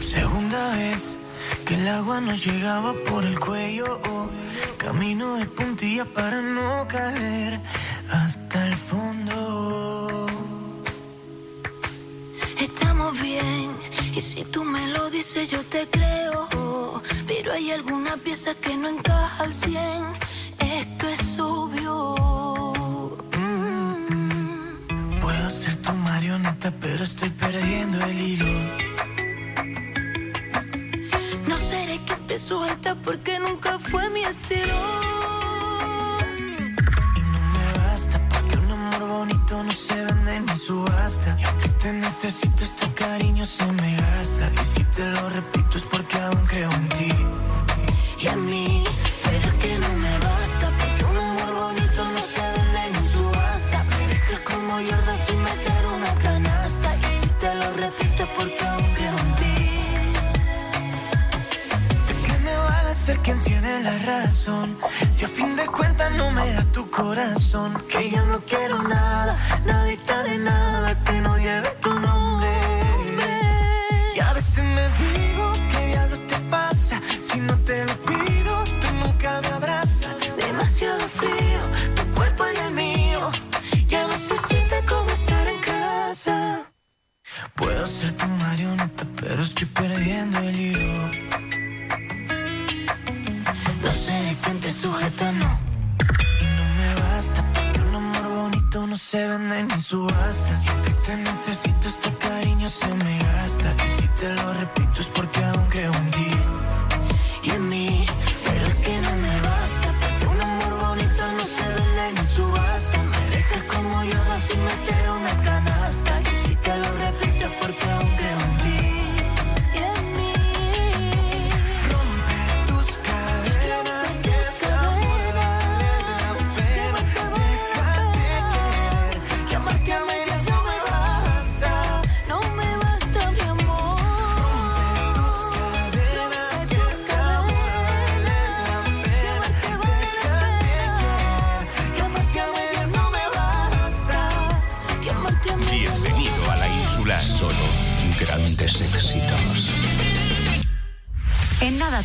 Segunda 0.00 0.76
vez 0.76 1.16
que 1.66 1.74
el 1.74 1.86
agua 1.88 2.22
nos 2.22 2.44
llegaba 2.44 2.94
por 3.06 3.24
el 3.24 3.38
cuello. 3.38 4.00
Camino 4.84 5.36
de 5.36 5.46
puntillas 5.46 6.06
para 6.08 6.42
no 6.42 6.86
caer 6.86 7.58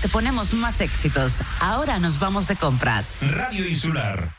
ponemos 0.09 0.53
más 0.53 0.81
éxitos. 0.81 1.41
Ahora 1.59 1.99
nos 1.99 2.19
vamos 2.19 2.47
de 2.47 2.55
compras. 2.55 3.17
Radio 3.21 3.67
Insular. 3.67 4.38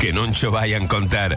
que 0.00 0.12
non 0.12 0.32
cho 0.32 0.50
vayan 0.50 0.86
contar. 0.86 1.36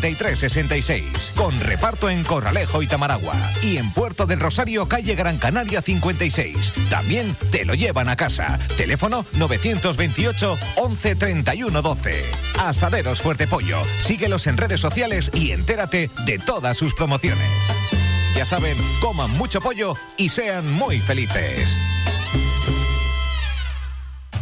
66. 0.00 1.32
Con 1.36 1.58
reparto 1.60 2.08
en 2.08 2.24
Corralejo 2.24 2.82
y 2.82 2.86
Tamaragua. 2.86 3.34
Y 3.62 3.76
en 3.76 3.90
Puerto 3.92 4.26
del 4.26 4.40
Rosario, 4.40 4.86
calle 4.86 5.14
Gran 5.14 5.38
Canaria 5.38 5.82
56. 5.82 6.72
También 6.90 7.34
te 7.50 7.64
lo 7.64 7.74
llevan 7.74 8.08
a 8.08 8.16
casa. 8.16 8.58
Teléfono 8.76 9.26
928 9.38 10.58
11 10.76 11.16
31 11.16 11.82
12. 11.82 12.24
Asaderos 12.60 13.20
Fuerte 13.20 13.46
Pollo. 13.46 13.78
Síguelos 14.02 14.46
en 14.46 14.56
redes 14.56 14.80
sociales 14.80 15.30
y 15.34 15.52
entérate 15.52 16.10
de 16.24 16.38
todas 16.38 16.76
sus 16.76 16.94
promociones. 16.94 17.46
Ya 18.36 18.44
saben, 18.44 18.76
coman 19.00 19.30
mucho 19.30 19.60
pollo 19.60 19.94
y 20.18 20.28
sean 20.28 20.70
muy 20.70 21.00
felices. 21.00 21.74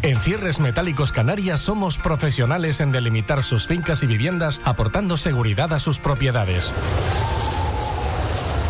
En 0.05 0.20
Cierres 0.20 0.60
Metálicos 0.60 1.12
Canarias 1.12 1.60
somos 1.60 1.97
profesionales 1.97 2.82
en 2.82 2.93
delimitar 2.93 3.43
sus 3.43 3.66
fincas 3.66 4.02
y 4.02 4.06
viviendas 4.06 4.60
aportando 4.62 5.16
seguridad 5.16 5.72
a 5.72 5.78
sus 5.78 5.98
propiedades. 5.98 6.74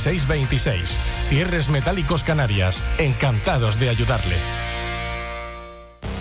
46 0.00 0.26
26. 0.26 0.98
Cierres 1.28 1.68
Metálicos 1.68 2.24
Canarias. 2.24 2.82
Encantados 2.98 3.78
de 3.78 3.90
ayudarle. 3.90 4.36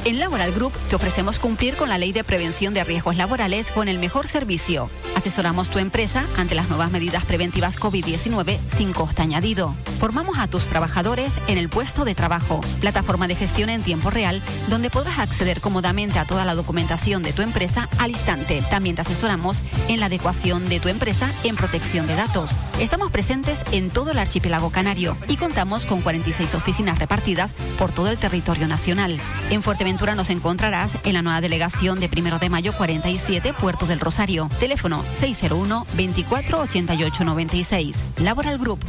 En 0.06 0.18
Laboral 0.18 0.54
Group 0.54 0.72
te 0.90 0.96
ofrecemos 0.96 1.40
cumplir 1.40 1.76
con 1.76 1.90
la 1.90 1.98
ley 1.98 2.14
de 2.14 2.24
prevención 2.24 2.74
de 2.74 2.84
riesgos 2.84 3.18
laborales 3.18 3.70
con 3.70 3.90
el 3.90 4.00
mejor 4.00 4.28
servicio. 4.28 4.90
Asesoramos 5.16 5.70
tu 5.70 5.80
empresa 5.80 6.26
ante 6.38 6.56
las 6.56 6.70
nuevas 6.70 6.90
medidas 6.92 7.26
preventivas 7.26 7.78
COVID-19 7.78 8.58
sin 8.68 8.94
coste 8.94 9.22
añadido. 9.22 9.76
Formamos 10.00 10.40
a 10.40 10.48
tus 10.48 10.68
trabajadores 10.68 11.34
en 11.48 11.58
el 11.58 11.68
puesto 11.68 12.06
de 12.06 12.16
trabajo, 12.16 12.62
plataforma 12.80 13.28
de 13.28 13.36
gestión 13.36 13.70
en 13.70 13.82
tiempo 13.82 14.10
real, 14.10 14.42
donde 14.70 14.90
podrás 14.90 15.20
acceder 15.20 15.60
cómodamente 15.60 16.18
a 16.18 16.26
toda 16.26 16.46
la 16.46 16.56
documentación 16.56 17.22
de 17.22 17.34
tu 17.34 17.42
empresa 17.42 17.90
al 17.98 18.12
instante. 18.12 18.64
También 18.70 18.96
te 18.96 19.02
asesoramos 19.02 19.62
en 19.90 20.00
la 20.00 20.06
adecuación 20.06 20.70
de 20.70 20.80
tu 20.80 20.88
empresa 20.88 21.30
en 21.44 21.58
protección 21.58 22.08
de 22.08 22.16
datos. 22.16 22.52
Estamos 22.80 23.12
presentes 23.12 23.66
en 23.74 23.90
todo 23.90 24.12
el 24.12 24.20
archipiélago 24.20 24.70
canario 24.72 25.18
y 25.28 25.36
contamos 25.36 25.86
con 25.86 26.02
46 26.02 26.56
oficinas 26.56 26.98
repartidas 26.98 27.54
por 27.78 27.92
todo 27.92 28.10
el 28.10 28.18
territorio 28.18 28.68
nacional. 28.68 29.20
En 29.50 29.62
nos 29.98 30.30
encontrarás 30.30 30.98
en 31.04 31.14
la 31.14 31.22
nueva 31.22 31.42
delegación 31.42 32.00
de 32.00 32.10
Primero 32.10 32.38
de 32.38 32.50
Mayo 32.50 32.74
47, 32.74 33.54
Puerto 33.54 33.88
del 33.88 34.00
Rosario. 34.00 34.50
Teléfono 34.60 35.04
601 35.16 35.88
24 35.96 36.60
88 36.60 37.24
96. 37.24 37.96
Laboral 38.18 38.60
Group. 38.60 38.80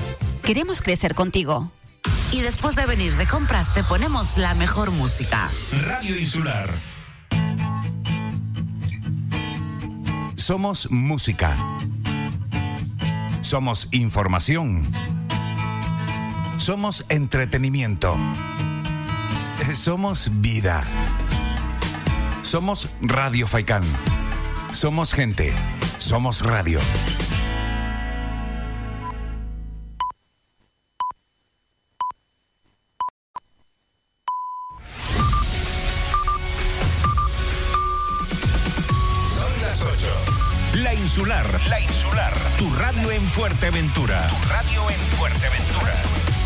Queremos 0.43 0.83
crecer 0.83 1.15
contigo. 1.15 1.71
Y 2.33 2.43
después 2.43 2.77
de 2.77 2.87
venir 2.87 3.15
de 3.15 3.27
compras 3.27 3.73
te 3.73 3.83
ponemos 3.83 4.37
la 4.37 4.55
mejor 4.55 4.91
música. 4.91 5.51
Radio 5.87 6.19
Insular. 6.19 6.71
Somos 10.37 10.91
música. 10.91 11.57
Somos 13.41 13.89
información. 13.91 14.83
Somos 16.59 17.05
entretenimiento. 17.09 18.17
Somos 19.75 20.29
vida. 20.41 20.83
Somos 22.43 22.89
Radio 23.01 23.47
Faikán. 23.47 23.83
Somos 24.73 25.13
gente. 25.13 25.55
Somos 25.99 26.43
radio. 26.43 26.81
Son 39.37 39.63
las 39.63 39.83
8. 39.83 40.07
La 40.83 40.95
Insular, 40.95 41.61
La 41.69 41.81
Insular. 41.81 42.33
Tu 42.59 42.75
radio 42.75 43.11
en 43.13 43.23
Fuerteventura. 43.29 44.29
Tu 44.29 44.49
radio 44.49 44.91
en 44.91 44.99
Fuerteventura. 45.17 46.40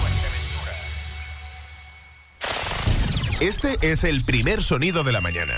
Este 3.41 3.77
es 3.81 4.05
el 4.05 4.25
primer 4.25 4.63
sonido 4.63 5.03
de 5.03 5.11
la 5.11 5.21
mañana. 5.21 5.55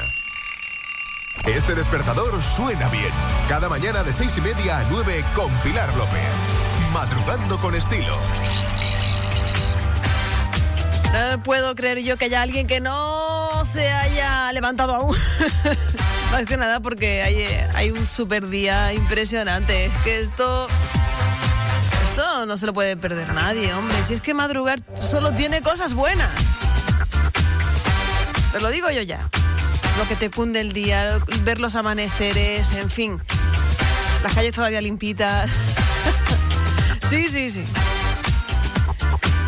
Este 1.45 1.75
despertador 1.75 2.43
suena 2.43 2.89
bien. 2.89 3.13
Cada 3.49 3.69
mañana 3.69 4.03
de 4.03 4.13
seis 4.13 4.37
y 4.39 4.41
media 4.41 4.79
a 4.79 4.85
9 4.91 5.25
con 5.35 5.51
Pilar 5.59 5.95
López. 5.97 6.23
Madrugando 6.93 7.59
con 7.59 7.75
estilo. 7.75 8.19
No 11.13 11.43
puedo 11.43 11.75
creer 11.75 11.99
yo 11.99 12.17
que 12.17 12.27
haya 12.27 12.43
alguien 12.43 12.67
que 12.67 12.81
no 12.81 13.65
se 13.67 13.89
haya 13.91 14.53
levantado 14.53 14.95
aún. 14.95 15.17
Más 16.33 16.47
que 16.47 16.57
nada 16.57 16.81
porque 16.81 17.23
hay, 17.23 17.47
hay 17.75 17.91
un 17.91 18.07
super 18.07 18.49
día 18.49 18.95
impresionante. 18.95 19.87
Es 19.87 19.93
que 20.03 20.21
esto. 20.21 20.67
Esto 22.09 22.47
no 22.47 22.57
se 22.57 22.65
lo 22.67 22.73
puede 22.73 22.97
perder 22.97 23.35
nadie, 23.35 23.73
hombre. 23.75 24.03
Si 24.03 24.15
es 24.15 24.23
que 24.23 24.33
madrugar 24.33 24.79
solo 24.99 25.33
tiene 25.33 25.61
cosas 25.61 25.93
buenas. 25.93 26.56
Te 28.57 28.63
lo 28.63 28.71
digo 28.71 28.91
yo 28.91 29.03
ya. 29.03 29.21
Lo 29.99 30.09
que 30.09 30.17
te 30.17 30.31
cunde 30.31 30.63
el 30.63 30.73
día, 30.73 31.19
ver 31.43 31.61
los 31.61 31.77
amaneceres, 31.77 32.73
en 32.73 32.91
fin. 32.91 33.21
Las 34.23 34.33
calles 34.33 34.55
todavía 34.55 34.81
limpitas. 34.81 35.51
sí, 37.11 37.29
sí, 37.29 37.51
sí. 37.51 37.63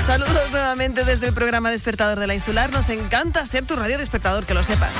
Saludos 0.05 0.51
nuevamente 0.51 1.05
desde 1.05 1.28
el 1.28 1.32
programa 1.32 1.70
Despertador 1.70 2.20
de 2.20 2.26
la 2.26 2.35
Insular. 2.35 2.70
Nos 2.70 2.90
encanta 2.90 3.47
ser 3.47 3.64
tu 3.64 3.76
radio 3.76 3.97
despertador, 3.97 4.44
que 4.44 4.52
lo 4.52 4.62
sepas. 4.62 4.90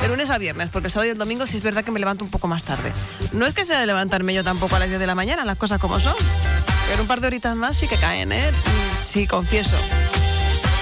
De 0.00 0.08
lunes 0.08 0.30
a 0.30 0.38
viernes, 0.38 0.68
porque 0.68 0.88
el 0.88 0.90
sábado 0.90 1.06
y 1.06 1.10
el 1.12 1.18
domingo 1.18 1.46
sí 1.46 1.58
es 1.58 1.62
verdad 1.62 1.84
que 1.84 1.92
me 1.92 2.00
levanto 2.00 2.24
un 2.24 2.32
poco 2.32 2.48
más 2.48 2.64
tarde. 2.64 2.92
No 3.32 3.46
es 3.46 3.54
que 3.54 3.64
sea 3.64 3.78
de 3.78 3.86
levantarme 3.86 4.34
yo 4.34 4.42
tampoco 4.42 4.74
a 4.74 4.80
las 4.80 4.88
10 4.88 4.98
de 4.98 5.06
la 5.06 5.14
mañana, 5.14 5.44
las 5.44 5.56
cosas 5.56 5.80
como 5.80 6.00
son. 6.00 6.16
Pero 6.88 7.02
un 7.02 7.06
par 7.06 7.20
de 7.20 7.28
horitas 7.28 7.54
más 7.54 7.76
sí 7.76 7.86
que 7.86 7.96
caen, 7.96 8.32
¿eh? 8.32 8.50
Sí, 9.02 9.28
confieso. 9.28 9.76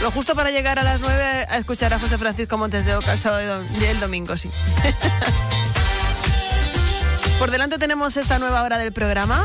Lo 0.03 0.11
justo 0.11 0.35
para 0.35 0.51
llegar 0.51 0.79
a 0.79 0.83
las 0.83 1.01
9 1.01 1.47
a 1.49 1.59
escuchar 1.59 1.93
a 1.93 1.99
José 1.99 2.17
Francisco 2.17 2.57
Montes 2.57 2.87
de 2.87 2.97
Oca 2.97 3.13
el 3.13 3.19
sábado 3.19 3.63
y 3.79 3.85
el 3.85 4.01
domingo, 4.01 4.37
sí. 4.37 4.51
por 7.39 7.51
delante 7.51 7.79
tenemos 7.79 8.17
esta 8.17 8.39
nueva 8.39 8.63
hora 8.63 8.79
del 8.79 8.93
programa, 8.93 9.45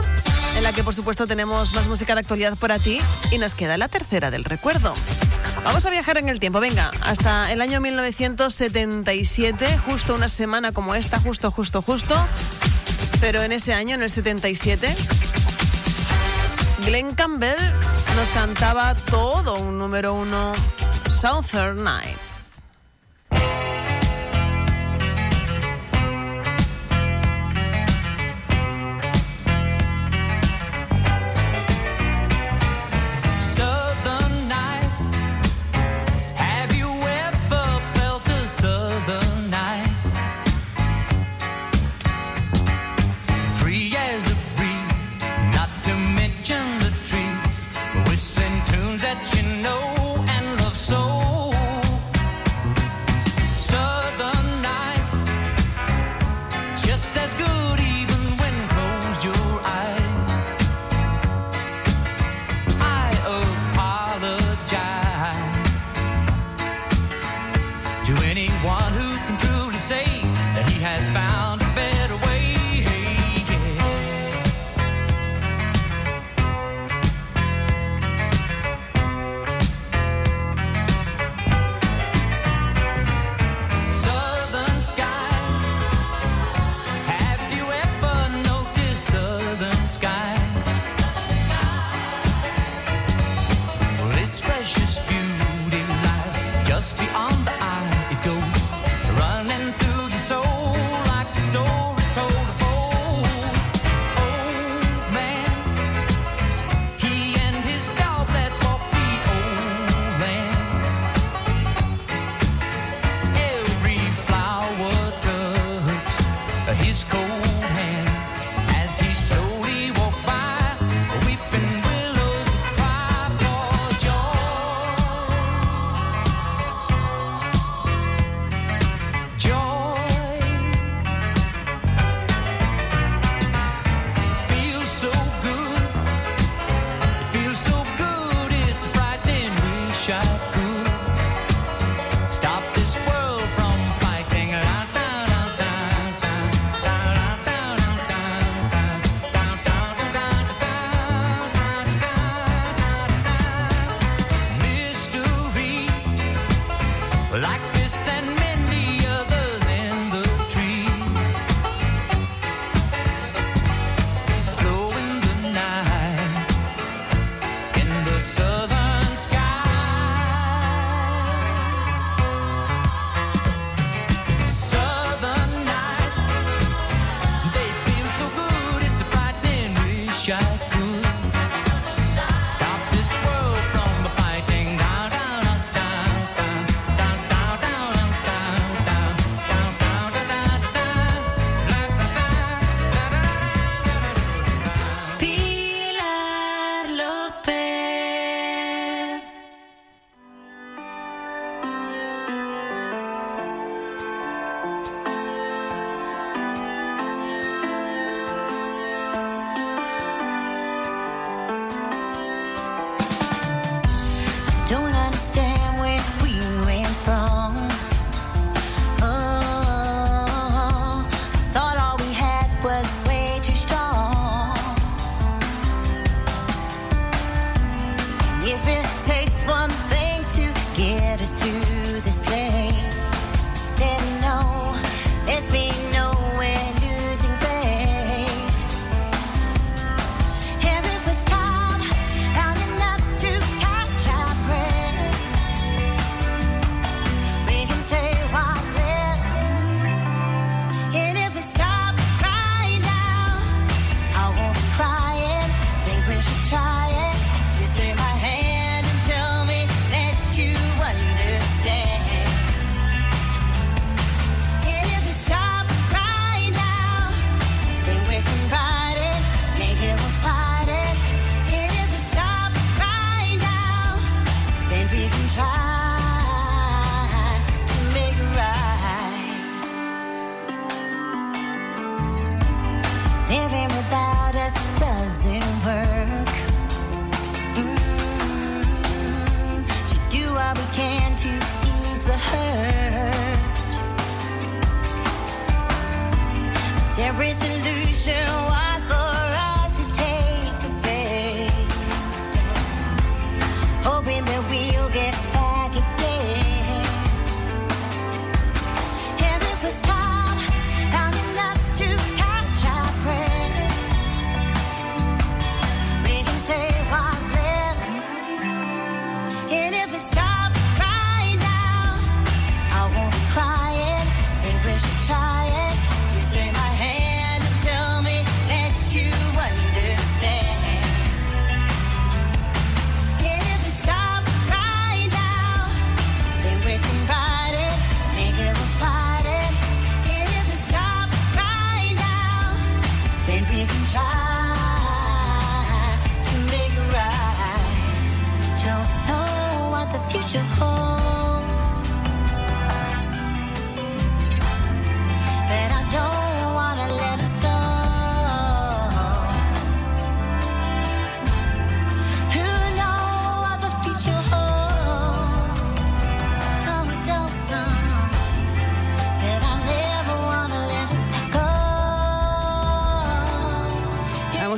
en 0.56 0.64
la 0.64 0.72
que 0.72 0.84
por 0.84 0.94
supuesto 0.94 1.28
tenemos 1.28 1.74
más 1.74 1.90
música 1.90 2.14
de 2.14 2.22
actualidad 2.22 2.58
para 2.58 2.80
ti 2.80 3.02
y 3.32 3.38
nos 3.38 3.54
queda 3.54 3.78
la 3.78 3.90
tercera 3.90 4.32
del 4.32 4.46
recuerdo. 4.46 4.94
Vamos 5.66 5.86
a 5.86 5.90
viajar 5.90 6.18
en 6.18 6.30
el 6.30 6.40
tiempo, 6.40 6.62
venga, 6.62 6.92
hasta 7.02 7.52
el 7.52 7.62
año 7.62 7.82
1977, 7.82 9.78
justo 9.80 10.16
una 10.16 10.30
semana 10.30 10.72
como 10.72 10.96
esta, 10.96 11.20
justo, 11.20 11.52
justo, 11.52 11.82
justo. 11.82 12.16
Pero 13.20 13.42
en 13.42 13.52
ese 13.52 13.74
año, 13.74 13.96
en 13.96 14.04
el 14.04 14.10
77, 14.10 14.96
Glenn 16.86 17.16
Campbell 17.16 17.58
nos 18.16 18.30
cantaba 18.30 18.94
todo 19.10 19.58
un 19.58 19.80
número 19.80 20.14
uno, 20.14 20.54
Southern 21.08 21.84
Nights. 21.84 22.62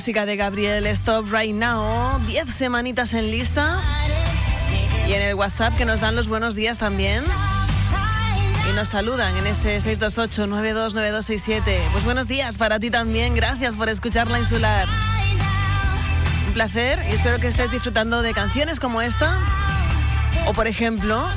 Música 0.08 0.26
de 0.26 0.38
Gabriel 0.38 0.86
Stop 0.88 1.30
Right 1.34 1.54
Now. 1.54 2.26
10 2.28 2.50
semanitas 2.54 3.14
en 3.14 3.30
lista. 3.30 3.82
Y 5.06 5.12
en 5.12 5.22
el 5.22 5.36
WhatsApp 5.36 5.76
que 5.76 5.84
nos 5.84 6.00
dan 6.00 6.16
los 6.16 6.30
buenos 6.30 6.56
días 6.56 6.78
también. 6.78 7.26
Y 8.70 8.74
nos 8.74 8.88
saludan 8.88 9.36
en 9.36 9.46
ese 9.48 9.80
628-929267. 9.80 11.62
Pues 11.92 12.06
buenos 12.06 12.30
días 12.30 12.58
para 12.58 12.80
ti 12.80 12.90
también. 12.90 13.36
Gracias 13.36 13.76
por 13.76 13.90
escuchar 13.90 14.30
la 14.30 14.40
insular. 14.40 14.88
Un 16.48 16.54
placer 16.54 17.04
y 17.10 17.14
espero 17.14 17.38
que 17.40 17.48
estés 17.48 17.70
disfrutando 17.70 18.22
de 18.22 18.34
canciones 18.34 18.80
como 18.80 19.02
esta. 19.02 19.38
O 20.46 20.54
por 20.54 20.68
ejemplo, 20.68 21.28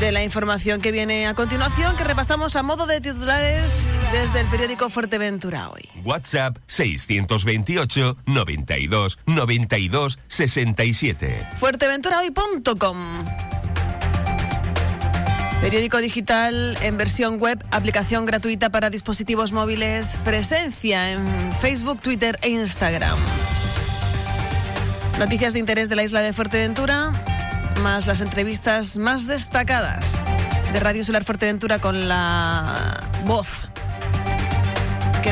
de 0.00 0.12
la 0.12 0.24
información 0.24 0.80
que 0.80 0.90
viene 0.90 1.28
a 1.28 1.34
continuación, 1.34 1.94
que 1.94 2.02
repasamos 2.02 2.56
a 2.56 2.64
modo 2.64 2.86
de 2.86 3.02
titulares 3.02 3.96
desde 4.10 4.40
el 4.40 4.48
periódico 4.48 4.90
Fuerteventura 4.90 5.70
hoy. 5.70 5.89
WhatsApp 6.04 6.58
628 6.66 8.16
92 8.26 9.18
92 9.26 10.18
67. 10.26 11.46
Fuerteventurahoy.com 11.56 12.96
Periódico 15.60 15.98
digital 15.98 16.78
en 16.80 16.96
versión 16.96 17.38
web, 17.38 17.62
aplicación 17.70 18.24
gratuita 18.24 18.70
para 18.70 18.88
dispositivos 18.88 19.52
móviles, 19.52 20.18
presencia 20.24 21.10
en 21.10 21.52
Facebook, 21.60 22.00
Twitter 22.00 22.38
e 22.40 22.48
Instagram. 22.48 23.18
Noticias 25.18 25.52
de 25.52 25.58
interés 25.58 25.90
de 25.90 25.96
la 25.96 26.02
isla 26.02 26.22
de 26.22 26.32
Fuerteventura, 26.32 27.12
más 27.82 28.06
las 28.06 28.22
entrevistas 28.22 28.96
más 28.96 29.26
destacadas 29.26 30.18
de 30.72 30.80
Radio 30.80 31.00
Insular 31.00 31.24
Fuerteventura 31.24 31.78
con 31.78 32.08
la 32.08 32.98
voz 33.26 33.68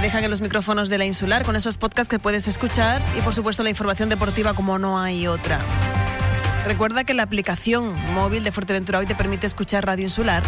dejan 0.00 0.22
en 0.24 0.30
los 0.30 0.40
micrófonos 0.40 0.88
de 0.88 0.98
la 0.98 1.04
insular, 1.04 1.44
con 1.44 1.56
esos 1.56 1.76
podcasts 1.76 2.08
que 2.08 2.18
puedes 2.18 2.46
escuchar 2.46 3.00
y 3.16 3.20
por 3.20 3.34
supuesto 3.34 3.62
la 3.62 3.70
información 3.70 4.08
deportiva 4.08 4.54
como 4.54 4.78
no 4.78 5.00
hay 5.00 5.26
otra. 5.26 5.60
Recuerda 6.64 7.04
que 7.04 7.14
la 7.14 7.22
aplicación 7.22 7.94
móvil 8.12 8.44
de 8.44 8.52
Fuerteventura 8.52 8.98
hoy 8.98 9.06
te 9.06 9.14
permite 9.14 9.46
escuchar 9.46 9.86
Radio 9.86 10.04
Insular 10.04 10.42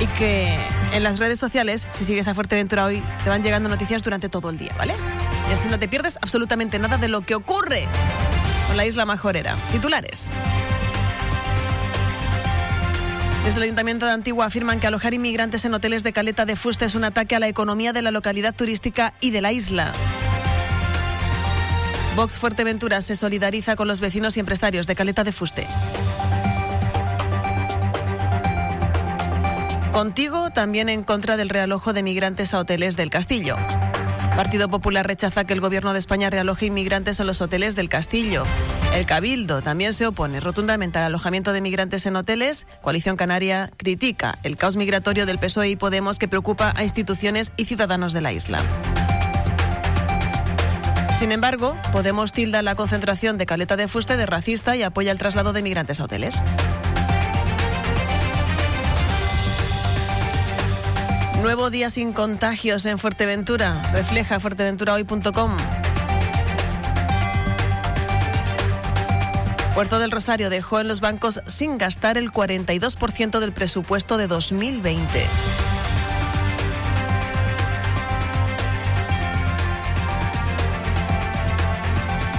y 0.00 0.06
que 0.18 0.56
en 0.92 1.02
las 1.02 1.18
redes 1.18 1.38
sociales, 1.38 1.88
si 1.90 2.04
sigues 2.04 2.28
a 2.28 2.34
Fuerteventura 2.34 2.84
hoy, 2.84 3.02
te 3.24 3.30
van 3.30 3.42
llegando 3.42 3.68
noticias 3.68 4.02
durante 4.02 4.28
todo 4.28 4.50
el 4.50 4.58
día, 4.58 4.74
¿vale? 4.78 4.94
Y 5.50 5.52
así 5.52 5.68
no 5.68 5.78
te 5.78 5.88
pierdes 5.88 6.18
absolutamente 6.22 6.78
nada 6.78 6.96
de 6.96 7.08
lo 7.08 7.22
que 7.22 7.34
ocurre 7.34 7.84
con 8.68 8.76
la 8.76 8.86
isla 8.86 9.04
majorera. 9.04 9.56
Titulares. 9.72 10.30
Desde 13.48 13.60
el 13.60 13.64
Ayuntamiento 13.64 14.04
de 14.04 14.12
Antigua 14.12 14.44
afirman 14.44 14.78
que 14.78 14.88
alojar 14.88 15.14
inmigrantes 15.14 15.64
en 15.64 15.72
hoteles 15.72 16.02
de 16.02 16.12
Caleta 16.12 16.44
de 16.44 16.54
Fuste 16.54 16.84
es 16.84 16.94
un 16.94 17.02
ataque 17.02 17.34
a 17.34 17.40
la 17.40 17.48
economía 17.48 17.94
de 17.94 18.02
la 18.02 18.10
localidad 18.10 18.54
turística 18.54 19.14
y 19.22 19.30
de 19.30 19.40
la 19.40 19.52
isla. 19.52 19.94
Vox 22.14 22.36
Fuerteventura 22.36 23.00
se 23.00 23.16
solidariza 23.16 23.74
con 23.74 23.88
los 23.88 24.00
vecinos 24.00 24.36
y 24.36 24.40
empresarios 24.40 24.86
de 24.86 24.94
Caleta 24.94 25.24
de 25.24 25.32
Fuste. 25.32 25.66
Contigo 29.92 30.50
también 30.50 30.90
en 30.90 31.02
contra 31.02 31.38
del 31.38 31.48
realojo 31.48 31.94
de 31.94 32.02
migrantes 32.02 32.52
a 32.52 32.58
hoteles 32.58 32.98
del 32.98 33.08
Castillo. 33.08 33.56
Partido 34.38 34.68
Popular 34.68 35.04
rechaza 35.04 35.42
que 35.42 35.52
el 35.52 35.60
Gobierno 35.60 35.92
de 35.92 35.98
España 35.98 36.30
realoje 36.30 36.66
inmigrantes 36.66 37.18
a 37.18 37.24
los 37.24 37.40
hoteles 37.40 37.74
del 37.74 37.88
Castillo. 37.88 38.44
El 38.94 39.04
Cabildo 39.04 39.62
también 39.62 39.92
se 39.92 40.06
opone 40.06 40.38
rotundamente 40.38 40.96
al 41.00 41.06
alojamiento 41.06 41.52
de 41.52 41.60
migrantes 41.60 42.06
en 42.06 42.14
hoteles. 42.14 42.68
Coalición 42.80 43.16
Canaria 43.16 43.72
critica 43.76 44.38
el 44.44 44.56
caos 44.56 44.76
migratorio 44.76 45.26
del 45.26 45.40
PSOE 45.40 45.70
y 45.70 45.74
Podemos 45.74 46.20
que 46.20 46.28
preocupa 46.28 46.72
a 46.76 46.84
instituciones 46.84 47.52
y 47.56 47.64
ciudadanos 47.64 48.12
de 48.12 48.20
la 48.20 48.32
isla. 48.32 48.60
Sin 51.16 51.32
embargo, 51.32 51.76
Podemos 51.90 52.32
tilda 52.32 52.62
la 52.62 52.76
concentración 52.76 53.38
de 53.38 53.46
Caleta 53.46 53.74
de 53.74 53.88
Fuste 53.88 54.16
de 54.16 54.26
racista 54.26 54.76
y 54.76 54.84
apoya 54.84 55.10
el 55.10 55.18
traslado 55.18 55.52
de 55.52 55.62
migrantes 55.62 55.98
a 55.98 56.04
hoteles. 56.04 56.44
Nuevo 61.42 61.70
día 61.70 61.88
sin 61.88 62.12
contagios 62.12 62.84
en 62.84 62.98
Fuerteventura. 62.98 63.80
Refleja 63.92 64.40
fuerteventurahoy.com. 64.40 65.56
Puerto 69.72 70.00
del 70.00 70.10
Rosario 70.10 70.50
dejó 70.50 70.80
en 70.80 70.88
los 70.88 71.00
bancos 71.00 71.40
sin 71.46 71.78
gastar 71.78 72.18
el 72.18 72.32
42% 72.32 73.38
del 73.38 73.52
presupuesto 73.52 74.16
de 74.18 74.26
2020. 74.26 75.26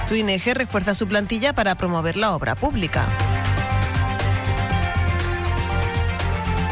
Tuineje 0.10 0.54
refuerza 0.54 0.94
su 0.94 1.08
plantilla 1.08 1.54
para 1.54 1.76
promover 1.76 2.18
la 2.18 2.36
obra 2.36 2.56
pública. 2.56 3.08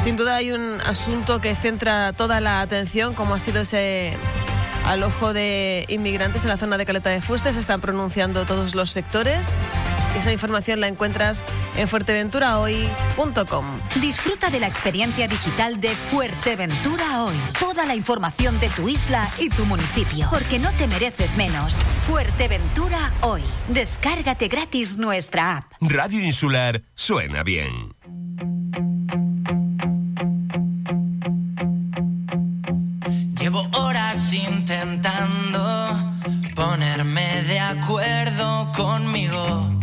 Sin 0.07 0.15
duda 0.15 0.37
hay 0.37 0.51
un 0.51 0.79
asunto 0.85 1.41
que 1.41 1.53
centra 1.53 2.13
toda 2.13 2.39
la 2.39 2.61
atención, 2.61 3.13
como 3.13 3.35
ha 3.35 3.39
sido 3.39 3.63
ese 3.63 4.13
alojo 4.85 5.33
de 5.33 5.83
inmigrantes 5.89 6.43
en 6.43 6.49
la 6.49 6.55
zona 6.55 6.77
de 6.77 6.85
Caleta 6.85 7.09
de 7.09 7.19
Fuste. 7.19 7.51
Se 7.51 7.59
están 7.59 7.81
pronunciando 7.81 8.45
todos 8.45 8.73
los 8.73 8.89
sectores. 8.89 9.59
Esa 10.17 10.31
información 10.31 10.79
la 10.79 10.87
encuentras 10.87 11.43
en 11.75 11.89
fuerteventurahoy.com. 11.89 13.65
Disfruta 13.99 14.49
de 14.49 14.61
la 14.61 14.67
experiencia 14.67 15.27
digital 15.27 15.81
de 15.81 15.89
Fuerteventura 15.89 17.25
hoy. 17.25 17.35
Toda 17.59 17.85
la 17.85 17.93
información 17.93 18.61
de 18.61 18.69
tu 18.69 18.87
isla 18.87 19.29
y 19.37 19.49
tu 19.49 19.65
municipio. 19.65 20.29
Porque 20.29 20.57
no 20.57 20.71
te 20.77 20.87
mereces 20.87 21.35
menos. 21.35 21.81
Fuerteventura 22.07 23.11
hoy. 23.19 23.41
Descárgate 23.67 24.47
gratis 24.47 24.97
nuestra 24.97 25.57
app. 25.57 25.65
Radio 25.81 26.21
Insular 26.21 26.81
suena 26.93 27.43
bien. 27.43 27.96
Llevo 33.47 33.65
horas 33.79 34.33
intentando 34.33 36.13
ponerme 36.53 37.43
de 37.43 37.61
acuerdo 37.61 38.73
conmigo 38.75 39.79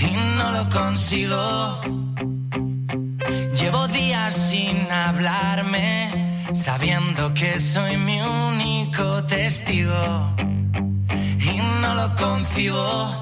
y 0.00 0.10
no 0.36 0.50
lo 0.50 0.68
consigo. 0.68 1.80
Llevo 3.54 3.86
días 3.86 4.34
sin 4.34 4.90
hablarme, 4.90 6.42
sabiendo 6.52 7.32
que 7.32 7.60
soy 7.60 7.96
mi 7.96 8.20
único 8.20 9.22
testigo 9.26 10.34
y 11.48 11.58
no 11.80 11.94
lo 11.94 12.12
concibo. 12.16 13.20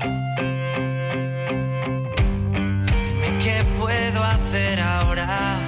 Dime 2.86 3.38
qué 3.38 3.66
puedo 3.78 4.24
hacer 4.24 4.80
ahora 4.80 5.58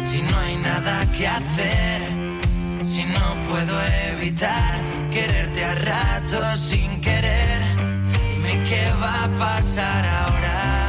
si 0.00 0.22
no 0.22 0.38
hay 0.38 0.56
nada 0.56 1.04
que 1.12 1.28
hacer. 1.28 2.17
Si 2.88 3.04
no 3.04 3.42
puedo 3.46 3.78
evitar 4.14 4.80
quererte 5.10 5.62
a 5.62 5.74
ratos 5.74 6.58
sin 6.58 7.02
querer, 7.02 7.60
dime 8.30 8.64
qué 8.64 8.90
va 8.98 9.24
a 9.24 9.28
pasar 9.36 10.06
ahora. 10.06 10.87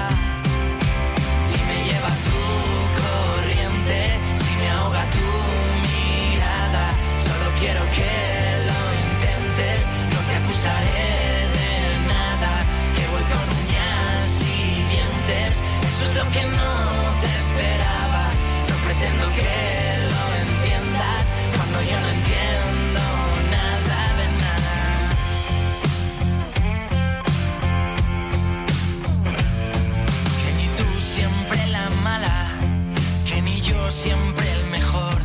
Siempre 33.91 34.45
el 34.51 34.71
mejor. 34.71 35.15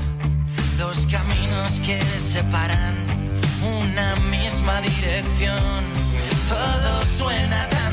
Dos 0.79 1.07
caminos 1.11 1.81
que 1.81 2.01
separan 2.19 2.95
una 3.63 4.15
misma 4.31 4.81
dirección. 4.81 5.85
Todo 6.49 7.05
suena 7.19 7.69
tan 7.69 7.84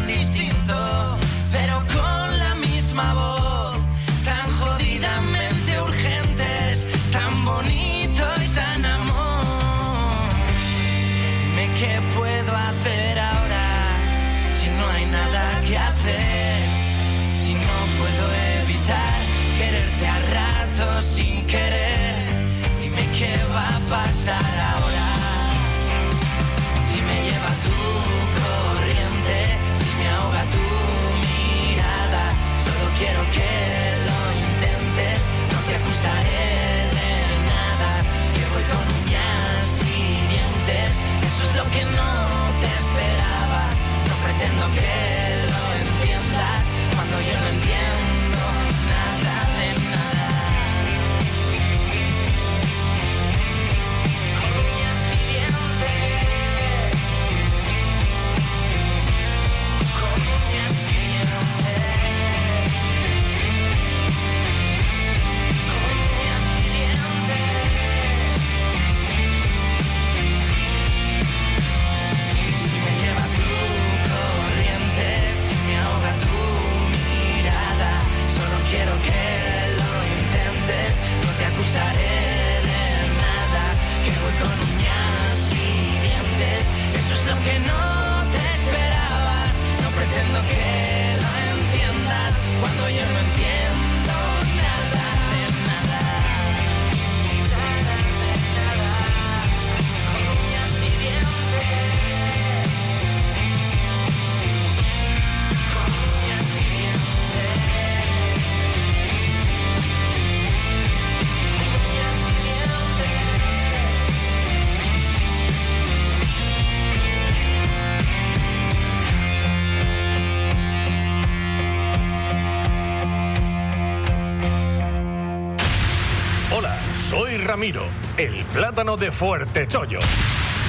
Ramiro, 127.51 127.83
el 128.15 128.45
plátano 128.53 128.95
de 128.95 129.11
Fuerte 129.11 129.67
Chollo. 129.67 129.99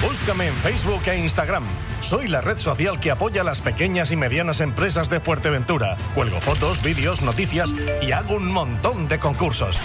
Búscame 0.03 0.49
en 0.49 0.55
Facebook 0.57 1.01
e 1.07 1.17
Instagram. 1.17 1.63
Soy 2.01 2.27
la 2.27 2.41
red 2.41 2.57
social 2.57 2.99
que 2.99 3.13
apoya 3.13 3.43
a 3.43 3.45
las 3.45 3.61
pequeñas 3.61 4.11
y 4.11 4.17
medianas 4.17 4.61
empresas 4.61 5.09
de 5.09 5.21
Fuerteventura. 5.21 5.97
Cuelgo 6.13 6.41
fotos, 6.41 6.83
vídeos, 6.83 7.23
noticias 7.23 7.73
y 8.03 8.11
hago 8.11 8.35
un 8.35 8.51
montón 8.51 9.07
de 9.07 9.21
concursos. 9.21 9.79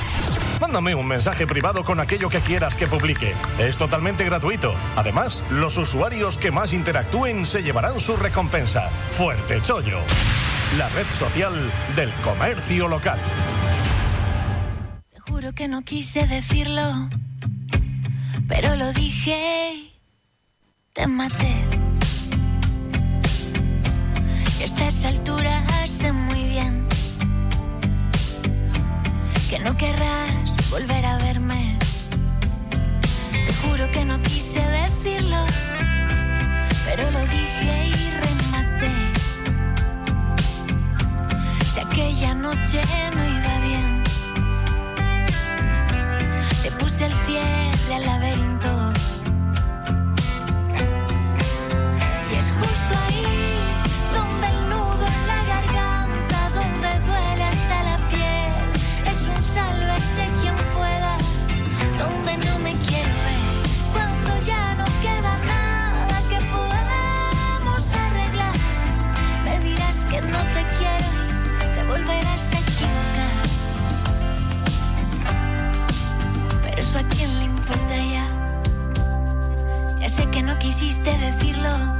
Mándame 0.60 0.96
un 0.96 1.06
mensaje 1.06 1.46
privado 1.46 1.84
con 1.84 2.00
aquello 2.00 2.30
que 2.30 2.40
quieras 2.40 2.76
que 2.76 2.88
publique. 2.88 3.36
Es 3.60 3.78
totalmente 3.78 4.26
gratuito. 4.26 4.74
Además, 4.96 5.44
los 5.52 5.78
usuarios 5.78 6.40
que 6.40 6.50
más 6.50 6.74
interactúen 6.74 7.46
se 7.46 7.62
llevarán 7.62 8.00
su 8.00 8.18
recompensa. 8.18 8.90
Fuerte 9.16 9.62
Chollo, 9.62 10.00
la 10.80 10.90
red 10.90 11.06
social 11.14 11.54
del 11.96 12.12
comercio 12.24 12.88
local. 12.88 13.20
Que 15.58 15.68
no 15.68 15.82
quise 15.82 16.28
decirlo, 16.28 17.10
pero 18.48 18.76
lo 18.76 18.94
dije 18.94 19.74
y 19.74 19.92
te 20.94 21.08
maté. 21.08 21.56
Y 24.60 24.62
a 24.62 24.66
estas 24.66 25.04
alturas 25.06 25.64
sé 25.90 26.12
muy 26.12 26.44
bien 26.44 26.88
que 29.50 29.58
no 29.58 29.76
querrás 29.76 30.70
volver 30.70 31.04
a 31.04 31.18
verme. 31.18 31.80
Te 33.32 33.54
juro 33.64 33.90
que 33.90 34.06
no 34.06 34.22
quise 34.22 34.62
decirlo, 34.62 35.44
pero 36.86 37.10
lo 37.10 37.22
dije 37.22 37.88
y 37.88 38.12
rematé. 38.26 38.92
Si 41.72 41.80
aquella 41.80 42.36
noche 42.36 42.80
no 43.16 43.26
iba 43.26 43.57
puse 46.88 47.06
el 47.06 47.12
cierre 47.12 47.96
al 47.96 48.06
laberinto. 48.06 48.94
Y 52.32 52.36
es 52.38 52.56
justo 52.62 52.94
ahí 53.08 53.37
quisiste 80.68 81.18
decirlo, 81.20 81.98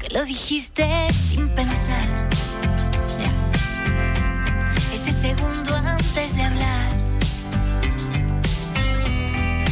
que 0.00 0.08
lo 0.10 0.24
dijiste 0.24 0.84
sin 1.12 1.48
pensar. 1.50 2.28
Ese 4.92 5.12
segundo 5.12 5.76
antes 5.76 6.34
de 6.34 6.42
hablar 6.42 6.88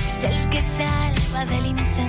es 0.07 0.23
el 0.23 0.51
que 0.51 0.63
salva 0.63 1.45
del 1.47 1.67
incendio. 1.67 2.08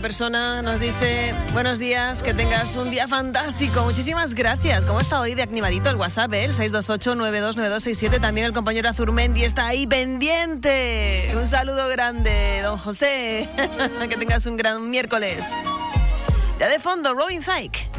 Persona 0.00 0.62
nos 0.62 0.80
dice, 0.80 1.34
buenos 1.52 1.78
días, 1.78 2.22
que 2.22 2.32
tengas 2.32 2.74
un 2.76 2.90
día 2.90 3.06
fantástico. 3.06 3.82
Muchísimas 3.82 4.34
gracias. 4.34 4.86
¿Cómo 4.86 4.98
está 4.98 5.20
hoy 5.20 5.34
de 5.34 5.42
activadito 5.42 5.90
el 5.90 5.96
WhatsApp? 5.96 6.32
eh? 6.32 6.44
El 6.44 6.54
628-929267. 6.54 8.18
También 8.20 8.46
el 8.46 8.52
compañero 8.54 8.88
Azurmendi 8.88 9.44
está 9.44 9.66
ahí 9.66 9.86
pendiente. 9.86 11.32
Un 11.36 11.46
saludo 11.46 11.86
grande, 11.88 12.60
don 12.62 12.78
José. 12.78 13.48
que 14.08 14.16
tengas 14.16 14.46
un 14.46 14.56
gran 14.56 14.90
miércoles. 14.90 15.48
Ya 16.58 16.68
de 16.68 16.78
fondo, 16.78 17.12
Robin 17.14 17.40
Thicke. 17.42 17.89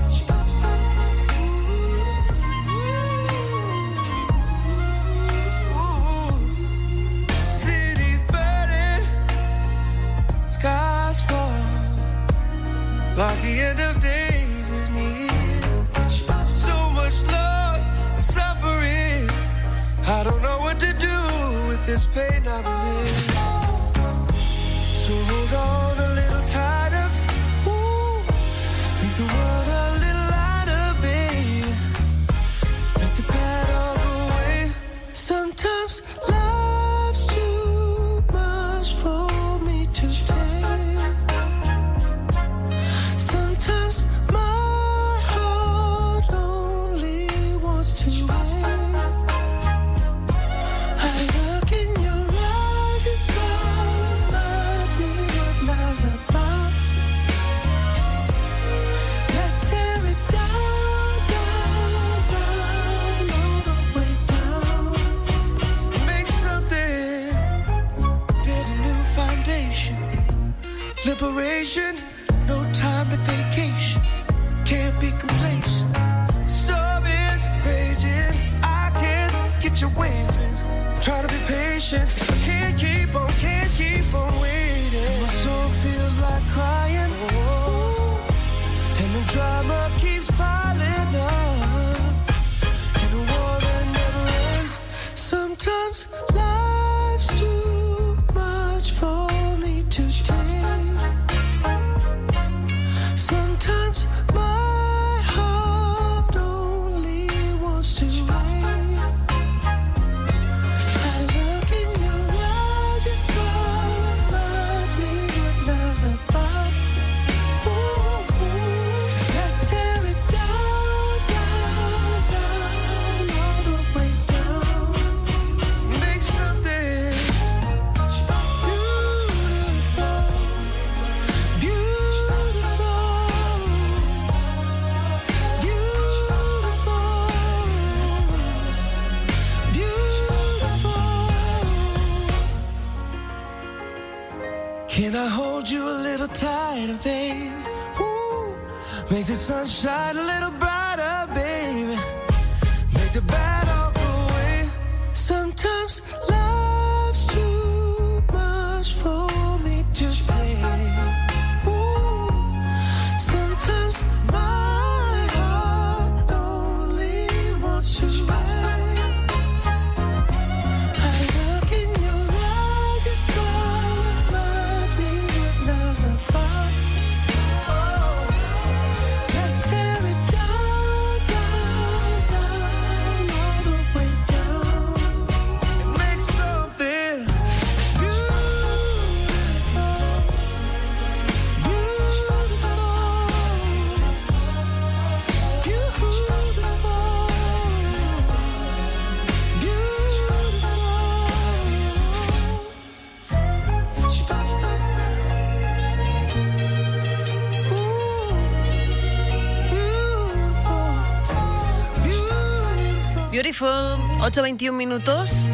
8.21 214.32 214.72
minutos. 214.72 215.52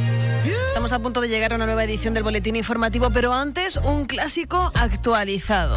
Estamos 0.67 0.91
a 0.91 0.99
punto 0.99 1.19
de 1.19 1.27
llegar 1.27 1.51
a 1.51 1.55
una 1.55 1.65
nueva 1.65 1.83
edición 1.83 2.13
del 2.13 2.21
Boletín 2.21 2.55
Informativo, 2.55 3.09
pero 3.09 3.33
antes 3.33 3.77
un 3.77 4.05
clásico 4.05 4.71
actualizado. 4.75 5.75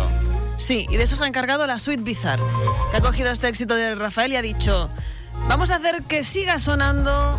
Sí, 0.59 0.87
y 0.91 0.99
de 0.99 1.05
eso 1.05 1.17
se 1.17 1.25
ha 1.25 1.27
encargado 1.27 1.67
la 1.67 1.79
Suite 1.79 2.03
Bizarre, 2.03 2.43
que 2.91 2.99
ha 2.99 3.01
cogido 3.01 3.31
este 3.31 3.49
éxito 3.49 3.75
de 3.75 3.95
Rafael 3.95 4.33
y 4.33 4.37
ha 4.37 4.43
dicho, 4.43 4.91
vamos 5.49 5.71
a 5.71 5.77
hacer 5.77 6.03
que 6.03 6.23
siga 6.25 6.59
sonando 6.59 7.39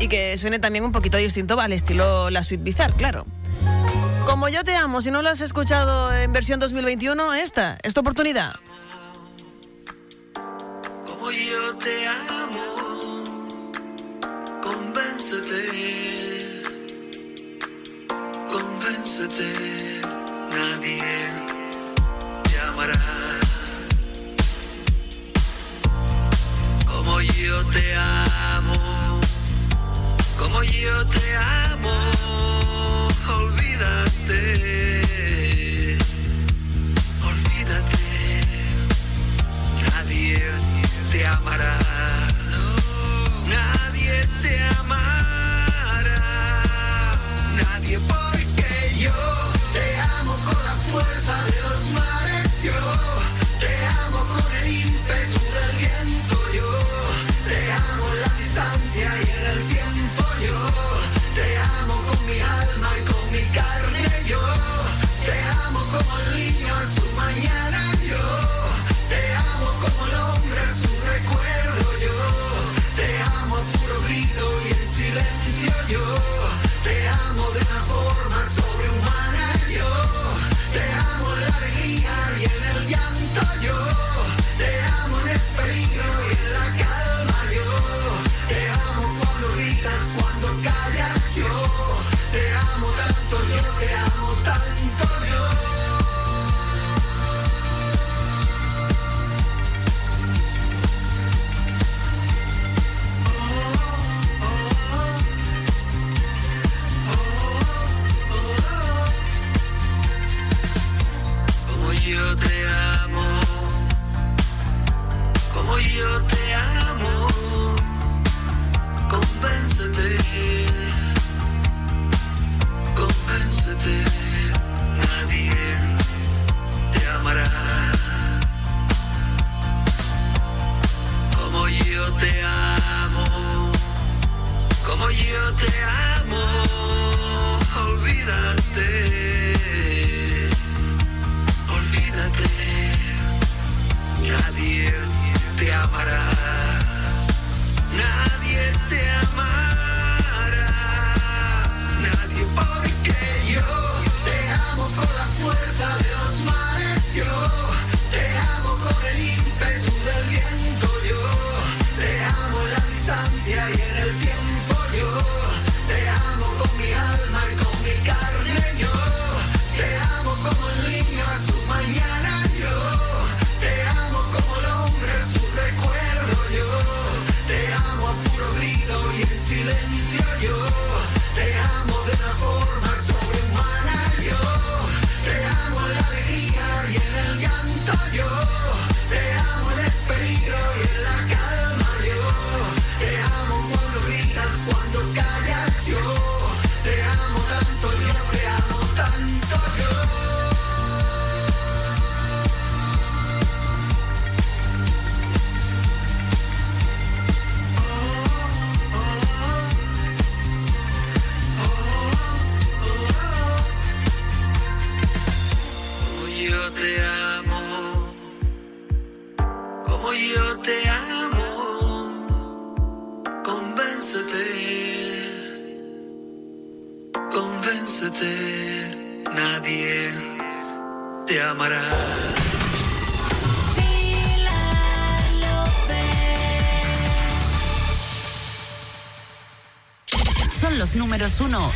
y 0.00 0.08
que 0.08 0.36
suene 0.36 0.58
también 0.58 0.84
un 0.84 0.90
poquito 0.90 1.18
distinto 1.18 1.60
al 1.60 1.72
estilo 1.72 2.28
la 2.30 2.42
Suite 2.42 2.64
Bizarre, 2.64 2.94
claro. 2.94 3.26
Como 4.26 4.48
yo 4.48 4.64
te 4.64 4.74
amo, 4.74 5.02
si 5.02 5.12
no 5.12 5.22
lo 5.22 5.30
has 5.30 5.40
escuchado 5.40 6.12
en 6.12 6.32
versión 6.32 6.58
2021, 6.58 7.34
esta 7.34 7.78
es 7.84 7.94
tu 7.94 8.00
oportunidad. 8.00 8.56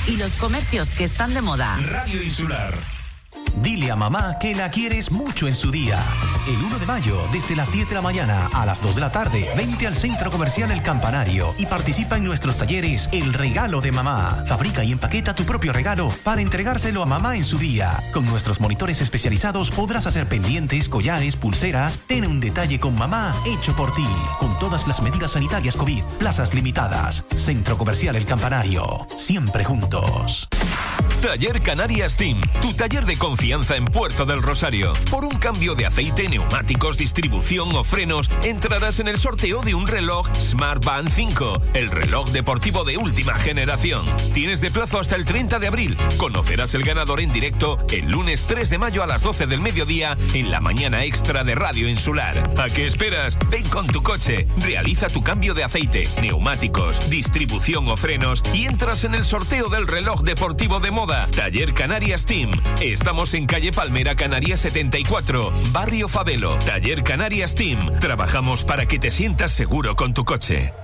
Y 0.07 0.19
los 0.19 0.35
comercios 0.35 0.91
que 0.91 1.05
están 1.05 1.32
de 1.32 1.41
moda. 1.41 1.78
Radio 1.91 2.23
Insular. 2.23 2.74
Dile 3.62 3.91
a 3.91 3.97
mamá 3.97 4.39
que 4.39 4.55
la 4.55 4.70
quieres 4.70 5.11
mucho 5.11 5.49
en 5.49 5.55
su 5.55 5.70
día. 5.70 5.99
El 6.47 6.62
1 6.62 6.78
de 6.78 6.85
mayo, 6.85 7.27
desde 7.32 7.57
las 7.57 7.73
10 7.73 7.89
de 7.89 7.95
la 7.95 8.03
mañana 8.03 8.51
a 8.53 8.66
las 8.66 8.82
2 8.82 8.97
de 8.97 9.01
la 9.01 9.11
tarde, 9.11 9.49
vente 9.57 9.86
al 9.86 9.97
Centro 9.97 10.31
Comercial 10.31 10.70
El 10.70 10.82
Campanario 10.82 11.55
y 11.57 11.65
participa 11.65 12.19
en 12.19 12.24
nuestros 12.24 12.59
talleres 12.59 13.09
El 13.12 13.32
Regalo 13.32 13.81
de 13.81 13.91
Mamá. 13.91 14.45
Fabrica 14.47 14.85
y 14.85 14.93
empaqueta 14.93 15.35
tu 15.35 15.45
propio 15.45 15.73
regalo 15.73 16.11
para 16.24 16.43
entregárselo 16.43 17.03
a 17.03 17.07
mamá 17.07 17.36
en 17.36 17.45
su 17.45 17.57
día. 17.57 17.97
Con 18.12 18.27
nuestros 18.27 18.61
monitores 18.61 19.01
especializados 19.01 19.70
podrás 19.70 20.07
hacer 20.07 20.28
pendientes, 20.28 20.91
collares, 20.91 21.36
pulseras. 21.36 21.99
Ten 22.07 22.27
un 22.27 22.41
detalle 22.41 22.78
con 22.78 22.95
mamá 22.95 23.35
hecho 23.47 23.74
por 23.74 23.95
ti. 23.95 24.07
Todas 24.59 24.86
las 24.86 25.02
medidas 25.02 25.32
sanitarias 25.32 25.76
COVID, 25.76 26.02
plazas 26.18 26.55
limitadas. 26.55 27.24
Centro 27.36 27.76
Comercial 27.76 28.16
El 28.16 28.26
Campanario. 28.26 29.06
Siempre 29.16 29.64
juntos. 29.64 30.48
Taller 31.24 31.62
Canarias 31.62 32.18
Team, 32.18 32.39
tu 32.60 32.74
taller 32.74 33.06
de 33.06 33.16
confianza 33.16 33.76
en 33.76 33.86
Puerto 33.86 34.26
del 34.26 34.43
Rosario. 34.43 34.93
Por 35.10 35.24
un 35.24 35.39
cambio 35.39 35.74
de 35.74 35.86
aceite, 35.86 36.28
neumáticos, 36.28 36.98
distribución 36.98 37.74
o 37.74 37.82
frenos, 37.82 38.31
entrarás 38.43 39.01
en 39.01 39.09
el 39.09 39.18
sorteo 39.18 39.62
de 39.62 39.74
un 39.74 39.86
reloj 39.86 40.28
Smart 40.35 40.85
Band 40.85 41.09
5, 41.09 41.62
el 41.72 41.90
reloj 41.90 42.28
deportivo 42.28 42.85
de 42.85 42.98
última 42.98 43.36
generación. 43.36 44.05
Tienes 44.35 44.60
de 44.60 44.70
plazo 44.70 44.98
hasta 44.98 45.16
el 45.16 45.24
30 45.24 45.59
de 45.60 45.66
abril. 45.66 45.97
Conocerás 46.18 46.74
el 46.74 46.82
ganador 46.82 47.20
en 47.22 47.32
directo 47.32 47.78
el 47.90 48.10
lunes 48.10 48.44
3 48.47 48.68
de 48.68 48.78
mayo 48.78 49.02
a 49.02 49.06
las 49.06 49.22
12 49.22 49.47
del 49.47 49.62
mediodía 49.62 50.18
en 50.35 50.51
la 50.51 50.61
mañana 50.61 51.05
extra 51.05 51.44
de 51.44 51.55
Radio 51.55 51.89
Insular. 51.89 52.51
¿A 52.59 52.66
qué 52.66 52.86
esperas? 52.86 53.39
Ven 53.51 53.69
con 53.69 53.86
tu 53.86 54.02
coche, 54.02 54.47
realiza 54.59 55.09
tu 55.09 55.23
cambio 55.23 55.55
de 55.55 55.65
aceite, 55.65 56.09
neumáticos, 56.20 57.09
distribución 57.09 57.89
o 57.89 57.97
frenos 57.97 58.43
y 58.52 58.66
entras 58.66 59.05
en 59.05 59.15
el 59.15 59.24
sorteo 59.24 59.69
del 59.69 59.86
reloj 59.86 60.23
deportivo 60.23 60.81
de 60.81 60.90
moda. 60.90 61.27
Taller 61.35 61.73
Canarias 61.73 62.27
Team. 62.27 62.51
Estamos 62.81 63.35
en 63.35 63.47
calle 63.47 63.70
Palmera 63.70 64.16
Canarias 64.16 64.61
74, 64.61 65.52
Barrio 65.73 66.09
Favelo. 66.09 66.56
Taller 66.59 67.02
Canarias 67.02 67.55
Team. 67.55 67.90
Trabajamos 68.01 68.65
para 68.65 68.86
que 68.86 68.98
te 68.98 69.11
sientas 69.11 69.52
seguro 69.52 69.94
con 69.94 70.15
tu 70.15 70.24
coche. 70.24 70.84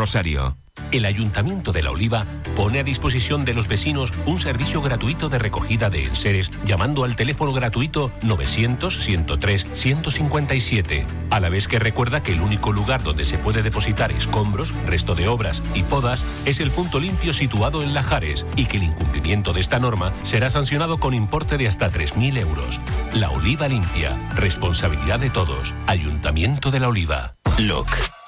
El 0.91 1.05
Ayuntamiento 1.05 1.71
de 1.71 1.83
La 1.83 1.91
Oliva 1.91 2.25
pone 2.55 2.79
a 2.79 2.83
disposición 2.83 3.45
de 3.45 3.53
los 3.53 3.67
vecinos 3.67 4.11
un 4.25 4.39
servicio 4.39 4.81
gratuito 4.81 5.29
de 5.29 5.37
recogida 5.37 5.89
de 5.89 6.05
enseres 6.05 6.49
llamando 6.65 7.03
al 7.03 7.15
teléfono 7.15 7.53
gratuito 7.53 8.11
900-103-157, 8.21 11.05
a 11.29 11.39
la 11.39 11.49
vez 11.49 11.67
que 11.67 11.77
recuerda 11.79 12.23
que 12.23 12.31
el 12.31 12.41
único 12.41 12.71
lugar 12.71 13.03
donde 13.03 13.25
se 13.25 13.37
puede 13.37 13.61
depositar 13.63 14.11
escombros, 14.11 14.73
resto 14.85 15.13
de 15.13 15.27
obras 15.27 15.61
y 15.75 15.83
podas 15.83 16.25
es 16.45 16.59
el 16.59 16.71
punto 16.71 16.99
limpio 16.99 17.33
situado 17.33 17.83
en 17.83 17.93
Lajares 17.93 18.47
y 18.55 18.65
que 18.65 18.77
el 18.77 18.83
incumplimiento 18.83 19.53
de 19.53 19.59
esta 19.59 19.77
norma 19.79 20.13
será 20.23 20.49
sancionado 20.49 20.99
con 20.99 21.13
importe 21.13 21.57
de 21.57 21.67
hasta 21.67 21.89
3.000 21.89 22.39
euros. 22.39 22.79
La 23.13 23.29
Oliva 23.31 23.67
Limpia, 23.67 24.17
responsabilidad 24.35 25.19
de 25.19 25.29
todos. 25.29 25.73
Ayuntamiento 25.87 26.71
de 26.71 26.79
La 26.79 26.87
Oliva. 26.87 27.35
Look. 27.57 27.87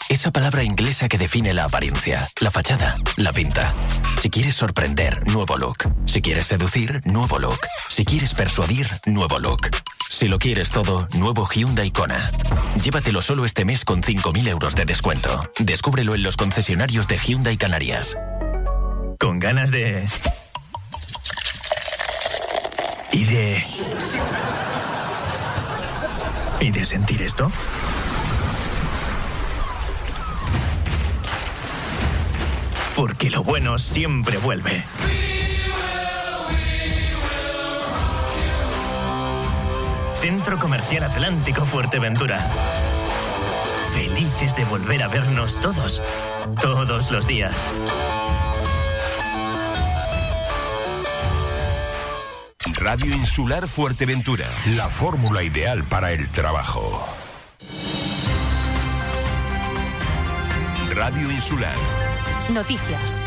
Esa 0.10 0.32
palabra 0.32 0.64
inglesa 0.64 1.08
que 1.08 1.18
define 1.18 1.54
la 1.54 1.66
apariencia, 1.66 2.30
la 2.40 2.52
fachada, 2.52 2.96
la 3.18 3.32
pinta. 3.32 3.74
Si 4.22 4.30
quieres 4.30 4.56
sorprender, 4.56 5.26
nuevo 5.28 5.58
look. 5.58 5.92
Si 6.06 6.22
quieres 6.22 6.46
seducir, 6.48 7.02
nuevo 7.06 7.40
look. 7.40 7.60
Si 7.90 8.06
quieres 8.06 8.34
persuadir, 8.34 8.88
nuevo 9.06 9.40
look. 9.40 9.70
Si 10.10 10.28
lo 10.28 10.38
quieres 10.38 10.72
todo, 10.72 11.08
nuevo 11.14 11.48
Hyundai 11.48 11.92
Kona. 11.92 12.32
Llévatelo 12.84 13.22
solo 13.22 13.46
este 13.46 13.66
mes 13.66 13.86
con 13.86 14.04
5.000 14.04 14.48
euros 14.50 14.76
de 14.76 14.86
descuento. 14.86 15.50
Descúbrelo 15.60 16.14
en 16.16 16.24
los 16.24 16.38
concesionarios 16.38 17.08
de 17.08 17.18
Hyundai 17.18 17.58
Canarias. 17.58 18.16
Con 19.20 19.40
ganas 19.40 19.72
de... 19.72 20.06
Y 23.12 23.24
de... 23.26 23.64
¿Y 26.60 26.72
de 26.72 26.86
sentir 26.86 27.22
esto? 27.22 27.52
Porque 32.95 33.30
lo 33.30 33.44
bueno 33.44 33.78
siempre 33.80 34.38
vuelve. 34.38 34.84
Centro 40.22 40.57
Comercial 40.60 41.03
Atlántico 41.03 41.65
Fuerteventura. 41.65 42.49
Felices 43.94 44.56
de 44.56 44.65
volver 44.65 45.03
a 45.03 45.07
vernos 45.07 45.60
todos, 45.60 46.02
todos 46.61 47.11
los 47.11 47.28
días. 47.28 47.56
Radio 52.84 53.15
Insular 53.15 53.68
Fuerteventura. 53.68 54.45
La 54.76 54.90
fórmula 54.90 55.41
ideal 55.41 55.84
para 55.84 56.11
el 56.11 56.28
trabajo. 56.30 57.02
Radio 60.94 61.32
Insular. 61.32 62.03
Noticias. 62.49 63.24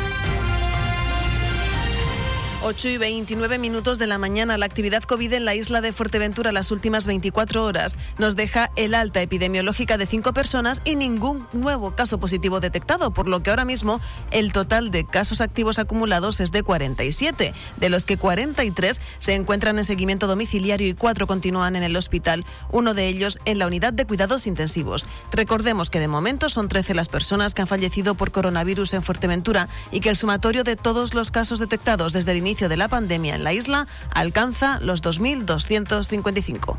8 2.69 2.89
y 2.89 2.99
29 2.99 3.59
minutos 3.59 4.01
de 4.01 4.09
la 4.09 4.19
mañana. 4.19 4.59
La 4.59 4.67
actividad 4.67 5.05
COVID 5.05 5.35
en 5.35 5.45
la 5.45 5.55
isla 5.55 5.81
de 5.81 5.93
Fuerteventura 5.93 6.51
las 6.51 6.73
últimas 6.73 7.07
24 7.07 7.63
horas 7.63 7.97
nos 8.19 8.35
deja 8.35 8.73
el 8.75 8.97
alta 8.97 9.23
epidemiológica 9.23 9.97
de 9.97 10.05
5 10.05 10.33
personas 10.33 10.83
y 10.85 10.97
ningún 10.97 11.47
nuevo 11.53 11.95
caso 11.95 12.19
positivo 12.19 12.59
detectado, 12.59 13.13
por 13.13 13.29
lo 13.29 13.41
que 13.41 13.51
ahora 13.51 13.65
mismo 13.65 14.01
el 14.33 14.53
total 14.53 14.91
de 14.91 15.07
casos 15.07 15.41
activos 15.41 15.79
acumulados 15.79 16.41
es 16.41 16.51
de 16.51 16.65
47, 16.65 17.55
de 17.77 17.89
los 17.89 18.05
que 18.05 18.17
43 18.17 19.01
se 19.21 19.35
encuentran 19.35 19.79
en 19.79 19.85
seguimiento 19.85 20.27
domiciliario 20.27 20.89
y 20.89 20.95
4 20.95 21.29
continúan 21.29 21.77
en 21.77 21.85
el 21.85 21.95
hospital, 21.95 22.45
uno 22.73 22.95
de 22.95 23.07
ellos 23.07 23.39
en 23.45 23.61
la 23.61 23.69
unidad 23.69 23.93
de 23.93 24.07
cuidados 24.07 24.49
intensivos. 24.49 25.07
Recordemos 25.31 25.89
que 25.89 26.01
de 26.01 26.09
momento 26.09 26.49
son 26.49 26.67
13 26.67 26.95
las 26.95 27.11
personas 27.11 27.55
que 27.55 27.63
han 27.63 27.69
fallecido 27.69 28.17
por 28.17 28.33
coronavirus 28.33 28.95
en 28.95 29.05
Fuerteventura 29.05 29.69
y 29.93 30.01
que 30.01 30.11
el 30.11 30.17
sumatorio 30.17 30.65
de 30.65 30.75
todos 30.75 31.15
los 31.15 31.31
casos 31.31 31.61
detectados 31.61 32.13
desde 32.13 32.33
el 32.33 32.39
inicio 32.39 32.56
de 32.57 32.77
la 32.77 32.89
pandemia 32.89 33.35
en 33.35 33.45
la 33.45 33.53
isla 33.53 33.87
alcanza 34.13 34.81
los 34.81 35.03
2.255. 35.03 36.77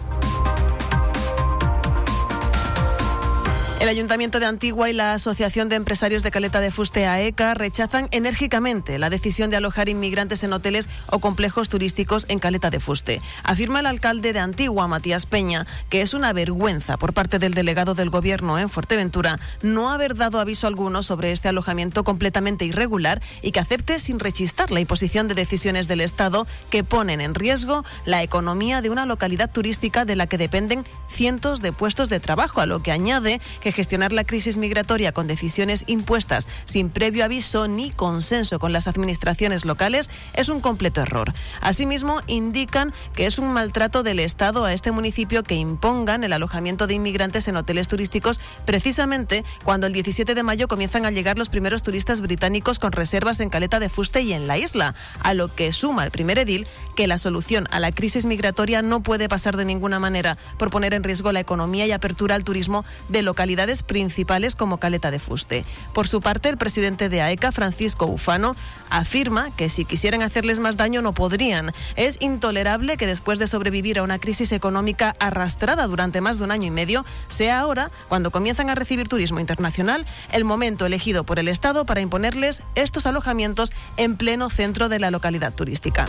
El 3.79 3.89
Ayuntamiento 3.89 4.39
de 4.39 4.47
Antigua 4.47 4.89
y 4.89 4.93
la 4.93 5.13
Asociación 5.13 5.69
de 5.69 5.75
Empresarios 5.75 6.23
de 6.23 6.31
Caleta 6.31 6.59
de 6.59 6.71
Fuste 6.71 7.05
AECA 7.05 7.53
rechazan 7.53 8.07
enérgicamente 8.09 8.97
la 8.97 9.11
decisión 9.11 9.51
de 9.51 9.57
alojar 9.57 9.87
inmigrantes 9.87 10.43
en 10.43 10.51
hoteles 10.51 10.89
o 11.11 11.19
complejos 11.19 11.69
turísticos 11.69 12.25
en 12.27 12.39
Caleta 12.39 12.71
de 12.71 12.79
Fuste. 12.79 13.21
Afirma 13.43 13.81
el 13.81 13.85
alcalde 13.85 14.33
de 14.33 14.39
Antigua, 14.39 14.87
Matías 14.87 15.27
Peña, 15.27 15.67
que 15.89 16.01
es 16.01 16.15
una 16.15 16.33
vergüenza 16.33 16.97
por 16.97 17.13
parte 17.13 17.37
del 17.37 17.53
delegado 17.53 17.93
del 17.93 18.09
Gobierno 18.09 18.57
en 18.57 18.67
Fuerteventura 18.67 19.39
no 19.61 19.91
haber 19.91 20.15
dado 20.15 20.39
aviso 20.39 20.65
alguno 20.65 21.03
sobre 21.03 21.31
este 21.31 21.47
alojamiento 21.47 22.03
completamente 22.03 22.65
irregular 22.65 23.21
y 23.43 23.51
que 23.51 23.59
acepte 23.59 23.99
sin 23.99 24.17
rechistar 24.17 24.71
la 24.71 24.79
imposición 24.79 25.27
de 25.27 25.35
decisiones 25.35 25.87
del 25.87 26.01
Estado 26.01 26.47
que 26.71 26.83
ponen 26.83 27.21
en 27.21 27.35
riesgo 27.35 27.85
la 28.05 28.23
economía 28.23 28.81
de 28.81 28.89
una 28.89 29.05
localidad 29.05 29.51
turística 29.51 30.03
de 30.03 30.15
la 30.15 30.25
que 30.25 30.39
dependen 30.39 30.83
cientos 31.11 31.61
de 31.61 31.73
puestos 31.73 32.09
de 32.09 32.19
trabajo, 32.19 32.59
a 32.59 32.65
lo 32.65 32.81
que 32.81 32.91
añade 32.91 33.39
que 33.61 33.66
gestionar 33.71 34.13
la 34.13 34.23
crisis 34.23 34.57
migratoria 34.57 35.11
con 35.11 35.27
decisiones 35.27 35.83
impuestas 35.87 36.47
sin 36.65 36.89
previo 36.89 37.25
aviso 37.25 37.67
ni 37.67 37.91
consenso 37.91 38.59
con 38.59 38.73
las 38.73 38.87
administraciones 38.87 39.65
locales 39.65 40.09
es 40.33 40.49
un 40.49 40.61
completo 40.61 41.01
error. 41.01 41.33
Asimismo, 41.61 42.21
indican 42.27 42.93
que 43.13 43.25
es 43.25 43.39
un 43.39 43.51
maltrato 43.51 44.03
del 44.03 44.19
Estado 44.19 44.65
a 44.65 44.73
este 44.73 44.91
municipio 44.91 45.43
que 45.43 45.55
impongan 45.55 46.23
el 46.23 46.33
alojamiento 46.33 46.87
de 46.87 46.93
inmigrantes 46.93 47.47
en 47.47 47.57
hoteles 47.57 47.87
turísticos 47.87 48.39
precisamente 48.65 49.43
cuando 49.63 49.87
el 49.87 49.93
17 49.93 50.35
de 50.35 50.43
mayo 50.43 50.67
comienzan 50.67 51.05
a 51.05 51.11
llegar 51.11 51.37
los 51.37 51.49
primeros 51.49 51.83
turistas 51.83 52.21
británicos 52.21 52.79
con 52.79 52.91
reservas 52.91 53.39
en 53.39 53.49
Caleta 53.49 53.79
de 53.79 53.89
Fuste 53.89 54.21
y 54.21 54.33
en 54.33 54.47
la 54.47 54.57
isla, 54.57 54.95
a 55.21 55.33
lo 55.33 55.53
que 55.53 55.71
suma 55.71 56.05
el 56.05 56.11
primer 56.11 56.37
edil 56.37 56.67
que 56.95 57.07
la 57.07 57.17
solución 57.17 57.67
a 57.71 57.79
la 57.79 57.91
crisis 57.91 58.25
migratoria 58.25 58.81
no 58.81 59.01
puede 59.01 59.29
pasar 59.29 59.57
de 59.57 59.65
ninguna 59.65 59.99
manera 59.99 60.37
por 60.57 60.69
poner 60.69 60.93
en 60.93 61.03
riesgo 61.03 61.31
la 61.31 61.39
economía 61.39 61.85
y 61.85 61.91
apertura 61.91 62.35
al 62.35 62.43
turismo 62.43 62.85
de 63.09 63.21
localidades 63.21 63.56
principales 63.83 64.55
como 64.55 64.77
Caleta 64.77 65.11
de 65.11 65.19
Fuste. 65.19 65.65
Por 65.93 66.07
su 66.07 66.21
parte, 66.21 66.49
el 66.49 66.57
presidente 66.57 67.09
de 67.09 67.21
AECA, 67.21 67.51
Francisco 67.51 68.05
Ufano, 68.05 68.55
afirma 68.89 69.49
que 69.55 69.69
si 69.69 69.85
quisieran 69.85 70.21
hacerles 70.21 70.59
más 70.59 70.77
daño 70.77 71.01
no 71.01 71.13
podrían. 71.13 71.73
Es 71.95 72.17
intolerable 72.21 72.97
que 72.97 73.07
después 73.07 73.39
de 73.39 73.47
sobrevivir 73.47 73.99
a 73.99 74.03
una 74.03 74.19
crisis 74.19 74.51
económica 74.51 75.15
arrastrada 75.19 75.87
durante 75.87 76.21
más 76.21 76.37
de 76.37 76.43
un 76.43 76.51
año 76.51 76.67
y 76.67 76.71
medio, 76.71 77.05
sea 77.27 77.59
ahora, 77.59 77.91
cuando 78.07 78.31
comienzan 78.31 78.69
a 78.69 78.75
recibir 78.75 79.07
turismo 79.07 79.39
internacional, 79.39 80.05
el 80.31 80.45
momento 80.45 80.85
elegido 80.85 81.23
por 81.23 81.39
el 81.39 81.47
Estado 81.47 81.85
para 81.85 82.01
imponerles 82.01 82.63
estos 82.75 83.05
alojamientos 83.05 83.71
en 83.97 84.17
pleno 84.17 84.49
centro 84.49 84.89
de 84.89 84.99
la 84.99 85.11
localidad 85.11 85.53
turística. 85.53 86.05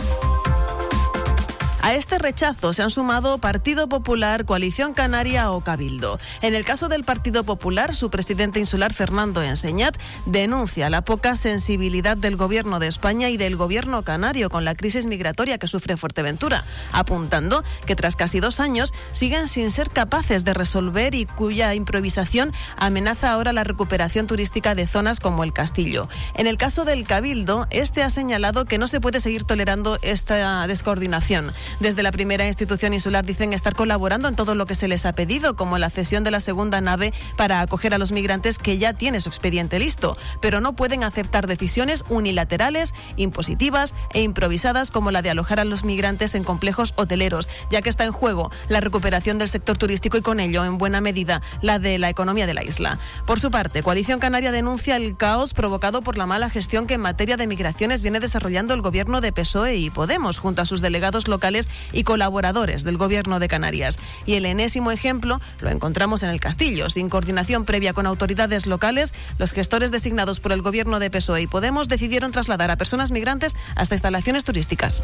A 1.81 1.93
este 1.93 2.19
rechazo 2.19 2.73
se 2.73 2.83
han 2.83 2.89
sumado 2.89 3.37
Partido 3.37 3.87
Popular, 3.87 4.43
Coalición 4.43 4.93
Canaria 4.93 5.49
o 5.51 5.61
Cabildo. 5.61 6.19
En 6.41 6.53
el 6.53 6.65
caso 6.65 6.89
del 6.89 7.05
Partido 7.05 7.45
Popular, 7.45 7.95
su 7.95 8.09
presidente 8.09 8.59
insular 8.59 8.93
Fernando 8.93 9.41
Enseñat 9.41 9.97
denuncia 10.25 10.89
la 10.89 11.05
poca 11.05 11.37
sensibilidad 11.37 12.17
del 12.17 12.35
Gobierno 12.35 12.79
de 12.79 12.87
España 12.87 13.29
y 13.29 13.37
del 13.37 13.55
Gobierno 13.55 14.03
canario 14.03 14.49
con 14.49 14.65
la 14.65 14.75
crisis 14.75 15.05
migratoria 15.05 15.57
que 15.57 15.67
sufre 15.67 15.95
Fuerteventura, 15.95 16.65
apuntando 16.91 17.63
que 17.85 17.95
tras 17.95 18.17
casi 18.17 18.41
dos 18.41 18.59
años 18.59 18.93
siguen 19.11 19.47
sin 19.47 19.71
ser 19.71 19.89
capaces 19.89 20.43
de 20.43 20.53
resolver 20.53 21.15
y 21.15 21.25
cuya 21.25 21.73
improvisación 21.75 22.51
amenaza 22.75 23.31
ahora 23.31 23.53
la 23.53 23.63
recuperación 23.63 24.27
turística 24.27 24.75
de 24.75 24.85
zonas 24.85 25.21
como 25.21 25.45
el 25.45 25.53
Castillo. 25.53 26.09
En 26.33 26.45
el 26.45 26.57
caso 26.57 26.83
del 26.83 27.05
Cabildo, 27.05 27.67
este 27.69 28.03
ha 28.03 28.09
señalado 28.09 28.65
que 28.65 28.77
no 28.77 28.89
se 28.89 28.99
puede 28.99 29.21
seguir 29.21 29.45
tolerando 29.45 29.97
esta 30.01 30.67
descoordinación. 30.67 31.53
Desde 31.79 32.03
la 32.03 32.11
primera 32.11 32.45
institución 32.45 32.93
insular 32.93 33.25
dicen 33.25 33.53
estar 33.53 33.75
colaborando 33.75 34.27
en 34.27 34.35
todo 34.35 34.55
lo 34.55 34.65
que 34.65 34.75
se 34.75 34.87
les 34.87 35.05
ha 35.05 35.13
pedido, 35.13 35.55
como 35.55 35.77
la 35.77 35.89
cesión 35.89 36.23
de 36.23 36.31
la 36.31 36.39
segunda 36.39 36.81
nave 36.81 37.13
para 37.37 37.61
acoger 37.61 37.93
a 37.93 37.97
los 37.97 38.11
migrantes 38.11 38.59
que 38.59 38.77
ya 38.77 38.93
tiene 38.93 39.21
su 39.21 39.29
expediente 39.29 39.79
listo, 39.79 40.17
pero 40.41 40.61
no 40.61 40.73
pueden 40.73 41.03
aceptar 41.03 41.47
decisiones 41.47 42.03
unilaterales, 42.09 42.93
impositivas 43.15 43.95
e 44.13 44.21
improvisadas 44.21 44.91
como 44.91 45.11
la 45.11 45.21
de 45.21 45.29
alojar 45.29 45.59
a 45.59 45.65
los 45.65 45.83
migrantes 45.83 46.35
en 46.35 46.43
complejos 46.43 46.93
hoteleros, 46.95 47.49
ya 47.69 47.81
que 47.81 47.89
está 47.89 48.03
en 48.03 48.11
juego 48.11 48.51
la 48.67 48.81
recuperación 48.81 49.37
del 49.37 49.49
sector 49.49 49.77
turístico 49.77 50.17
y 50.17 50.21
con 50.21 50.39
ello, 50.39 50.65
en 50.65 50.77
buena 50.77 51.01
medida, 51.01 51.41
la 51.61 51.79
de 51.79 51.97
la 51.97 52.09
economía 52.09 52.47
de 52.47 52.53
la 52.53 52.63
isla. 52.63 52.97
Por 53.25 53.39
su 53.39 53.51
parte, 53.51 53.83
Coalición 53.83 54.19
Canaria 54.19 54.51
denuncia 54.51 54.95
el 54.95 55.15
caos 55.17 55.53
provocado 55.53 56.01
por 56.01 56.17
la 56.17 56.25
mala 56.25 56.49
gestión 56.49 56.87
que 56.87 56.95
en 56.95 57.01
materia 57.01 57.37
de 57.37 57.47
migraciones 57.47 58.01
viene 58.01 58.19
desarrollando 58.19 58.73
el 58.73 58.81
gobierno 58.81 59.21
de 59.21 59.31
PSOE 59.31 59.75
y 59.75 59.89
Podemos 59.89 60.37
junto 60.37 60.61
a 60.61 60.65
sus 60.65 60.79
delegados 60.81 61.27
locales 61.27 61.58
y 61.91 62.03
colaboradores 62.03 62.83
del 62.83 62.97
Gobierno 62.97 63.39
de 63.39 63.47
Canarias. 63.47 63.99
Y 64.25 64.35
el 64.35 64.45
enésimo 64.45 64.91
ejemplo 64.91 65.39
lo 65.59 65.69
encontramos 65.69 66.23
en 66.23 66.29
el 66.29 66.39
Castillo. 66.39 66.89
Sin 66.89 67.09
coordinación 67.09 67.65
previa 67.65 67.93
con 67.93 68.05
autoridades 68.05 68.67
locales, 68.67 69.13
los 69.37 69.51
gestores 69.51 69.91
designados 69.91 70.39
por 70.39 70.51
el 70.51 70.61
Gobierno 70.61 70.99
de 70.99 71.09
PSOE 71.09 71.41
y 71.41 71.47
Podemos 71.47 71.89
decidieron 71.89 72.31
trasladar 72.31 72.71
a 72.71 72.77
personas 72.77 73.11
migrantes 73.11 73.57
hasta 73.75 73.95
instalaciones 73.95 74.43
turísticas. 74.43 75.03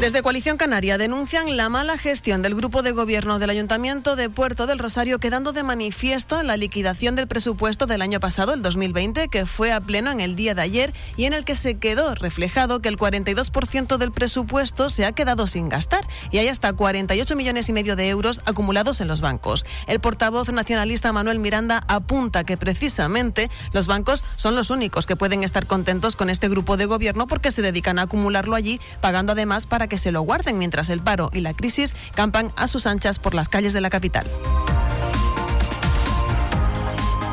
Desde 0.00 0.22
Coalición 0.22 0.58
Canaria 0.58 0.96
denuncian 0.96 1.56
la 1.56 1.68
mala 1.68 1.98
gestión 1.98 2.40
del 2.40 2.54
grupo 2.54 2.82
de 2.82 2.92
gobierno 2.92 3.40
del 3.40 3.50
Ayuntamiento 3.50 4.14
de 4.14 4.30
Puerto 4.30 4.68
del 4.68 4.78
Rosario, 4.78 5.18
quedando 5.18 5.52
de 5.52 5.64
manifiesto 5.64 6.40
la 6.44 6.56
liquidación 6.56 7.16
del 7.16 7.26
presupuesto 7.26 7.86
del 7.86 8.00
año 8.00 8.20
pasado, 8.20 8.54
el 8.54 8.62
2020, 8.62 9.26
que 9.26 9.44
fue 9.44 9.72
a 9.72 9.80
pleno 9.80 10.12
en 10.12 10.20
el 10.20 10.36
día 10.36 10.54
de 10.54 10.62
ayer 10.62 10.94
y 11.16 11.24
en 11.24 11.32
el 11.32 11.44
que 11.44 11.56
se 11.56 11.78
quedó 11.78 12.14
reflejado 12.14 12.80
que 12.80 12.88
el 12.88 12.96
42% 12.96 13.96
del 13.96 14.12
presupuesto 14.12 14.88
se 14.88 15.04
ha 15.04 15.10
quedado 15.10 15.48
sin 15.48 15.68
gastar 15.68 16.06
y 16.30 16.38
hay 16.38 16.46
hasta 16.46 16.72
48 16.72 17.34
millones 17.34 17.68
y 17.68 17.72
medio 17.72 17.96
de 17.96 18.08
euros 18.08 18.40
acumulados 18.44 19.00
en 19.00 19.08
los 19.08 19.20
bancos. 19.20 19.66
El 19.88 19.98
portavoz 19.98 20.52
nacionalista 20.52 21.12
Manuel 21.12 21.40
Miranda 21.40 21.82
apunta 21.88 22.44
que 22.44 22.56
precisamente 22.56 23.50
los 23.72 23.88
bancos 23.88 24.22
son 24.36 24.54
los 24.54 24.70
únicos 24.70 25.08
que 25.08 25.16
pueden 25.16 25.42
estar 25.42 25.66
contentos 25.66 26.14
con 26.14 26.30
este 26.30 26.48
grupo 26.48 26.76
de 26.76 26.86
gobierno 26.86 27.26
porque 27.26 27.50
se 27.50 27.62
dedican 27.62 27.98
a 27.98 28.02
acumularlo 28.02 28.54
allí, 28.54 28.80
pagando 29.00 29.32
además 29.32 29.66
para 29.66 29.87
que 29.88 29.98
se 29.98 30.12
lo 30.12 30.22
guarden 30.22 30.58
mientras 30.58 30.88
el 30.90 31.00
paro 31.00 31.30
y 31.32 31.40
la 31.40 31.54
crisis 31.54 31.94
campan 32.14 32.52
a 32.56 32.68
sus 32.68 32.86
anchas 32.86 33.18
por 33.18 33.34
las 33.34 33.48
calles 33.48 33.72
de 33.72 33.80
la 33.80 33.90
capital. 33.90 34.26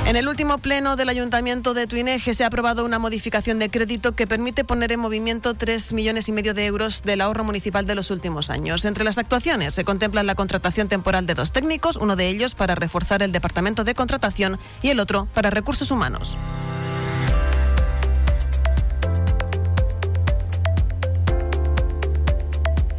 En 0.06 0.16
el 0.16 0.28
último 0.28 0.60
pleno 0.60 0.96
del 0.96 1.10
Ayuntamiento 1.10 1.74
de 1.74 1.88
Tuineje 1.88 2.36
se 2.36 2.44
ha 2.44 2.48
aprobado 2.48 2.86
una 2.86 3.00
modificación 3.00 3.58
de 3.58 3.72
crédito 3.72 4.12
que 4.12 4.28
permite 4.28 4.64
poner 4.64 4.92
en 4.92 5.00
movimiento 5.00 5.56
3 5.56 5.94
millones 5.94 6.30
y 6.30 6.32
medio 6.32 6.54
de 6.54 6.68
euros 6.68 7.02
del 7.02 7.22
ahorro 7.22 7.44
municipal 7.44 7.88
de 7.88 7.96
los 7.96 8.12
últimos 8.12 8.52
años. 8.52 8.86
Entre 8.86 9.04
las 9.04 9.18
actuaciones 9.18 9.74
se 9.74 9.84
contempla 9.84 10.22
la 10.22 10.36
contratación 10.36 10.90
temporal 10.90 11.26
de 11.26 11.34
dos 11.34 11.52
técnicos, 11.52 11.96
uno 11.96 12.16
de 12.16 12.28
ellos 12.28 12.54
para 12.54 12.76
reforzar 12.76 13.24
el 13.24 13.32
departamento 13.32 13.84
de 13.84 13.96
contratación 13.96 14.60
y 14.84 14.90
el 14.90 15.00
otro 15.00 15.28
para 15.34 15.50
recursos 15.50 15.90
humanos. 15.90 16.38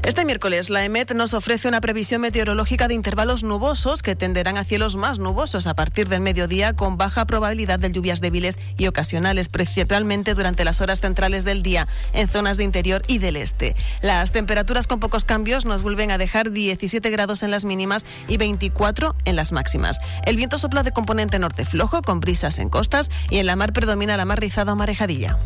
Este 0.06 0.24
miércoles, 0.24 0.70
la 0.70 0.84
EMET 0.84 1.14
nos 1.14 1.34
ofrece 1.34 1.66
una 1.66 1.80
previsión 1.80 2.20
meteorológica 2.20 2.86
de 2.86 2.94
intervalos 2.94 3.42
nubosos 3.42 4.02
que 4.02 4.14
tenderán 4.14 4.56
a 4.56 4.62
cielos 4.62 4.94
más 4.94 5.18
nubosos 5.18 5.66
a 5.66 5.74
partir 5.74 6.08
del 6.08 6.20
mediodía, 6.20 6.74
con 6.74 6.96
baja 6.96 7.24
probabilidad 7.24 7.80
de 7.80 7.90
lluvias 7.90 8.20
débiles 8.20 8.56
y 8.78 8.86
ocasionales, 8.86 9.48
principalmente 9.48 10.34
durante 10.34 10.62
las 10.62 10.80
horas 10.80 11.00
centrales 11.00 11.44
del 11.44 11.64
día 11.64 11.88
en 12.12 12.28
zonas 12.28 12.56
de 12.56 12.62
interior 12.62 13.02
y 13.08 13.18
del 13.18 13.34
este. 13.34 13.74
Las 14.00 14.30
temperaturas 14.30 14.86
con 14.86 15.00
pocos 15.00 15.24
cambios 15.24 15.64
nos 15.64 15.82
vuelven 15.82 16.12
a 16.12 16.18
dejar 16.18 16.52
17 16.52 17.10
grados 17.10 17.42
en 17.42 17.50
las 17.50 17.64
mínimas 17.64 18.06
y 18.28 18.36
24 18.36 19.16
en 19.24 19.34
las 19.34 19.50
máximas. 19.50 19.98
El 20.24 20.36
viento 20.36 20.56
sopla 20.56 20.84
de 20.84 20.92
componente 20.92 21.40
norte 21.40 21.64
flojo, 21.64 22.02
con 22.02 22.20
brisas 22.20 22.60
en 22.60 22.68
costas, 22.68 23.10
y 23.28 23.38
en 23.38 23.46
la 23.46 23.56
mar 23.56 23.72
predomina 23.72 24.16
la 24.16 24.24
mar 24.24 24.38
rizada 24.38 24.72
o 24.72 24.76
marejadilla. 24.76 25.36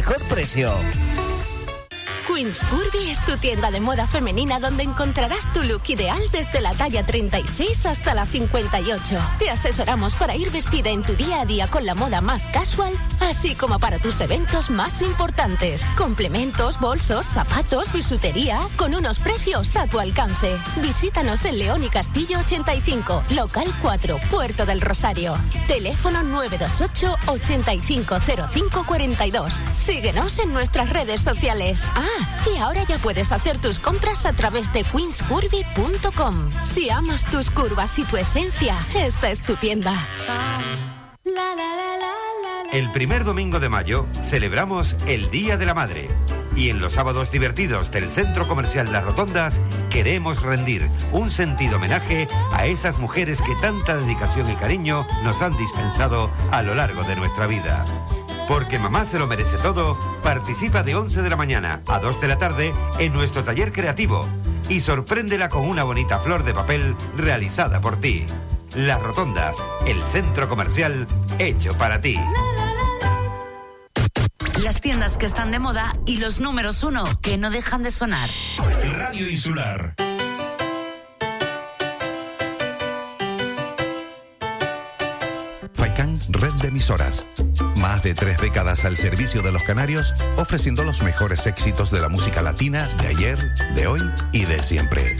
mejor 0.00 0.18
precio. 0.28 0.70
Queens 2.32 2.62
Curvy 2.64 3.10
es 3.10 3.20
tu 3.24 3.36
tienda 3.38 3.72
de 3.72 3.80
moda 3.80 4.06
femenina 4.06 4.60
donde 4.60 4.84
encontrarás 4.84 5.52
tu 5.52 5.64
look 5.64 5.82
ideal 5.88 6.20
desde 6.30 6.60
la 6.60 6.72
talla 6.72 7.04
36 7.04 7.86
hasta 7.86 8.14
la 8.14 8.24
58. 8.24 9.18
Te 9.38 9.50
asesoramos 9.50 10.14
para 10.14 10.36
ir 10.36 10.50
vestida 10.50 10.90
en 10.90 11.02
tu 11.02 11.14
día 11.14 11.40
a 11.40 11.44
día 11.44 11.68
con 11.68 11.84
la 11.84 11.94
moda 11.94 12.20
más 12.20 12.46
casual, 12.48 12.92
así 13.20 13.54
como 13.54 13.78
para 13.80 13.98
tus 13.98 14.20
eventos 14.20 14.70
más 14.70 15.02
importantes. 15.02 15.84
Complementos, 15.96 16.78
bolsos, 16.78 17.26
zapatos, 17.26 17.92
bisutería, 17.92 18.60
con 18.76 18.94
unos 18.94 19.18
precios 19.18 19.74
a 19.76 19.88
tu 19.88 19.98
alcance. 19.98 20.56
Visítanos 20.80 21.44
en 21.44 21.58
León 21.58 21.82
y 21.82 21.88
Castillo 21.88 22.38
85, 22.38 23.24
local 23.30 23.66
4, 23.82 24.20
Puerto 24.30 24.66
del 24.66 24.80
Rosario. 24.80 25.36
Teléfono 25.66 26.22
928 26.22 27.16
850542. 27.26 29.52
Síguenos 29.72 30.38
en 30.38 30.52
nuestras 30.52 30.90
redes 30.90 31.20
sociales. 31.20 31.86
Ah, 31.94 32.19
y 32.52 32.58
ahora 32.58 32.84
ya 32.84 32.98
puedes 32.98 33.32
hacer 33.32 33.58
tus 33.58 33.78
compras 33.78 34.26
a 34.26 34.32
través 34.32 34.72
de 34.72 34.84
queenscurvy.com. 34.84 36.50
Si 36.64 36.90
amas 36.90 37.24
tus 37.24 37.50
curvas 37.50 37.98
y 37.98 38.04
tu 38.04 38.16
esencia, 38.16 38.76
esta 38.94 39.30
es 39.30 39.40
tu 39.40 39.56
tienda. 39.56 39.94
El 42.72 42.92
primer 42.92 43.24
domingo 43.24 43.58
de 43.58 43.68
mayo 43.68 44.06
celebramos 44.22 44.94
el 45.08 45.28
Día 45.30 45.56
de 45.56 45.66
la 45.66 45.74
Madre. 45.74 46.08
Y 46.54 46.70
en 46.70 46.80
los 46.80 46.92
sábados 46.92 47.30
divertidos 47.30 47.90
del 47.90 48.10
Centro 48.10 48.46
Comercial 48.46 48.92
Las 48.92 49.04
Rotondas 49.04 49.60
queremos 49.90 50.40
rendir 50.40 50.88
un 51.10 51.30
sentido 51.30 51.76
homenaje 51.76 52.28
a 52.52 52.66
esas 52.66 52.98
mujeres 52.98 53.40
que 53.42 53.54
tanta 53.60 53.96
dedicación 53.96 54.50
y 54.50 54.54
cariño 54.54 55.04
nos 55.24 55.42
han 55.42 55.56
dispensado 55.56 56.30
a 56.52 56.62
lo 56.62 56.74
largo 56.76 57.02
de 57.02 57.16
nuestra 57.16 57.46
vida. 57.46 57.84
Porque 58.50 58.80
mamá 58.80 59.04
se 59.04 59.16
lo 59.20 59.28
merece 59.28 59.58
todo, 59.58 59.96
participa 60.24 60.82
de 60.82 60.96
11 60.96 61.22
de 61.22 61.30
la 61.30 61.36
mañana 61.36 61.82
a 61.86 62.00
2 62.00 62.20
de 62.20 62.26
la 62.26 62.36
tarde 62.36 62.74
en 62.98 63.12
nuestro 63.12 63.44
taller 63.44 63.70
creativo 63.70 64.26
y 64.68 64.80
sorpréndela 64.80 65.48
con 65.48 65.68
una 65.68 65.84
bonita 65.84 66.18
flor 66.18 66.42
de 66.42 66.52
papel 66.52 66.96
realizada 67.16 67.80
por 67.80 68.00
ti. 68.00 68.26
Las 68.74 69.00
Rotondas, 69.00 69.54
el 69.86 70.02
centro 70.02 70.48
comercial 70.48 71.06
hecho 71.38 71.78
para 71.78 72.00
ti. 72.00 72.18
Las 74.58 74.80
tiendas 74.80 75.16
que 75.16 75.26
están 75.26 75.52
de 75.52 75.60
moda 75.60 75.94
y 76.04 76.16
los 76.16 76.40
números 76.40 76.82
uno 76.82 77.04
que 77.22 77.38
no 77.38 77.50
dejan 77.50 77.84
de 77.84 77.92
sonar. 77.92 78.28
Radio 78.82 79.30
Insular. 79.30 79.94
Faikan 85.72 86.18
Red 86.30 86.54
de 86.54 86.68
Emisoras. 86.68 87.24
Más 87.80 88.02
de 88.02 88.12
tres 88.12 88.36
décadas 88.36 88.84
al 88.84 88.98
servicio 88.98 89.40
de 89.40 89.52
los 89.52 89.62
canarios, 89.62 90.12
ofreciendo 90.36 90.84
los 90.84 91.02
mejores 91.02 91.46
éxitos 91.46 91.90
de 91.90 92.02
la 92.02 92.10
música 92.10 92.42
latina 92.42 92.86
de 93.00 93.08
ayer, 93.08 93.54
de 93.74 93.86
hoy 93.86 94.00
y 94.32 94.44
de 94.44 94.62
siempre. 94.62 95.16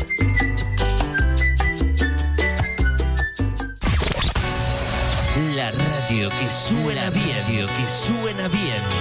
La 5.57 5.71
radio 5.71 6.29
que 6.29 6.51
suena 6.51 7.09
bien, 7.09 7.43
radio 7.47 7.67
que 7.67 7.89
suena 7.89 8.49
bien. 8.49 9.01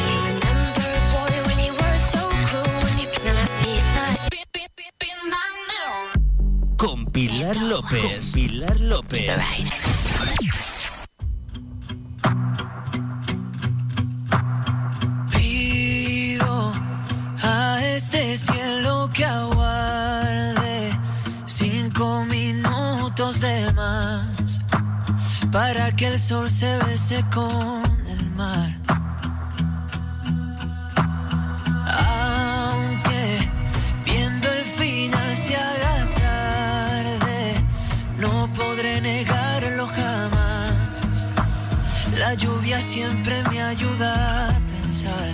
Con 6.77 7.05
Pilar 7.07 7.57
López. 7.57 8.01
Con 8.01 8.31
Pilar 8.31 8.79
López. 8.79 9.98
Para 25.51 25.91
que 25.95 26.07
el 26.07 26.19
sol 26.19 26.49
se 26.49 26.77
bese 26.85 27.23
con 27.33 27.83
el 28.07 28.29
mar. 28.31 28.71
Aunque 31.87 33.51
viendo 34.05 34.49
el 34.49 34.63
final 34.63 35.35
se 35.35 35.55
haga 35.55 36.07
tarde, 36.15 37.65
no 38.17 38.51
podré 38.53 39.01
negarlo 39.01 39.87
jamás. 39.87 41.27
La 42.17 42.33
lluvia 42.35 42.79
siempre 42.79 43.43
me 43.49 43.61
ayuda 43.61 44.49
a 44.49 44.59
pensar, 44.59 45.29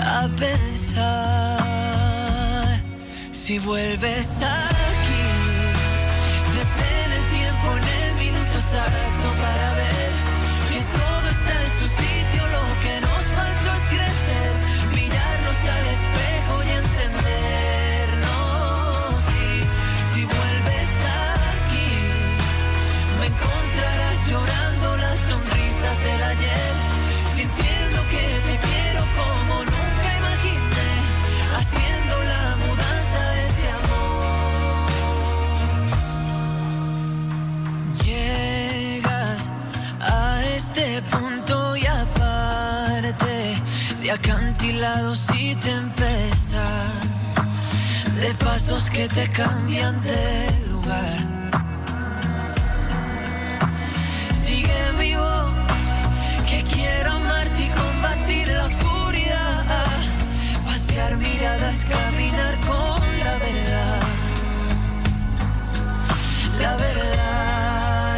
a 0.00 0.28
pensar. 0.36 1.58
Si 3.30 3.58
vuelves 3.58 4.42
aquí, 4.42 4.77
minuto 8.70 9.17
de 44.08 44.14
acantilados 44.14 45.26
y 45.38 45.54
tempestad, 45.56 46.94
de 48.18 48.32
pasos 48.42 48.88
que 48.88 49.06
te 49.06 49.28
cambian 49.28 50.00
de 50.00 50.66
lugar. 50.70 51.18
Sigue 54.32 54.92
mi 54.98 55.14
voz, 55.14 55.82
que 56.48 56.64
quiero 56.72 57.12
amarte 57.12 57.64
y 57.64 57.68
combatir 57.68 58.48
la 58.48 58.64
oscuridad. 58.64 59.66
Pasear 60.64 61.16
miradas, 61.18 61.84
caminar 61.84 62.58
con 62.60 63.18
la 63.24 63.34
verdad. 63.46 64.00
La 66.62 66.76
verdad 66.76 68.16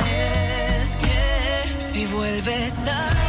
es 0.80 0.96
que 0.96 1.82
si 1.82 2.06
vuelves 2.06 2.86
aquí, 2.86 3.19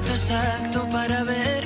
minuto 0.00 0.12
exacto 0.12 0.88
para 0.88 1.22
ver 1.24 1.64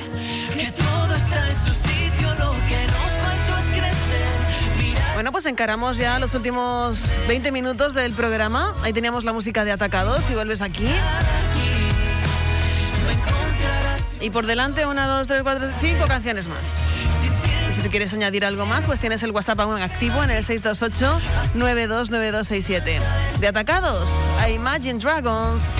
que 0.57 0.71
todo 0.71 1.15
está 1.15 1.47
en 1.49 1.55
su 1.55 1.73
sitio. 1.73 2.27
Lo 2.37 2.51
que 2.67 2.85
nos 2.87 3.11
faltó 3.23 3.57
es 3.59 3.65
crecer. 3.69 4.27
Mirar 4.77 5.13
Bueno, 5.13 5.31
pues 5.31 5.45
encaramos 5.45 5.95
ya 5.97 6.19
los 6.19 6.33
últimos 6.33 7.15
20 7.27 7.53
minutos 7.53 7.93
del 7.93 8.13
programa. 8.13 8.73
Ahí 8.83 8.91
teníamos 8.93 9.23
la 9.23 9.31
música 9.33 9.63
de 9.63 9.71
Atacados, 9.71 10.29
y 10.29 10.33
vuelves 10.33 10.61
aquí. 10.61 10.87
Y 14.21 14.29
por 14.31 14.45
delante, 14.47 14.85
una, 14.85 15.07
dos, 15.07 15.27
tres, 15.27 15.41
cuatro, 15.43 15.69
cinco 15.81 16.05
canciones 16.07 16.47
más. 16.47 16.59
Y 17.69 17.73
si 17.73 17.81
te 17.81 17.89
quieres 17.89 18.11
añadir 18.13 18.43
algo 18.43 18.65
más, 18.65 18.85
pues 18.85 18.99
tienes 18.99 19.21
el 19.23 19.31
WhatsApp 19.31 19.59
aún 19.59 19.81
activo 19.81 20.23
en 20.23 20.31
el 20.31 20.43
628-929267. 20.43 22.99
De 23.39 23.47
Atacados 23.47 24.09
a 24.39 24.49
Imagine 24.49 24.99
Dragons. 24.99 25.73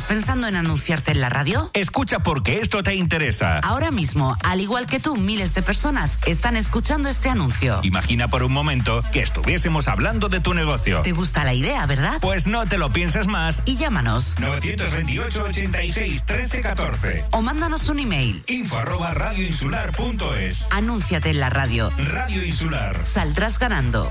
¿Estás 0.00 0.16
pensando 0.16 0.46
en 0.46 0.56
anunciarte 0.56 1.12
en 1.12 1.20
la 1.20 1.28
radio? 1.28 1.70
Escucha 1.74 2.20
porque 2.20 2.60
esto 2.60 2.82
te 2.82 2.94
interesa. 2.94 3.58
Ahora 3.58 3.90
mismo, 3.90 4.34
al 4.44 4.62
igual 4.62 4.86
que 4.86 4.98
tú, 4.98 5.16
miles 5.16 5.52
de 5.52 5.60
personas 5.60 6.18
están 6.24 6.56
escuchando 6.56 7.10
este 7.10 7.28
anuncio. 7.28 7.80
Imagina 7.82 8.26
por 8.28 8.42
un 8.42 8.50
momento 8.50 9.02
que 9.12 9.20
estuviésemos 9.20 9.88
hablando 9.88 10.30
de 10.30 10.40
tu 10.40 10.54
negocio. 10.54 11.02
¿Te 11.02 11.12
gusta 11.12 11.44
la 11.44 11.52
idea, 11.52 11.84
verdad? 11.84 12.16
Pues 12.22 12.46
no 12.46 12.66
te 12.66 12.78
lo 12.78 12.90
pienses 12.90 13.26
más 13.26 13.62
Y 13.66 13.76
llámanos. 13.76 14.38
928 14.40 15.42
86 15.42 16.24
13 16.24 16.62
14. 16.62 17.24
O 17.32 17.42
mándanos 17.42 17.90
un 17.90 17.98
email. 17.98 18.42
Info 18.46 18.78
arroba 18.78 19.12
radioinsular.es. 19.12 20.68
Anúnciate 20.70 21.28
en 21.28 21.40
la 21.40 21.50
radio. 21.50 21.92
Radio 21.98 22.42
Insular. 22.42 23.04
Saldrás 23.04 23.58
ganando. 23.58 24.10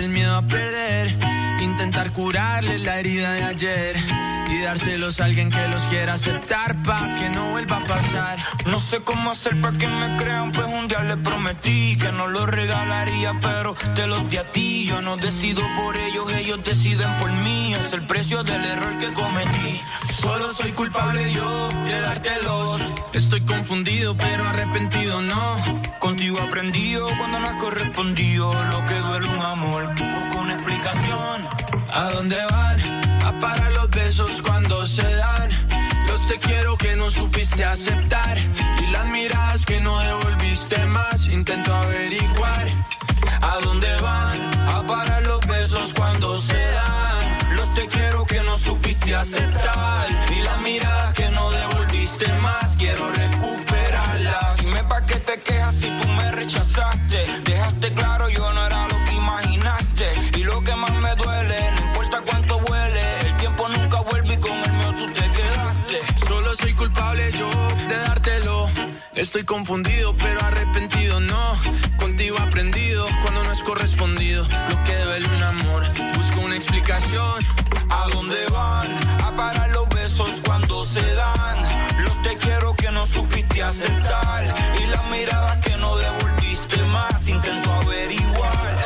El 0.00 0.08
miedo. 0.08 0.29
Curarles 2.20 2.82
la 2.82 3.00
herida 3.00 3.32
de 3.32 3.44
ayer. 3.44 3.96
Y 4.50 4.60
dárselos 4.60 5.20
a 5.20 5.24
alguien 5.24 5.50
que 5.50 5.68
los 5.68 5.82
quiera 5.84 6.12
aceptar 6.12 6.76
pa' 6.82 7.14
que 7.18 7.30
no 7.30 7.50
vuelva 7.52 7.78
a 7.78 7.86
pasar. 7.86 8.38
No 8.66 8.78
sé 8.78 9.00
cómo 9.00 9.30
hacer 9.30 9.58
para 9.62 9.78
que 9.78 9.86
me 9.86 10.16
crean, 10.18 10.52
pues 10.52 10.66
un 10.66 10.86
día 10.86 11.00
les 11.04 11.16
prometí 11.16 11.96
que 11.96 12.12
no 12.12 12.28
los 12.28 12.46
regalaría, 12.46 13.32
pero 13.40 13.74
te 13.94 14.06
los 14.06 14.28
di 14.28 14.36
a 14.36 14.44
ti. 14.52 14.84
Yo 14.86 15.00
no 15.00 15.16
decido 15.16 15.62
por 15.82 15.96
ellos, 15.96 16.30
ellos 16.34 16.62
deciden 16.62 17.10
por 17.20 17.32
mí. 17.32 17.72
Es 17.74 17.94
el 17.94 18.02
precio 18.02 18.42
del 18.42 18.62
error 18.66 18.98
que 18.98 19.10
cometí. 19.14 19.80
Solo 20.20 20.52
soy 20.52 20.72
culpable 20.72 21.32
yo 21.32 21.68
de 21.84 22.00
dártelos. 22.02 22.82
Estoy 23.14 23.40
confundido, 23.40 24.14
pero 24.14 24.46
arrepentido 24.46 25.22
no. 25.22 25.56
Contigo 25.98 26.38
aprendido 26.38 27.08
cuando 27.16 27.40
no 27.40 27.46
has 27.46 27.56
correspondido. 27.56 28.52
Lo 28.72 28.84
que 28.84 28.94
duele 28.94 29.26
un 29.26 29.40
amor, 29.40 29.94
busco 29.94 30.40
una 30.42 30.52
explicación. 30.52 31.59
¿A 31.92 32.10
dónde 32.10 32.36
van? 32.50 32.80
A 33.24 33.38
parar 33.40 33.72
los 33.72 33.90
besos 33.90 34.42
cuando 34.42 34.86
se 34.86 35.02
dan. 35.02 35.50
Los 36.06 36.26
te 36.28 36.38
quiero 36.38 36.76
que 36.76 36.94
no 36.94 37.10
supiste 37.10 37.64
aceptar. 37.64 38.38
Y 38.38 38.86
las 38.92 39.06
miradas 39.08 39.64
que 39.66 39.80
no 39.80 39.98
devolviste 39.98 40.78
más. 40.86 41.26
Intento 41.28 41.74
averiguar. 41.74 42.66
¿A 43.40 43.58
dónde 43.64 43.88
van? 44.02 44.68
A 44.68 44.86
parar 44.86 45.22
los 45.26 45.40
besos 45.46 45.92
cuando 45.94 46.38
se 46.38 46.54
dan. 46.54 47.56
Los 47.56 47.74
te 47.74 47.86
quiero 47.88 48.24
que 48.24 48.40
no 48.42 48.56
supiste 48.56 49.14
aceptar. 49.14 50.06
Y 50.36 50.42
las 50.42 50.60
miradas 50.60 51.12
que 51.14 51.28
no 51.30 51.50
devolviste 51.50 52.28
más. 52.40 52.76
Quiero 52.76 53.10
recuperarlas. 53.10 54.56
Dime 54.58 54.84
pa' 54.84 55.04
qué 55.06 55.16
te 55.16 55.40
quejas 55.40 55.74
si 55.74 55.88
tú 55.88 56.08
me 56.08 56.30
rechazaste. 56.30 57.26
Dejaste 57.44 57.92
claro 57.94 58.09
Estoy 69.20 69.44
confundido, 69.44 70.16
pero 70.16 70.40
arrepentido 70.40 71.20
no. 71.20 71.52
Contigo 71.98 72.38
aprendido 72.38 73.06
cuando 73.20 73.44
no 73.44 73.52
es 73.52 73.62
correspondido. 73.62 74.42
Lo 74.70 74.84
que 74.84 74.96
duele 74.96 75.28
un 75.28 75.42
amor, 75.42 75.84
busco 76.16 76.40
una 76.40 76.56
explicación. 76.56 77.44
¿A 77.90 78.08
dónde 78.14 78.46
van? 78.50 78.86
A 79.22 79.36
parar 79.36 79.68
los 79.72 79.86
besos 79.90 80.40
cuando 80.42 80.86
se 80.86 81.02
dan. 81.16 81.60
Los 82.02 82.22
te 82.22 82.34
quiero 82.38 82.72
que 82.72 82.90
no 82.92 83.04
supiste 83.04 83.62
aceptar. 83.62 84.56
Y 84.82 84.86
las 84.86 85.10
miradas 85.10 85.58
que 85.58 85.76
no 85.76 85.98
devolviste 85.98 86.82
más. 86.84 87.28
Intento 87.28 87.70
averiguar. 87.74 88.78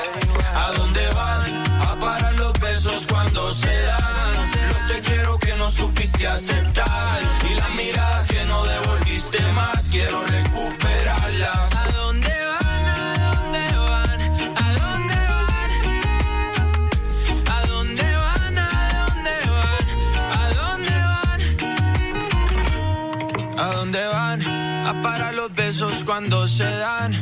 ¿A 0.53 0.73
dónde 0.73 1.07
van? 1.15 1.81
A 1.81 1.97
parar 2.01 2.35
los 2.35 2.53
besos 2.55 3.07
cuando 3.07 3.53
se 3.53 3.83
dan. 3.83 4.35
Los 4.69 4.89
te 4.89 5.01
quiero 5.01 5.39
que 5.39 5.55
no 5.55 5.71
supiste 5.71 6.27
aceptar. 6.27 7.34
Cuando 26.05 26.47
se 26.47 26.65
dan. 26.65 27.13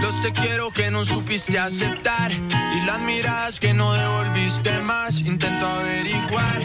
Los 0.00 0.20
te 0.22 0.32
quiero 0.32 0.70
que 0.70 0.90
no 0.90 1.04
supiste 1.04 1.58
aceptar. 1.58 2.32
Y 2.32 2.86
las 2.86 3.00
miradas 3.00 3.58
que 3.58 3.74
no 3.74 3.92
devolviste 3.92 4.80
más. 4.80 5.20
Intento 5.20 5.66
averiguar. 5.66 6.60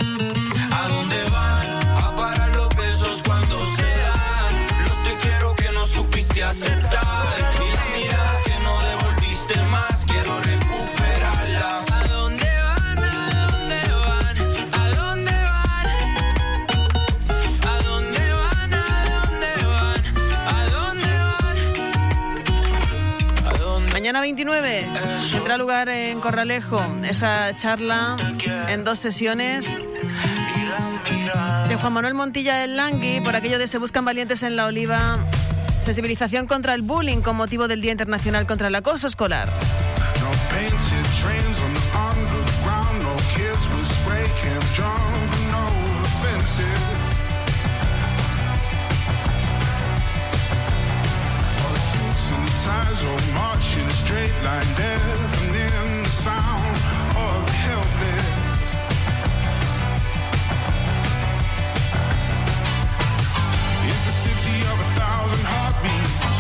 ¿A 0.72 0.88
dónde 0.88 1.24
van? 1.30 2.04
A 2.04 2.16
parar 2.16 2.50
los 2.56 2.70
besos 2.76 3.22
cuando 3.26 3.58
se 3.76 3.84
dan. 3.84 4.86
Los 4.86 5.04
te 5.04 5.28
quiero 5.28 5.56
que 5.56 5.72
no 5.72 5.86
supiste 5.88 6.44
aceptar. 6.44 7.71
29 24.36 24.86
tendrá 25.34 25.58
lugar 25.58 25.90
en 25.90 26.22
Corralejo 26.22 26.80
esa 27.04 27.54
charla 27.58 28.16
en 28.70 28.86
dos 28.86 28.98
sesiones 28.98 29.84
de 31.68 31.76
Juan 31.76 31.92
Manuel 31.92 32.14
Montilla 32.14 32.56
del 32.56 32.78
Langui 32.78 33.20
por 33.20 33.36
aquello 33.36 33.60
de 33.60 33.68
Se 33.68 33.78
Buscan 33.78 34.06
Valientes 34.06 34.44
en 34.44 34.56
la 34.56 34.68
Oliva. 34.68 35.18
Sensibilización 35.84 36.48
contra 36.48 36.74
el 36.76 36.82
bullying 36.82 37.20
con 37.20 37.36
motivo 37.36 37.68
del 37.68 37.82
Día 37.82 37.92
Internacional 37.92 38.48
contra 38.48 38.70
el 38.70 38.76
Acoso 38.76 39.08
Escolar. 39.08 39.52
In 53.62 53.86
a 53.86 53.90
straight 53.92 54.34
line, 54.44 54.66
deafening 54.76 56.04
the 56.04 56.10
sound 56.10 56.76
of 57.16 57.46
the 57.46 57.52
helpless. 57.52 58.28
It's 63.90 64.04
the 64.06 64.16
city 64.26 64.58
of 64.72 64.78
a 64.80 64.90
thousand 65.00 65.46
heartbeats. 65.46 66.31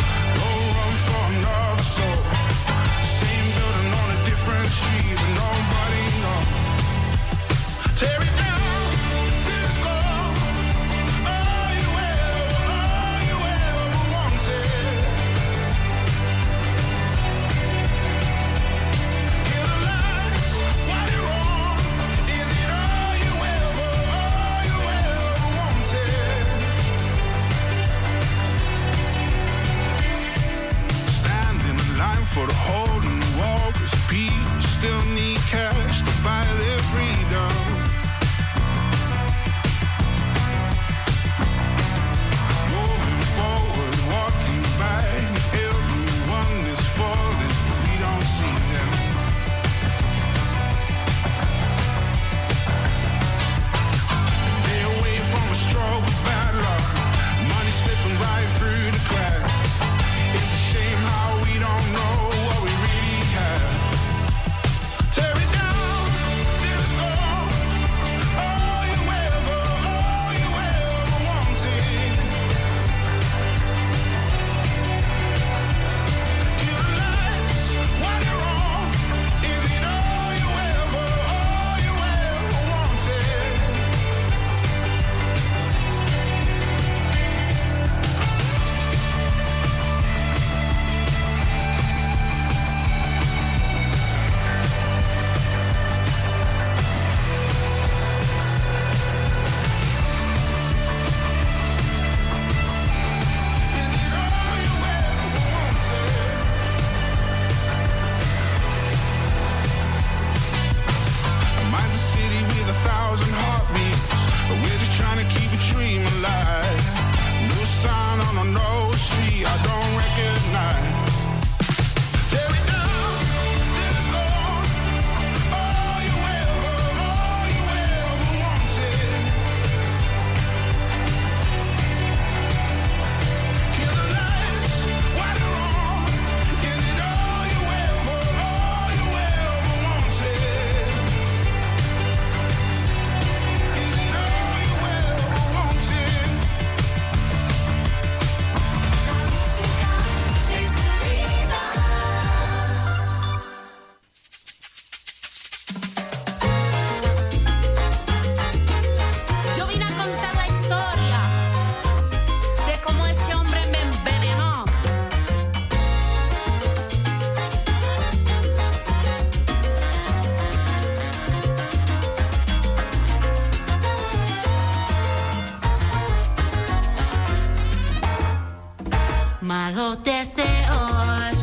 malos 179.51 180.01
deseos. 180.01 181.40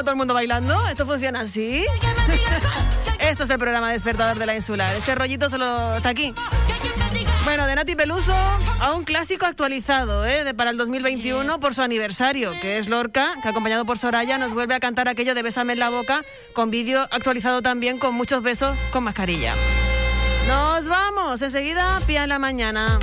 todo 0.00 0.12
el 0.12 0.16
mundo 0.16 0.34
bailando? 0.34 0.76
¿Esto 0.88 1.06
funciona 1.06 1.40
así? 1.40 1.84
Esto 3.18 3.44
es 3.44 3.50
el 3.50 3.58
programa 3.58 3.92
Despertador 3.92 4.38
de 4.38 4.46
la 4.46 4.54
Insular. 4.54 4.94
Este 4.96 5.14
rollito 5.14 5.50
solo 5.50 5.96
está 5.96 6.08
aquí. 6.08 6.32
Bueno, 7.44 7.66
de 7.66 7.74
Nati 7.74 7.96
Peluso 7.96 8.34
a 8.80 8.92
un 8.92 9.04
clásico 9.04 9.46
actualizado 9.46 10.26
¿eh? 10.26 10.54
para 10.54 10.70
el 10.70 10.76
2021 10.76 11.60
por 11.60 11.74
su 11.74 11.82
aniversario, 11.82 12.52
que 12.60 12.78
es 12.78 12.88
Lorca, 12.88 13.34
que 13.42 13.48
acompañado 13.48 13.84
por 13.84 13.98
Soraya 13.98 14.38
nos 14.38 14.54
vuelve 14.54 14.74
a 14.74 14.80
cantar 14.80 15.08
aquello 15.08 15.34
de 15.34 15.42
Bésame 15.42 15.72
en 15.74 15.78
la 15.78 15.90
boca, 15.90 16.22
con 16.52 16.70
vídeo 16.70 17.02
actualizado 17.10 17.62
también 17.62 17.98
con 17.98 18.14
muchos 18.14 18.42
besos 18.42 18.76
con 18.92 19.04
mascarilla. 19.04 19.54
Nos 20.48 20.88
vamos, 20.88 21.42
enseguida, 21.42 22.00
pía 22.06 22.22
en 22.22 22.28
la 22.28 22.38
mañana. 22.38 22.98